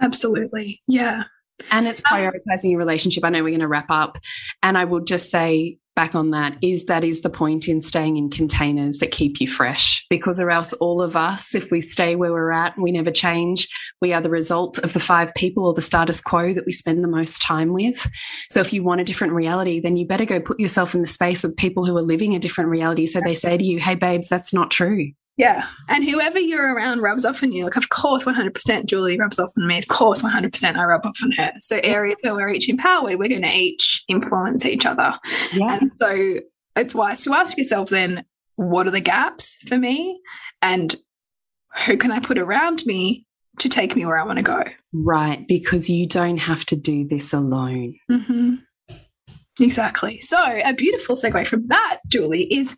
Absolutely. 0.00 0.82
Yeah. 0.86 1.24
And 1.70 1.86
it's 1.86 2.02
um, 2.10 2.18
prioritizing 2.18 2.70
your 2.70 2.78
relationship. 2.78 3.24
I 3.24 3.30
know 3.30 3.42
we're 3.42 3.50
going 3.50 3.60
to 3.60 3.68
wrap 3.68 3.90
up. 3.90 4.18
And 4.62 4.78
I 4.78 4.84
will 4.84 5.00
just 5.00 5.30
say 5.30 5.78
back 5.98 6.14
on 6.14 6.30
that 6.30 6.56
is 6.62 6.84
that 6.84 7.02
is 7.02 7.22
the 7.22 7.28
point 7.28 7.66
in 7.66 7.80
staying 7.80 8.16
in 8.16 8.30
containers 8.30 8.98
that 8.98 9.10
keep 9.10 9.40
you 9.40 9.48
fresh 9.48 10.06
because 10.08 10.38
or 10.38 10.48
else 10.48 10.72
all 10.74 11.02
of 11.02 11.16
us 11.16 11.56
if 11.56 11.72
we 11.72 11.80
stay 11.80 12.14
where 12.14 12.30
we're 12.30 12.52
at 12.52 12.76
and 12.76 12.84
we 12.84 12.92
never 12.92 13.10
change 13.10 13.66
we 14.00 14.12
are 14.12 14.20
the 14.20 14.30
result 14.30 14.78
of 14.78 14.92
the 14.92 15.00
five 15.00 15.34
people 15.34 15.66
or 15.66 15.74
the 15.74 15.82
status 15.82 16.20
quo 16.20 16.54
that 16.54 16.64
we 16.64 16.70
spend 16.70 17.02
the 17.02 17.08
most 17.08 17.42
time 17.42 17.72
with 17.72 18.08
so 18.48 18.60
if 18.60 18.72
you 18.72 18.84
want 18.84 19.00
a 19.00 19.04
different 19.04 19.32
reality 19.32 19.80
then 19.80 19.96
you 19.96 20.06
better 20.06 20.24
go 20.24 20.38
put 20.38 20.60
yourself 20.60 20.94
in 20.94 21.00
the 21.00 21.08
space 21.08 21.42
of 21.42 21.56
people 21.56 21.84
who 21.84 21.96
are 21.96 22.00
living 22.00 22.32
a 22.32 22.38
different 22.38 22.70
reality 22.70 23.04
so 23.04 23.20
they 23.20 23.34
say 23.34 23.58
to 23.58 23.64
you 23.64 23.80
hey 23.80 23.96
babes 23.96 24.28
that's 24.28 24.52
not 24.52 24.70
true 24.70 25.10
yeah. 25.38 25.68
And 25.86 26.04
whoever 26.04 26.38
you're 26.40 26.74
around 26.74 27.00
rubs 27.00 27.24
off 27.24 27.44
on 27.44 27.52
you. 27.52 27.64
Like, 27.64 27.76
of 27.76 27.88
course, 27.88 28.24
100% 28.24 28.86
Julie 28.86 29.18
rubs 29.18 29.38
off 29.38 29.52
on 29.56 29.68
me. 29.68 29.78
Of 29.78 29.86
course, 29.86 30.20
100% 30.20 30.76
I 30.76 30.84
rub 30.84 31.06
off 31.06 31.18
on 31.22 31.30
her. 31.32 31.52
So, 31.60 31.80
areas 31.82 32.18
where 32.22 32.34
we're 32.34 32.48
each 32.48 32.68
empowered, 32.68 33.18
we're 33.18 33.28
going 33.28 33.42
to 33.42 33.54
each 33.54 34.04
influence 34.08 34.66
each 34.66 34.84
other. 34.84 35.14
Yeah. 35.52 35.78
And 35.80 35.92
so, 35.96 36.40
it's 36.76 36.94
wise 36.94 37.22
to 37.22 37.34
ask 37.34 37.56
yourself 37.56 37.90
then, 37.90 38.24
what 38.56 38.88
are 38.88 38.90
the 38.90 39.00
gaps 39.00 39.56
for 39.68 39.78
me? 39.78 40.20
And 40.60 40.96
who 41.86 41.96
can 41.96 42.10
I 42.10 42.18
put 42.18 42.38
around 42.38 42.84
me 42.84 43.24
to 43.60 43.68
take 43.68 43.94
me 43.94 44.04
where 44.04 44.18
I 44.18 44.24
want 44.24 44.38
to 44.38 44.42
go? 44.42 44.64
Right. 44.92 45.46
Because 45.46 45.88
you 45.88 46.08
don't 46.08 46.38
have 46.38 46.64
to 46.66 46.76
do 46.76 47.06
this 47.06 47.32
alone. 47.32 47.94
Mm 48.10 48.24
-hmm. 48.26 48.58
Exactly. 49.60 50.20
So, 50.20 50.38
a 50.64 50.72
beautiful 50.72 51.16
segue 51.16 51.46
from 51.46 51.66
that, 51.68 51.98
Julie, 52.12 52.46
is 52.50 52.76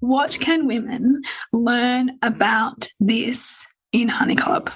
what 0.00 0.38
can 0.40 0.66
women 0.66 1.22
learn 1.52 2.18
about 2.22 2.88
this 2.98 3.66
in 3.92 4.08
Honey 4.08 4.36
Club? 4.36 4.70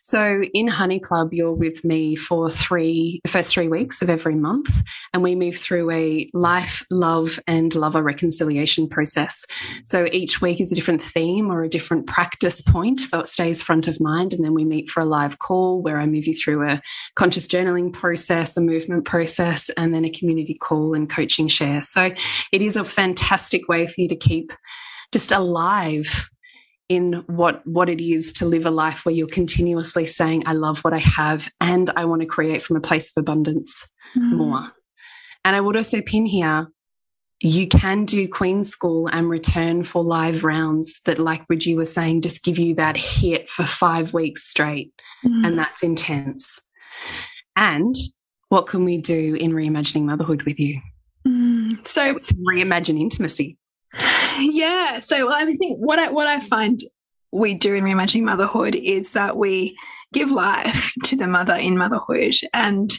So 0.00 0.42
in 0.54 0.66
Honey 0.68 0.98
Club, 0.98 1.32
you're 1.32 1.52
with 1.52 1.84
me 1.84 2.16
for 2.16 2.50
three, 2.50 3.20
the 3.24 3.30
first 3.30 3.50
three 3.50 3.68
weeks 3.68 4.02
of 4.02 4.10
every 4.10 4.34
month, 4.34 4.82
and 5.12 5.22
we 5.22 5.34
move 5.34 5.56
through 5.56 5.90
a 5.90 6.28
life, 6.32 6.84
love, 6.90 7.38
and 7.46 7.74
lover 7.74 8.02
reconciliation 8.02 8.88
process. 8.88 9.44
So 9.84 10.06
each 10.06 10.40
week 10.40 10.60
is 10.60 10.72
a 10.72 10.74
different 10.74 11.02
theme 11.02 11.50
or 11.50 11.62
a 11.62 11.68
different 11.68 12.06
practice 12.06 12.60
point, 12.60 13.00
so 13.00 13.20
it 13.20 13.28
stays 13.28 13.62
front 13.62 13.88
of 13.88 14.00
mind. 14.00 14.32
And 14.32 14.44
then 14.44 14.54
we 14.54 14.64
meet 14.64 14.88
for 14.88 15.00
a 15.00 15.06
live 15.06 15.38
call 15.38 15.82
where 15.82 15.98
I 15.98 16.06
move 16.06 16.26
you 16.26 16.34
through 16.34 16.68
a 16.68 16.80
conscious 17.14 17.46
journaling 17.46 17.92
process, 17.92 18.56
a 18.56 18.60
movement 18.60 19.04
process, 19.04 19.70
and 19.76 19.94
then 19.94 20.04
a 20.04 20.10
community 20.10 20.54
call 20.54 20.94
and 20.94 21.08
coaching 21.10 21.48
share. 21.48 21.82
So 21.82 22.12
it 22.52 22.62
is 22.62 22.76
a 22.76 22.84
fantastic 22.84 23.68
way 23.68 23.86
for 23.86 24.00
you 24.00 24.08
to 24.08 24.16
keep 24.16 24.52
just 25.12 25.32
alive 25.32 26.29
in 26.90 27.22
what 27.28 27.64
what 27.66 27.88
it 27.88 28.00
is 28.00 28.32
to 28.34 28.44
live 28.44 28.66
a 28.66 28.70
life 28.70 29.06
where 29.06 29.14
you're 29.14 29.28
continuously 29.28 30.04
saying 30.04 30.42
i 30.44 30.52
love 30.52 30.80
what 30.80 30.92
i 30.92 30.98
have 30.98 31.48
and 31.60 31.88
i 31.96 32.04
want 32.04 32.20
to 32.20 32.26
create 32.26 32.60
from 32.60 32.76
a 32.76 32.80
place 32.80 33.12
of 33.16 33.20
abundance 33.22 33.88
mm. 34.14 34.32
more 34.32 34.64
and 35.44 35.56
i 35.56 35.60
would 35.60 35.76
also 35.76 36.02
pin 36.02 36.26
here 36.26 36.66
you 37.42 37.68
can 37.68 38.04
do 38.04 38.28
queen 38.28 38.64
school 38.64 39.06
and 39.06 39.30
return 39.30 39.84
for 39.84 40.02
live 40.02 40.42
rounds 40.42 41.00
that 41.06 41.20
like 41.20 41.46
bridgie 41.46 41.76
was 41.76 41.92
saying 41.92 42.20
just 42.20 42.42
give 42.42 42.58
you 42.58 42.74
that 42.74 42.96
hit 42.96 43.48
for 43.48 43.62
five 43.62 44.12
weeks 44.12 44.42
straight 44.50 44.92
mm. 45.24 45.46
and 45.46 45.56
that's 45.56 45.84
intense 45.84 46.58
and 47.54 47.94
what 48.48 48.66
can 48.66 48.84
we 48.84 48.98
do 48.98 49.36
in 49.36 49.52
reimagining 49.52 50.02
motherhood 50.02 50.42
with 50.42 50.58
you 50.58 50.80
mm. 51.26 51.86
so 51.86 52.16
reimagine 52.48 53.00
intimacy 53.00 53.56
yeah. 54.38 55.00
So 55.00 55.32
I 55.32 55.44
think 55.54 55.78
what 55.78 55.98
I 55.98 56.10
what 56.10 56.26
I 56.26 56.40
find 56.40 56.80
we 57.32 57.54
do 57.54 57.74
in 57.74 57.84
reimagining 57.84 58.24
motherhood 58.24 58.74
is 58.74 59.12
that 59.12 59.36
we 59.36 59.76
give 60.12 60.30
life 60.30 60.92
to 61.04 61.16
the 61.16 61.26
mother 61.26 61.54
in 61.54 61.78
motherhood 61.78 62.34
and 62.52 62.98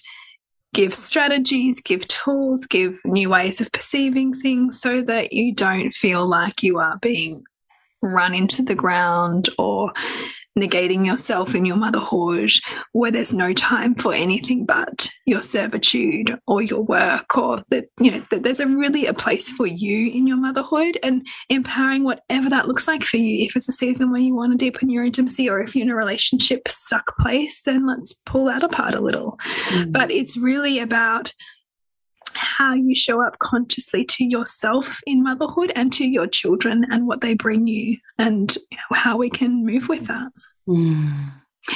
give 0.74 0.94
strategies, 0.94 1.82
give 1.82 2.08
tools, 2.08 2.66
give 2.66 3.00
new 3.04 3.30
ways 3.30 3.60
of 3.60 3.72
perceiving 3.74 4.34
things 4.34 4.80
so 4.80 5.02
that 5.02 5.34
you 5.34 5.54
don't 5.54 5.92
feel 5.92 6.26
like 6.26 6.64
you 6.64 6.80
are 6.80 6.98
being 7.00 7.44
run 8.02 8.34
into 8.34 8.64
the 8.64 8.76
ground 8.76 9.50
or 9.58 9.92
negating 10.60 11.06
yourself 11.06 11.56
in 11.56 11.66
your 11.66 11.78
motherhood, 11.78 12.52
where 12.92 13.12
there's 13.12 13.32
no 13.32 13.54
time 13.54 13.96
for 13.96 14.14
anything 14.14 14.66
but 14.66 15.10
your 15.26 15.42
servitude 15.42 16.38
or 16.46 16.62
your 16.62 16.82
work, 16.82 17.38
or 17.38 17.64
that, 17.70 17.86
you 18.00 18.12
know, 18.12 18.22
that 18.32 18.44
there's 18.44 18.60
a 18.60 18.68
really 18.68 19.06
a 19.06 19.14
place 19.14 19.50
for 19.50 19.66
you 19.66 20.12
in 20.12 20.28
your 20.28 20.38
motherhood 20.38 21.00
and 21.04 21.26
empowering 21.50 22.04
whatever 22.04 22.50
that 22.50 22.68
looks 22.68 22.88
like 22.88 23.04
for 23.04 23.18
you. 23.18 23.46
If 23.46 23.56
it's 23.56 23.70
a 23.70 23.74
season 23.74 24.12
where 24.12 24.22
you 24.22 24.36
want 24.36 24.52
to 24.52 24.58
deepen 24.58 24.90
your 24.90 25.06
intimacy, 25.06 25.50
or 25.50 25.62
if 25.62 25.76
you're 25.76 25.86
in 25.86 25.92
a 25.92 25.96
relationship 25.96 26.68
stuck 26.68 27.18
place, 27.18 27.62
then 27.62 27.88
let's 27.88 28.14
pull 28.26 28.46
that 28.46 28.64
apart 28.64 28.94
a 28.94 29.00
little. 29.02 29.40
Mm. 29.70 29.92
But 29.92 30.12
it's 30.12 30.38
really 30.38 30.80
about 30.80 31.34
how 32.36 32.74
you 32.74 32.96
show 32.96 33.26
up 33.26 33.40
consciously 33.40 34.04
to 34.06 34.26
yourself 34.26 35.00
in 35.06 35.24
motherhood 35.24 35.72
and 35.76 35.92
to 35.94 36.06
your 36.06 36.28
children 36.28 36.86
and 36.90 37.08
what 37.08 37.22
they 37.22 37.34
bring 37.34 37.68
you 37.68 37.98
and 38.18 38.58
how 38.94 39.18
we 39.18 39.30
can 39.30 39.66
move 39.66 39.90
with 39.90 40.08
that. 40.08 40.32
Mm. 40.68 41.32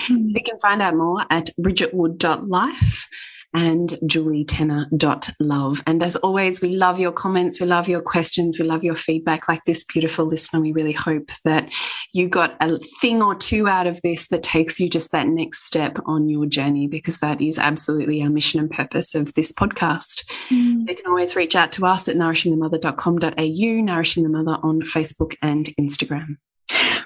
You 0.09 0.41
can 0.43 0.59
find 0.59 0.81
out 0.81 0.95
more 0.95 1.25
at 1.29 1.49
bridgetwood.life 1.59 3.07
and 3.55 3.97
julietenner.love. 4.03 5.83
And 5.87 6.03
as 6.03 6.15
always, 6.17 6.61
we 6.61 6.73
love 6.73 6.99
your 6.99 7.13
comments, 7.13 7.59
we 7.59 7.65
love 7.65 7.87
your 7.87 8.01
questions, 8.01 8.59
we 8.59 8.65
love 8.65 8.83
your 8.83 8.95
feedback. 8.95 9.47
Like 9.47 9.63
this 9.65 9.85
beautiful 9.85 10.25
listener, 10.25 10.59
we 10.59 10.73
really 10.73 10.91
hope 10.91 11.31
that 11.45 11.71
you 12.15 12.29
got 12.29 12.55
a 12.61 12.79
thing 13.01 13.21
or 13.21 13.35
two 13.35 13.67
out 13.67 13.87
of 13.87 14.01
this 14.01 14.29
that 14.29 14.41
takes 14.41 14.79
you 14.79 14.89
just 14.89 15.11
that 15.11 15.27
next 15.27 15.65
step 15.65 15.97
on 16.05 16.29
your 16.29 16.45
journey, 16.45 16.87
because 16.87 17.19
that 17.19 17.41
is 17.41 17.59
absolutely 17.59 18.23
our 18.23 18.29
mission 18.29 18.61
and 18.61 18.71
purpose 18.71 19.13
of 19.15 19.33
this 19.33 19.51
podcast. 19.51 20.23
Mm. 20.47 20.79
So 20.79 20.85
you 20.87 20.95
can 20.95 21.07
always 21.07 21.35
reach 21.35 21.57
out 21.57 21.73
to 21.73 21.85
us 21.85 22.07
at 22.07 22.15
nourishingthemother.com.au, 22.15 23.81
Nourishing 23.83 24.23
the 24.23 24.29
Mother 24.29 24.57
on 24.63 24.81
Facebook 24.83 25.35
and 25.41 25.65
Instagram. 25.77 26.37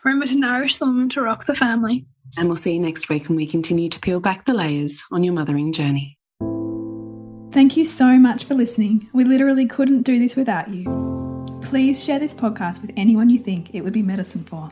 Remember 0.03 0.27
to 0.27 0.35
nourish 0.35 0.77
the 0.77 0.85
woman 0.85 1.09
to 1.09 1.23
rock 1.23 1.47
the 1.47 1.55
family. 1.55 2.05
And 2.37 2.47
we'll 2.47 2.55
see 2.55 2.73
you 2.73 2.79
next 2.79 3.09
week 3.09 3.27
when 3.29 3.35
we 3.35 3.47
continue 3.47 3.89
to 3.89 3.99
peel 3.99 4.19
back 4.19 4.45
the 4.45 4.53
layers 4.53 5.03
on 5.11 5.23
your 5.23 5.33
mothering 5.33 5.73
journey. 5.73 6.19
Thank 7.51 7.75
you 7.75 7.83
so 7.83 8.19
much 8.19 8.43
for 8.43 8.53
listening. 8.53 9.09
We 9.11 9.23
literally 9.23 9.65
couldn't 9.65 10.03
do 10.03 10.19
this 10.19 10.35
without 10.35 10.69
you. 10.69 10.85
Please 11.63 12.05
share 12.05 12.19
this 12.19 12.35
podcast 12.35 12.83
with 12.83 12.93
anyone 12.95 13.31
you 13.31 13.39
think 13.39 13.73
it 13.73 13.81
would 13.81 13.93
be 13.93 14.03
medicine 14.03 14.43
for. 14.43 14.71